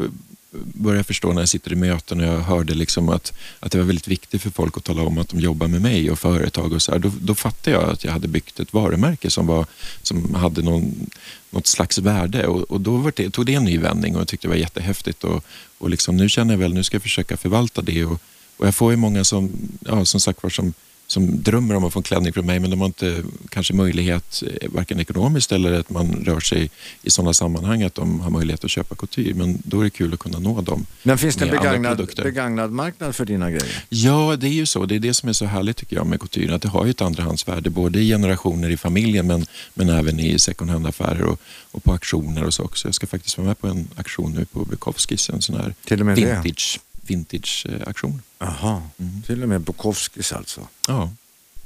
började 0.53 0.99
jag 0.99 1.07
förstå 1.07 1.33
när 1.33 1.43
jag 1.43 1.49
sitter 1.49 1.73
i 1.73 1.77
möten 1.77 2.21
och 2.21 2.27
jag 2.27 2.39
hörde 2.39 2.75
liksom 2.75 3.09
att, 3.09 3.33
att 3.61 3.73
det 3.73 3.79
var 3.79 3.85
väldigt 3.85 4.09
viktigt 4.09 4.43
för 4.43 4.51
folk 4.51 4.77
att 4.77 4.85
tala 4.85 5.03
om 5.03 5.19
att 5.19 5.29
de 5.29 5.41
jobbar 5.41 5.69
med 5.69 5.83
mig 5.83 6.11
och 6.11 6.19
företag 6.19 6.73
och 6.73 6.83
så 6.83 6.93
här. 6.93 6.99
Då, 6.99 7.13
då 7.21 7.35
fattade 7.35 7.77
jag 7.77 7.91
att 7.91 8.05
jag 8.05 8.13
hade 8.13 8.29
byggt 8.29 8.61
ett 8.61 8.73
varumärke 8.73 9.31
som, 9.31 9.47
var, 9.47 9.67
som 10.03 10.35
hade 10.35 10.63
någon, 10.63 11.11
något 11.51 11.67
slags 11.67 11.99
värde 11.99 12.47
och, 12.47 12.71
och 12.71 12.81
då 12.81 12.97
var 12.97 13.13
det, 13.17 13.31
tog 13.31 13.47
det 13.47 13.55
en 13.55 13.65
ny 13.65 13.79
vändning 13.79 14.15
och 14.15 14.21
jag 14.21 14.29
tyckte 14.29 14.47
det 14.47 14.51
var 14.51 14.57
jättehäftigt 14.57 15.25
och, 15.25 15.45
och 15.79 15.91
liksom, 15.91 16.17
nu 16.17 16.29
känner 16.29 16.55
jag 16.55 16.59
väl, 16.59 16.75
nu 16.75 16.85
ska 16.85 16.95
jag 16.95 17.03
försöka 17.03 17.37
förvalta 17.37 17.83
det 17.83 18.05
och, 18.05 18.21
och 18.57 18.67
jag 18.67 18.75
får 18.75 18.91
ju 18.91 18.97
många 18.97 19.25
som, 19.25 19.51
ja, 19.81 20.05
som 20.05 20.21
sagt 20.21 20.43
var, 20.43 20.51
som, 20.51 20.75
som 21.13 21.43
drömmer 21.43 21.75
om 21.75 21.85
att 21.85 21.93
få 21.93 21.99
en 21.99 22.03
klänning 22.03 22.33
från 22.33 22.47
mig 22.47 22.61
men 22.61 22.71
de 22.71 22.81
har 22.81 22.87
inte 22.87 23.23
kanske 23.49 23.75
möjlighet, 23.75 24.43
eh, 24.47 24.71
varken 24.71 25.01
ekonomiskt 25.01 25.53
eller 25.53 25.73
att 25.73 25.91
man 25.91 26.25
rör 26.27 26.41
sig 26.41 26.71
i 27.03 27.11
sådana 27.11 27.33
sammanhang 27.33 27.83
att 27.83 27.95
de 27.95 28.21
har 28.21 28.31
möjlighet 28.31 28.65
att 28.65 28.71
köpa 28.71 28.95
couture. 28.95 29.35
Men 29.35 29.63
då 29.65 29.81
är 29.81 29.85
det 29.85 29.91
kul 29.91 30.13
att 30.15 30.19
kunna 30.19 30.39
nå 30.39 30.61
dem. 30.61 30.87
Men 31.03 31.19
finns 31.19 31.37
det 31.37 31.45
en 31.45 31.51
begagnad, 31.51 32.09
begagnad 32.17 32.71
marknad 32.71 33.17
för 33.17 33.25
dina 33.25 33.51
grejer? 33.51 33.85
Ja, 33.89 34.37
det 34.37 34.47
är 34.47 34.51
ju 34.51 34.67
så. 34.67 34.87
Det 34.87 34.95
är 34.95 34.99
det 34.99 35.15
som 35.15 35.29
är 35.29 35.33
så 35.33 35.45
härligt 35.45 35.77
tycker 35.77 35.97
jag 35.97 36.07
med 36.07 36.21
couture. 36.21 36.55
Att 36.55 36.63
det 36.63 36.69
har 36.69 36.85
ju 36.85 36.91
ett 36.91 37.01
andrahandsvärde 37.01 37.71
både 37.71 38.01
i 38.01 38.09
generationer 38.09 38.71
i 38.71 38.77
familjen 38.77 39.27
men, 39.27 39.47
men 39.75 39.89
även 39.89 40.21
i 40.21 40.39
second 40.39 40.71
hand-affärer 40.71 41.23
och, 41.23 41.41
och 41.71 41.85
på 41.85 41.93
auktioner 41.93 42.45
och 42.45 42.55
så 42.55 42.63
också. 42.63 42.89
Jag 42.89 42.95
ska 42.95 43.07
faktiskt 43.07 43.39
vara 43.39 43.49
med 43.49 43.59
på 43.59 43.67
en 43.67 43.89
auktion 43.97 44.33
nu 44.33 44.45
på 44.45 44.65
Bukowskis, 44.65 45.31
en 45.31 45.43
sån 45.43 45.57
här 45.57 45.75
med 46.05 46.17
det? 46.17 46.92
Vintage, 47.03 47.67
vintage 47.67 47.67
eh, 47.83 47.87
auktion. 47.89 48.23
Jaha, 48.39 48.83
Mm. 48.99 49.23
till 49.23 49.43
och 49.43 49.49
med 49.49 49.61
Bukowskis 49.61 50.33
alltså. 50.33 50.69
Ja. 50.89 51.11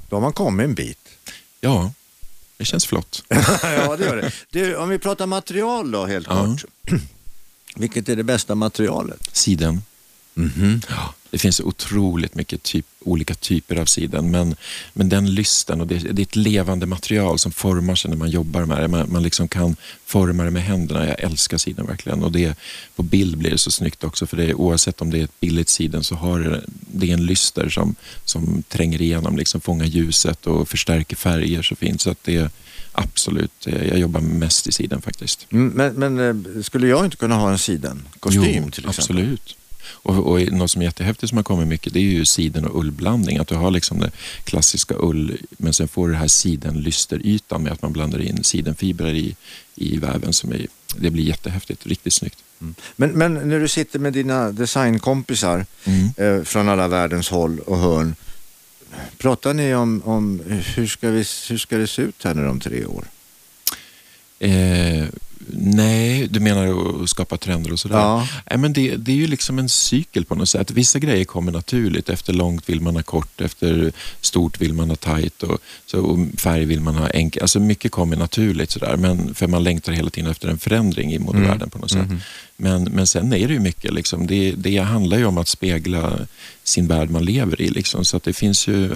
Då 0.08 0.16
har 0.16 0.20
man 0.20 0.32
kommit 0.32 0.64
en 0.64 0.74
bit. 0.74 0.98
ja, 1.60 1.92
det 2.56 2.64
känns 2.64 2.86
flott. 2.86 3.22
ja, 3.62 3.96
det 3.96 4.04
gör 4.04 4.16
det. 4.16 4.32
Du, 4.50 4.76
om 4.76 4.88
vi 4.88 4.98
pratar 4.98 5.26
material 5.26 5.90
då 5.90 6.06
helt 6.06 6.26
Ja. 6.30 6.44
kort. 6.46 6.64
Vilket 7.76 8.08
är 8.08 8.16
det 8.16 8.22
bästa 8.24 8.54
materialet? 8.54 9.36
Siden. 9.36 9.82
Mhm. 10.36 10.80
Ja, 10.88 11.14
det 11.30 11.38
finns 11.38 11.60
otroligt 11.60 12.34
mycket 12.34 12.62
typ, 12.62 12.86
olika 13.00 13.34
typer 13.34 13.76
av 13.76 13.84
siden 13.84 14.30
men, 14.30 14.56
men 14.92 15.08
den 15.08 15.34
lysten 15.34 15.80
och 15.80 15.86
det, 15.86 15.98
det 15.98 16.22
är 16.22 16.26
ett 16.26 16.36
levande 16.36 16.86
material 16.86 17.38
som 17.38 17.52
formar 17.52 17.94
sig 17.94 18.10
när 18.10 18.16
man 18.18 18.30
jobbar 18.30 18.64
med 18.64 18.78
det. 18.82 18.88
Man, 18.88 19.12
man 19.12 19.22
liksom 19.22 19.48
kan 19.48 19.76
forma 20.04 20.44
det 20.44 20.50
med 20.50 20.62
händerna. 20.62 21.06
Jag 21.06 21.20
älskar 21.20 21.58
siden 21.58 21.86
verkligen 21.86 22.22
och 22.24 22.32
det, 22.32 22.58
på 22.96 23.02
bild 23.02 23.38
blir 23.38 23.50
det 23.50 23.58
så 23.58 23.70
snyggt 23.70 24.04
också 24.04 24.26
för 24.26 24.36
det, 24.36 24.54
oavsett 24.54 25.00
om 25.00 25.10
det 25.10 25.18
är 25.18 25.24
ett 25.24 25.40
billigt 25.40 25.68
siden 25.68 26.04
så 26.04 26.14
har 26.14 26.40
det, 26.40 26.64
det 26.92 27.10
är 27.10 27.14
en 27.14 27.26
lyster 27.26 27.68
som, 27.68 27.94
som 28.24 28.62
tränger 28.68 29.02
igenom, 29.02 29.36
liksom 29.36 29.60
fångar 29.60 29.86
ljuset 29.86 30.46
och 30.46 30.68
förstärker 30.68 31.16
färger 31.16 31.62
så 31.62 31.76
fint. 31.76 32.00
Så 32.00 32.10
att 32.10 32.24
det 32.24 32.36
är 32.36 32.50
absolut, 32.92 33.66
eh, 33.66 33.88
jag 33.88 33.98
jobbar 33.98 34.20
mest 34.20 34.66
i 34.66 34.72
siden 34.72 35.02
faktiskt. 35.02 35.46
Mm, 35.50 35.68
Men, 35.68 36.14
men 36.14 36.18
eh, 36.56 36.62
skulle 36.62 36.86
jag 36.86 37.04
inte 37.04 37.16
kunna 37.16 37.34
ha 37.34 37.50
en 37.50 37.58
siden 37.58 38.02
kostym 38.20 38.42
jo, 38.44 38.70
till 38.70 38.88
exempel? 38.88 38.88
Absolut. 38.88 39.56
Och, 39.88 40.32
och 40.32 40.52
något 40.52 40.70
som 40.70 40.82
är 40.82 40.86
jättehäftigt 40.86 41.28
som 41.28 41.36
har 41.36 41.42
kommit 41.42 41.68
mycket 41.68 41.92
det 41.92 41.98
är 41.98 42.02
ju 42.02 42.24
siden 42.24 42.64
och 42.64 42.80
ullblandning. 42.80 43.38
Att 43.38 43.48
du 43.48 43.54
har 43.54 43.70
liksom 43.70 43.98
det 44.00 44.10
klassiska 44.44 44.94
ull 44.98 45.38
men 45.50 45.72
sen 45.72 45.88
får 45.88 46.06
du 46.06 46.12
det 46.12 46.18
här 46.18 46.28
sidenlysterytan 46.28 47.62
med 47.62 47.72
att 47.72 47.82
man 47.82 47.92
blandar 47.92 48.22
in 48.22 48.44
sidenfibrer 48.44 49.14
i, 49.14 49.36
i 49.74 49.96
väven. 49.98 50.32
Som 50.32 50.52
är, 50.52 50.66
det 50.96 51.10
blir 51.10 51.24
jättehäftigt, 51.24 51.86
riktigt 51.86 52.12
snyggt. 52.12 52.38
Men, 52.96 53.10
men 53.10 53.34
när 53.34 53.60
du 53.60 53.68
sitter 53.68 53.98
med 53.98 54.12
dina 54.12 54.52
designkompisar 54.52 55.66
Mm. 55.84 56.10
eh, 56.16 56.44
från 56.44 56.68
alla 56.68 56.88
världens 56.88 57.28
håll 57.28 57.58
och 57.60 57.78
hörn. 57.78 58.14
Pratar 59.18 59.54
ni 59.54 59.74
om, 59.74 60.02
om 60.04 60.42
hur, 60.74 60.86
ska 60.86 61.10
vi, 61.10 61.24
hur 61.48 61.58
ska 61.58 61.76
det 61.76 61.86
se 61.86 62.02
ut 62.02 62.24
här 62.24 62.34
nu 62.34 62.48
om 62.48 62.60
tre 62.60 62.84
år? 62.84 63.04
Eh, 64.38 65.04
Nej, 65.52 66.28
du 66.30 66.40
menar 66.40 67.02
att 67.02 67.10
skapa 67.10 67.36
trender 67.36 67.72
och 67.72 67.78
sådär? 67.78 67.96
Ja. 67.96 68.28
Nej, 68.50 68.58
men 68.58 68.72
det, 68.72 68.96
det 68.96 69.12
är 69.12 69.16
ju 69.16 69.26
liksom 69.26 69.58
en 69.58 69.68
cykel 69.68 70.24
på 70.24 70.34
något 70.34 70.48
sätt. 70.48 70.70
Vissa 70.70 70.98
grejer 70.98 71.24
kommer 71.24 71.52
naturligt. 71.52 72.08
Efter 72.08 72.32
långt 72.32 72.68
vill 72.68 72.80
man 72.80 72.96
ha 72.96 73.02
kort, 73.02 73.40
efter 73.40 73.92
stort 74.20 74.60
vill 74.60 74.74
man 74.74 74.88
ha 74.90 74.96
tight 74.96 75.42
och, 75.42 75.58
så, 75.86 76.00
och 76.00 76.18
färg 76.38 76.64
vill 76.64 76.80
man 76.80 76.94
ha 76.94 77.08
enkel. 77.08 77.42
Alltså 77.42 77.60
mycket 77.60 77.92
kommer 77.92 78.16
naturligt 78.16 78.70
sådär, 78.70 78.96
men 78.96 79.34
för 79.34 79.46
man 79.46 79.64
längtar 79.64 79.92
hela 79.92 80.10
tiden 80.10 80.30
efter 80.30 80.48
en 80.48 80.58
förändring 80.58 81.12
i 81.12 81.18
modevärlden 81.18 81.70
på 81.70 81.78
något 81.78 81.90
sätt. 81.90 82.08
Men, 82.56 82.84
men 82.84 83.06
sen 83.06 83.32
är 83.32 83.48
det 83.48 83.54
ju 83.54 83.60
mycket, 83.60 83.94
liksom, 83.94 84.26
det, 84.26 84.52
det 84.52 84.76
handlar 84.76 85.18
ju 85.18 85.24
om 85.24 85.38
att 85.38 85.48
spegla 85.48 86.18
sin 86.64 86.86
värld 86.86 87.10
man 87.10 87.24
lever 87.24 87.60
i. 87.60 87.68
Liksom, 87.68 88.04
så 88.04 88.16
att 88.16 88.22
det 88.22 88.32
finns 88.32 88.68
ju 88.68 88.90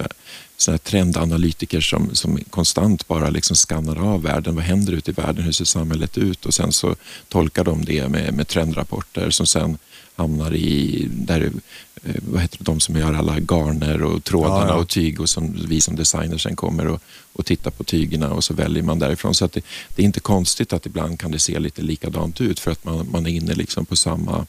såna 0.57 0.73
här 0.73 0.77
trendanalytiker 0.77 1.81
som, 1.81 2.15
som 2.15 2.39
konstant 2.49 3.07
bara 3.07 3.29
liksom 3.29 3.55
skannar 3.55 4.13
av 4.13 4.21
världen. 4.21 4.55
Vad 4.55 4.63
händer 4.63 4.93
ute 4.93 5.11
i 5.11 5.13
världen? 5.13 5.43
Hur 5.43 5.51
ser 5.51 5.65
samhället 5.65 6.17
ut? 6.17 6.45
Och 6.45 6.53
sen 6.53 6.71
så 6.71 6.95
tolkar 7.27 7.63
de 7.63 7.85
det 7.85 8.07
med, 8.07 8.33
med 8.33 8.47
trendrapporter 8.47 9.29
som 9.29 9.47
sen 9.47 9.77
hamnar 10.15 10.53
i 10.55 11.07
där, 11.11 11.41
eh, 12.03 12.15
vad 12.31 12.41
heter 12.41 12.57
det, 12.57 12.63
de 12.63 12.79
som 12.79 12.95
gör 12.95 13.13
alla 13.13 13.39
garner 13.39 14.03
och 14.03 14.23
trådarna 14.23 14.55
Ja, 14.61 14.67
ja. 14.67 14.73
och 14.75 14.87
tyg 14.87 15.21
och 15.21 15.29
som 15.29 15.57
vi 15.67 15.81
som 15.81 15.95
designer 15.95 16.37
sen 16.37 16.55
kommer 16.55 16.87
och, 16.87 17.01
och 17.33 17.45
tittar 17.45 17.71
på 17.71 17.83
tygerna 17.83 18.33
och 18.33 18.43
så 18.43 18.53
väljer 18.53 18.83
man 18.83 18.99
därifrån. 18.99 19.33
Så 19.35 19.47
det, 19.47 19.61
det 19.95 20.01
är 20.01 20.05
inte 20.05 20.19
konstigt 20.19 20.73
att 20.73 20.85
ibland 20.85 21.19
kan 21.19 21.31
det 21.31 21.39
se 21.39 21.59
lite 21.59 21.81
likadant 21.81 22.41
ut 22.41 22.59
för 22.59 22.71
att 22.71 22.83
man, 22.83 23.07
man 23.11 23.25
är 23.25 23.29
inne 23.31 23.53
liksom 23.53 23.85
på 23.85 23.95
samma, 23.95 24.45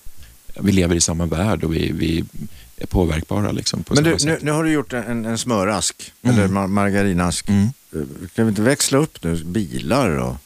vi 0.60 0.72
lever 0.72 0.96
i 0.96 1.00
samma 1.00 1.26
värld 1.26 1.64
och 1.64 1.74
vi, 1.74 1.92
vi 1.92 2.24
är 2.76 2.86
påverkbara 2.86 3.52
liksom 3.52 3.82
på 3.82 3.94
Men 3.94 4.04
du, 4.04 4.16
nu, 4.24 4.38
nu 4.42 4.50
har 4.50 4.64
du 4.64 4.70
gjort 4.72 4.92
en, 4.92 5.24
en 5.24 5.38
smörask, 5.38 6.12
Mm. 6.24 6.36
eller 6.36 6.48
mar 6.48 6.66
margarinask. 6.66 7.48
Mm. 7.48 7.64
Eh, 7.92 8.00
Kan 8.34 8.44
vi 8.46 8.48
inte 8.50 8.62
växla 8.62 8.98
upp 8.98 9.24
nu? 9.24 9.44
Bilar 9.44 10.10
och 10.10 10.36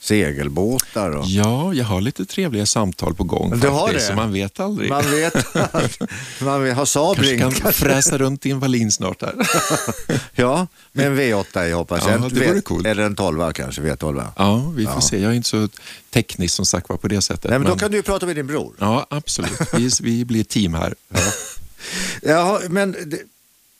segelbåtar 0.00 1.10
och... 1.10 1.24
Ja, 1.26 1.74
jag 1.74 1.84
har 1.84 2.00
lite 2.00 2.24
trevliga 2.26 2.66
samtal 2.66 3.14
på 3.14 3.24
gång 3.24 3.60
Du 3.60 3.68
har 3.68 3.92
det? 3.92 4.00
så 4.00 4.14
man 4.14 4.32
vet 4.32 4.60
aldrig. 4.60 4.90
Man 4.90 5.10
vet 5.10 5.56
att 5.56 5.98
man 6.40 6.62
vill 6.62 6.72
ha 6.72 6.86
Saab 6.86 7.16
kanske 7.16 7.60
kan 7.62 7.72
fräsa 7.72 8.18
runt 8.18 8.46
i 8.46 8.50
en 8.50 8.60
Wallin 8.60 8.92
snart 8.92 9.22
här. 9.22 9.34
Ja, 10.34 10.66
med 10.92 11.06
en 11.06 11.18
V8 11.18 11.66
i 11.68 11.72
hoppas 11.72 12.02
Ja, 12.06 12.12
jag. 12.12 12.32
det 12.34 12.46
vore 12.48 12.60
coolt. 12.60 12.86
Eller 12.86 13.02
en 13.02 13.16
12 13.16 13.52
kanske, 13.52 13.82
V12. 13.82 14.26
Ja, 14.36 14.72
vi 14.76 14.84
får 14.84 14.94
Ja. 14.94 15.00
se. 15.00 15.18
Jag 15.22 15.30
är 15.30 15.36
inte 15.36 15.48
så 15.48 15.68
teknisk 16.10 16.54
som 16.54 16.66
sagt 16.66 16.88
var 16.88 16.96
på 16.96 17.08
det 17.08 17.20
sättet. 17.22 17.50
Nej, 17.50 17.58
men 17.58 17.68
då 17.70 17.76
kan 17.76 17.90
du 17.90 18.02
prata 18.02 18.26
med 18.26 18.36
din 18.36 18.46
bror. 18.46 18.74
Ja, 18.78 19.06
absolut. 19.10 19.60
Vi, 19.76 19.90
vi 20.02 20.24
blir 20.24 20.44
team 20.44 20.74
här. 20.74 20.94
Ja, 22.22 22.60
men 22.68 22.92
det, 23.06 23.18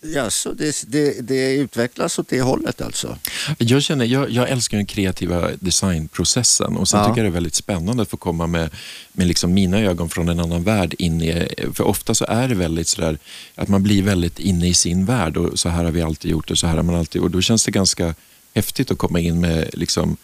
jaså, 0.03 0.53
det, 0.53 0.85
det, 0.89 1.21
det 1.29 1.55
utvecklas 1.55 2.19
åt 2.19 2.29
det 2.29 2.41
hållet 2.41 2.81
alltså? 2.81 3.19
Jag, 3.59 3.83
känner, 3.83 4.05
jag, 4.05 4.31
jag 4.31 4.49
älskar 4.49 4.77
den 4.77 4.87
kreativa 4.87 5.51
designprocessen 5.61 6.77
och 6.77 6.89
sen 6.89 7.01
Ja. 7.01 7.07
tycker 7.07 7.19
jag 7.19 7.25
det 7.25 7.31
är 7.31 7.41
väldigt 7.41 7.55
spännande 7.55 8.03
att 8.03 8.11
få 8.11 8.17
komma 8.17 8.47
med, 8.47 8.71
med 9.13 9.27
liksom 9.27 9.55
mina 9.55 9.79
ögon 9.81 10.09
från 10.11 10.29
en 10.29 10.41
annan 10.41 10.63
värld 10.65 10.95
in 10.99 11.23
i, 11.23 11.49
för 11.75 11.85
ofta 11.85 12.15
så 12.15 12.25
är 12.29 12.49
det 12.49 12.55
väldigt 12.55 12.89
sådär 12.89 13.19
att 13.55 13.69
man 13.69 13.83
blir 13.83 14.03
väldigt 14.03 14.39
inne 14.39 14.69
i 14.69 14.75
sin 14.75 15.05
värld 15.05 15.37
och 15.37 15.59
så 15.59 15.69
här 15.69 15.85
har 15.85 15.91
vi 15.91 16.03
alltid 16.03 16.31
gjort 16.31 16.51
och 16.51 16.59
så 16.59 16.67
här 16.67 16.77
har 16.77 16.83
man 16.83 16.95
alltid 16.95 17.23
och 17.23 17.31
då 17.31 17.41
känns 17.41 17.65
det 17.65 17.71
ganska 17.71 18.15
häftigt 18.55 18.91
att 18.91 18.99
komma 18.99 19.21
in 19.21 19.41
med 19.41 19.71
liksom 19.73 20.17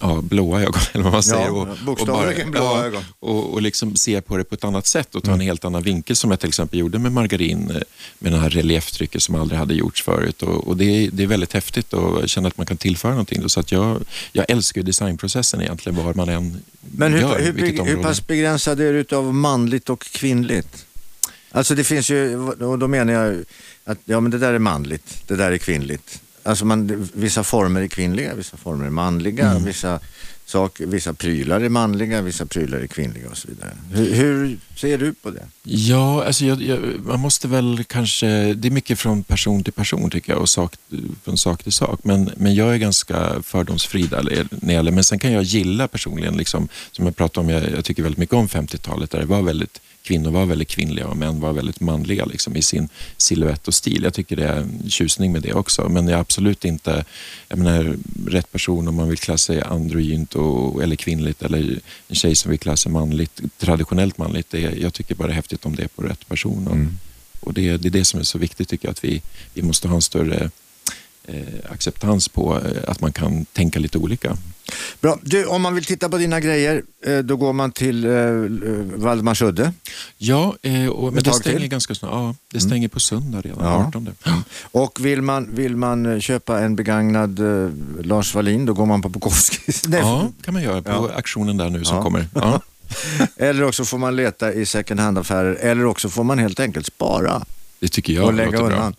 Ja, 0.00 0.20
blåa 0.22 0.60
ögon 0.62 0.80
eller 0.92 1.04
vad 1.04 1.12
man 1.12 1.22
säger. 1.22 1.50
och, 1.50 1.68
bokstavligen 1.86 2.50
blåa 2.50 2.84
ögon. 2.86 3.04
Och, 3.20 3.52
och 3.52 3.62
liksom 3.62 3.96
se 3.96 4.20
på 4.20 4.36
det 4.36 4.44
på 4.44 4.54
ett 4.54 4.64
annat 4.64 4.86
sätt 4.86 5.14
och 5.14 5.22
ta 5.22 5.30
Mm. 5.30 5.40
en 5.40 5.46
helt 5.46 5.64
annan 5.64 5.82
vinkel 5.82 6.16
som 6.16 6.30
jag 6.30 6.40
till 6.40 6.48
exempel 6.48 6.78
gjorde 6.78 6.98
med 6.98 7.12
margarin 7.12 7.70
eh, 7.70 7.76
med 8.18 8.32
det 8.32 8.38
här 8.38 8.50
relieftrycket 8.50 9.22
som 9.22 9.34
aldrig 9.34 9.58
hade 9.58 9.74
gjorts 9.74 10.02
förut. 10.02 10.42
Och, 10.42 10.68
och 10.68 10.76
det, 10.76 10.84
är, 10.84 11.10
det 11.10 11.22
är 11.22 11.26
väldigt 11.26 11.52
häftigt 11.52 11.92
och 11.92 12.28
känner 12.28 12.48
att 12.48 12.56
man 12.56 12.66
kan 12.66 12.76
tillföra 12.76 13.10
någonting. 13.10 13.42
Då. 13.42 13.48
Så 13.48 13.60
att 13.60 13.72
jag, 13.72 14.00
jag 14.32 14.50
älskar 14.50 14.82
designprocessen 14.82 15.60
egentligen 15.62 16.04
var 16.04 16.14
man 16.14 16.28
än 16.28 16.60
Men 16.80 17.12
hur, 17.12 17.20
gör, 17.20 17.38
hur, 17.40 17.52
hur, 17.52 17.80
område. 17.80 18.02
pass 18.02 18.26
begränsad 18.26 18.80
är 18.80 18.92
du 18.92 18.98
utav 18.98 19.34
manligt 19.34 19.90
och 19.90 20.00
kvinnligt? 20.02 20.86
Alltså 21.50 21.74
det 21.74 21.84
finns 21.84 22.10
ju, 22.10 22.38
och 22.38 22.78
då 22.78 22.88
menar 22.88 23.12
jag 23.12 23.44
att 23.84 23.98
ja 24.04 24.20
men 24.20 24.30
det 24.30 24.38
där 24.38 24.52
är 24.54 24.58
manligt, 24.58 25.22
det 25.26 25.36
där 25.36 25.52
är 25.52 25.58
kvinnligt. 25.58 26.20
Alltså 26.46 26.64
man, 26.64 27.08
vissa 27.14 27.44
former 27.44 27.80
är 27.80 27.86
kvinnliga, 27.88 28.34
vissa 28.34 28.56
former 28.56 28.86
är 28.86 28.90
manliga, 28.90 29.50
Mm. 29.50 29.64
vissa, 29.64 30.00
sak, 30.46 30.80
vissa 30.80 31.14
prylar 31.14 31.60
är 31.60 31.68
manliga, 31.68 32.22
vissa 32.22 32.46
prylar 32.46 32.78
är 32.78 32.86
kvinnliga 32.86 33.28
och 33.30 33.36
så 33.36 33.48
vidare. 33.48 33.70
Hur, 33.92 34.14
hur 34.14 34.58
ser 34.76 34.98
du 34.98 35.12
på 35.12 35.30
det? 35.30 35.42
Ja, 35.62 36.24
alltså 36.24 36.44
jag, 36.44 36.62
jag, 36.62 36.80
man 37.04 37.20
måste 37.20 37.48
väl 37.48 37.84
kanske, 37.88 38.26
det 38.54 38.68
är 38.68 38.70
mycket 38.70 38.98
från 38.98 39.22
person 39.22 39.64
till 39.64 39.72
person 39.72 40.10
tycker 40.10 40.32
jag 40.32 40.40
och 40.42 40.48
sak, 40.48 40.74
från 41.24 41.36
sak 41.38 41.62
till 41.62 41.72
sak. 41.72 42.00
Men, 42.02 42.30
men 42.36 42.54
jag 42.54 42.74
är 42.74 42.78
ganska 42.78 43.42
fördomsfri 43.42 44.02
där 44.02 44.46
när 44.50 44.74
gäller, 44.74 44.92
men 44.92 45.04
sen 45.04 45.18
kan 45.18 45.32
jag 45.32 45.42
gilla 45.42 45.88
personligen, 45.88 46.36
liksom, 46.36 46.68
som 46.92 47.04
jag 47.06 47.16
pratade 47.16 47.46
om, 47.46 47.50
jag, 47.52 47.70
jag 47.76 47.84
tycker 47.84 48.02
väldigt 48.02 48.18
mycket 48.18 48.34
om 48.34 48.48
50-talet 48.48 49.10
där 49.10 49.18
det 49.20 49.26
var 49.26 49.42
väldigt, 49.42 49.80
kvinnor 50.06 50.30
var 50.30 50.46
väldigt 50.46 50.68
kvinnliga 50.68 51.06
och 51.06 51.16
män 51.16 51.40
var 51.40 51.52
väldigt 51.52 51.80
manliga 51.80 52.24
liksom, 52.24 52.56
i 52.56 52.62
sin 52.62 52.88
silhuett 53.16 53.68
och 53.68 53.74
stil. 53.74 54.02
Jag 54.02 54.14
tycker 54.14 54.36
det 54.36 54.44
är 54.44 54.56
en 54.56 54.90
tjusning 54.90 55.32
med 55.32 55.42
det 55.42 55.52
också, 55.52 55.88
men 55.88 56.08
jag 56.08 56.16
är 56.16 56.20
absolut 56.20 56.64
inte, 56.64 57.04
jag 57.48 57.58
menar 57.58 57.96
rätt 58.26 58.52
person 58.52 58.88
om 58.88 58.94
man 58.94 59.08
vill 59.08 59.18
klä 59.18 59.38
sig 59.38 59.62
androgynt 59.62 60.34
och, 60.34 60.82
eller 60.82 60.96
kvinnligt 60.96 61.42
eller 61.42 61.80
en 62.08 62.16
tjej 62.16 62.34
som 62.34 62.50
vill 62.50 62.60
klä 62.60 62.76
sig 62.76 62.92
manligt, 62.92 63.40
traditionellt 63.58 64.18
manligt. 64.18 64.50
Det, 64.50 64.60
jag 64.60 64.94
tycker 64.94 65.14
bara 65.14 65.28
det 65.28 65.32
är 65.32 65.34
häftigt 65.36 65.66
om 65.66 65.76
det 65.76 65.82
är 65.82 65.88
på 65.88 66.02
rätt 66.02 66.28
person. 66.28 66.66
Och, 66.68 66.76
Mm. 66.76 66.98
och 67.40 67.54
det, 67.54 67.76
det 67.76 67.88
är 67.88 67.90
det 67.90 68.04
som 68.04 68.20
är 68.20 68.24
så 68.24 68.38
viktigt 68.38 68.68
tycker 68.68 68.88
jag, 68.88 68.92
att 68.92 69.04
vi, 69.04 69.22
vi 69.54 69.62
måste 69.62 69.88
ha 69.88 69.94
en 69.96 70.02
större 70.02 70.50
eh, 71.24 71.70
acceptans 71.70 72.28
på 72.28 72.60
eh, 72.60 72.90
att 72.90 73.00
man 73.00 73.12
kan 73.12 73.44
tänka 73.44 73.78
lite 73.78 73.98
olika. 73.98 74.36
Bra. 75.00 75.18
Du, 75.22 75.44
om 75.46 75.62
man 75.62 75.74
vill 75.74 75.84
titta 75.84 76.08
på 76.08 76.16
dina 76.18 76.40
grejer, 76.40 76.82
eh, 77.06 77.18
då 77.18 77.36
går 77.36 77.52
man 77.52 77.72
till 77.72 78.04
eh, 78.04 78.12
Valdemarsudde. 79.02 79.72
Ja, 80.18 80.54
eh, 80.62 80.86
och, 80.86 81.12
men 81.12 81.22
det 81.22 81.30
stänger 81.32 81.42
till? 81.42 81.56
Mm. 81.56 81.68
ganska 81.68 81.94
snart. 81.94 82.10
Ja, 82.12 82.34
det 82.52 82.60
stänger 82.60 82.88
på 82.88 83.00
söndag 83.00 83.40
redan, 83.40 83.64
Ja. 83.64 83.86
18. 83.88 84.08
Och 84.62 84.98
vill 85.04 85.22
man, 85.22 85.48
vill 85.54 85.76
man 85.76 86.06
eh, 86.06 86.18
köpa 86.20 86.60
en 86.60 86.76
begagnad 86.76 87.38
eh, 87.40 87.70
Lars 88.04 88.34
Wallin, 88.34 88.66
då 88.66 88.74
går 88.74 88.86
man 88.86 89.02
på 89.02 89.08
Bukowskis. 89.08 89.82
Ja, 89.88 90.28
kan 90.42 90.54
man 90.54 90.62
göra 90.62 90.82
på 90.82 90.90
Ja. 90.90 91.10
auktionen 91.16 91.56
där 91.56 91.70
nu 91.70 91.84
som 91.84 91.96
Ja. 91.96 92.02
kommer. 92.02 92.26
Ja. 92.34 92.60
Eller 93.36 93.64
också 93.64 93.84
får 93.84 93.98
man 93.98 94.16
leta 94.16 94.52
i 94.52 94.66
second 94.66 95.00
hand-affärer, 95.00 95.54
eller 95.54 95.84
också 95.84 96.08
får 96.08 96.24
man 96.24 96.38
helt 96.38 96.60
enkelt 96.60 96.86
spara 96.86 97.42
Det 97.80 97.88
tycker 97.88 98.12
jag 98.12 98.24
och 98.24 98.32
lägga 98.34 98.50
låter 98.50 98.76
bra. 98.76 98.92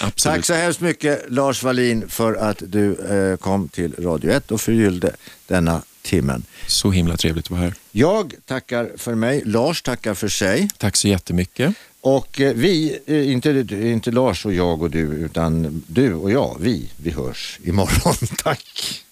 Absolut. 0.00 0.36
Tack 0.36 0.44
så 0.46 0.54
hemskt 0.54 0.80
mycket 0.80 1.24
Lars 1.28 1.62
Wallin 1.62 2.08
för 2.08 2.34
att 2.34 2.62
du 2.66 2.94
eh, 2.94 3.36
kom 3.36 3.68
till 3.68 3.94
Radio 3.98 4.30
1 4.30 4.50
och 4.50 4.60
förgyllde 4.60 5.12
denna 5.46 5.82
timmen. 6.02 6.44
Så 6.66 6.90
himla 6.90 7.16
trevligt 7.16 7.44
att 7.46 7.50
vara 7.50 7.60
här. 7.60 7.74
Jag 7.92 8.34
tackar 8.46 8.90
för 8.96 9.14
mig, 9.14 9.42
Lars 9.44 9.82
tackar 9.82 10.14
för 10.14 10.28
sig 10.28 10.68
Tack 10.78 10.96
så 10.96 11.08
jättemycket. 11.08 11.74
och 12.00 12.40
eh, 12.40 12.52
vi, 12.54 12.98
eh, 13.06 13.32
inte, 13.32 13.66
inte 13.70 14.10
Lars 14.10 14.46
och 14.46 14.54
jag 14.54 14.82
och 14.82 14.90
du, 14.90 15.00
utan 15.00 15.82
du 15.86 16.14
och 16.14 16.30
jag, 16.30 16.56
vi, 16.60 16.90
vi 16.96 17.10
hörs 17.10 17.58
imorgon. 17.64 18.14
Tack! 18.42 19.02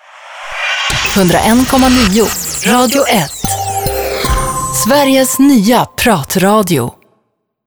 101,9 1.16 2.72
Radio 2.72 3.06
1. 3.08 3.30
Sveriges 4.84 5.38
nya 5.38 5.84
pratradio. 5.84 6.99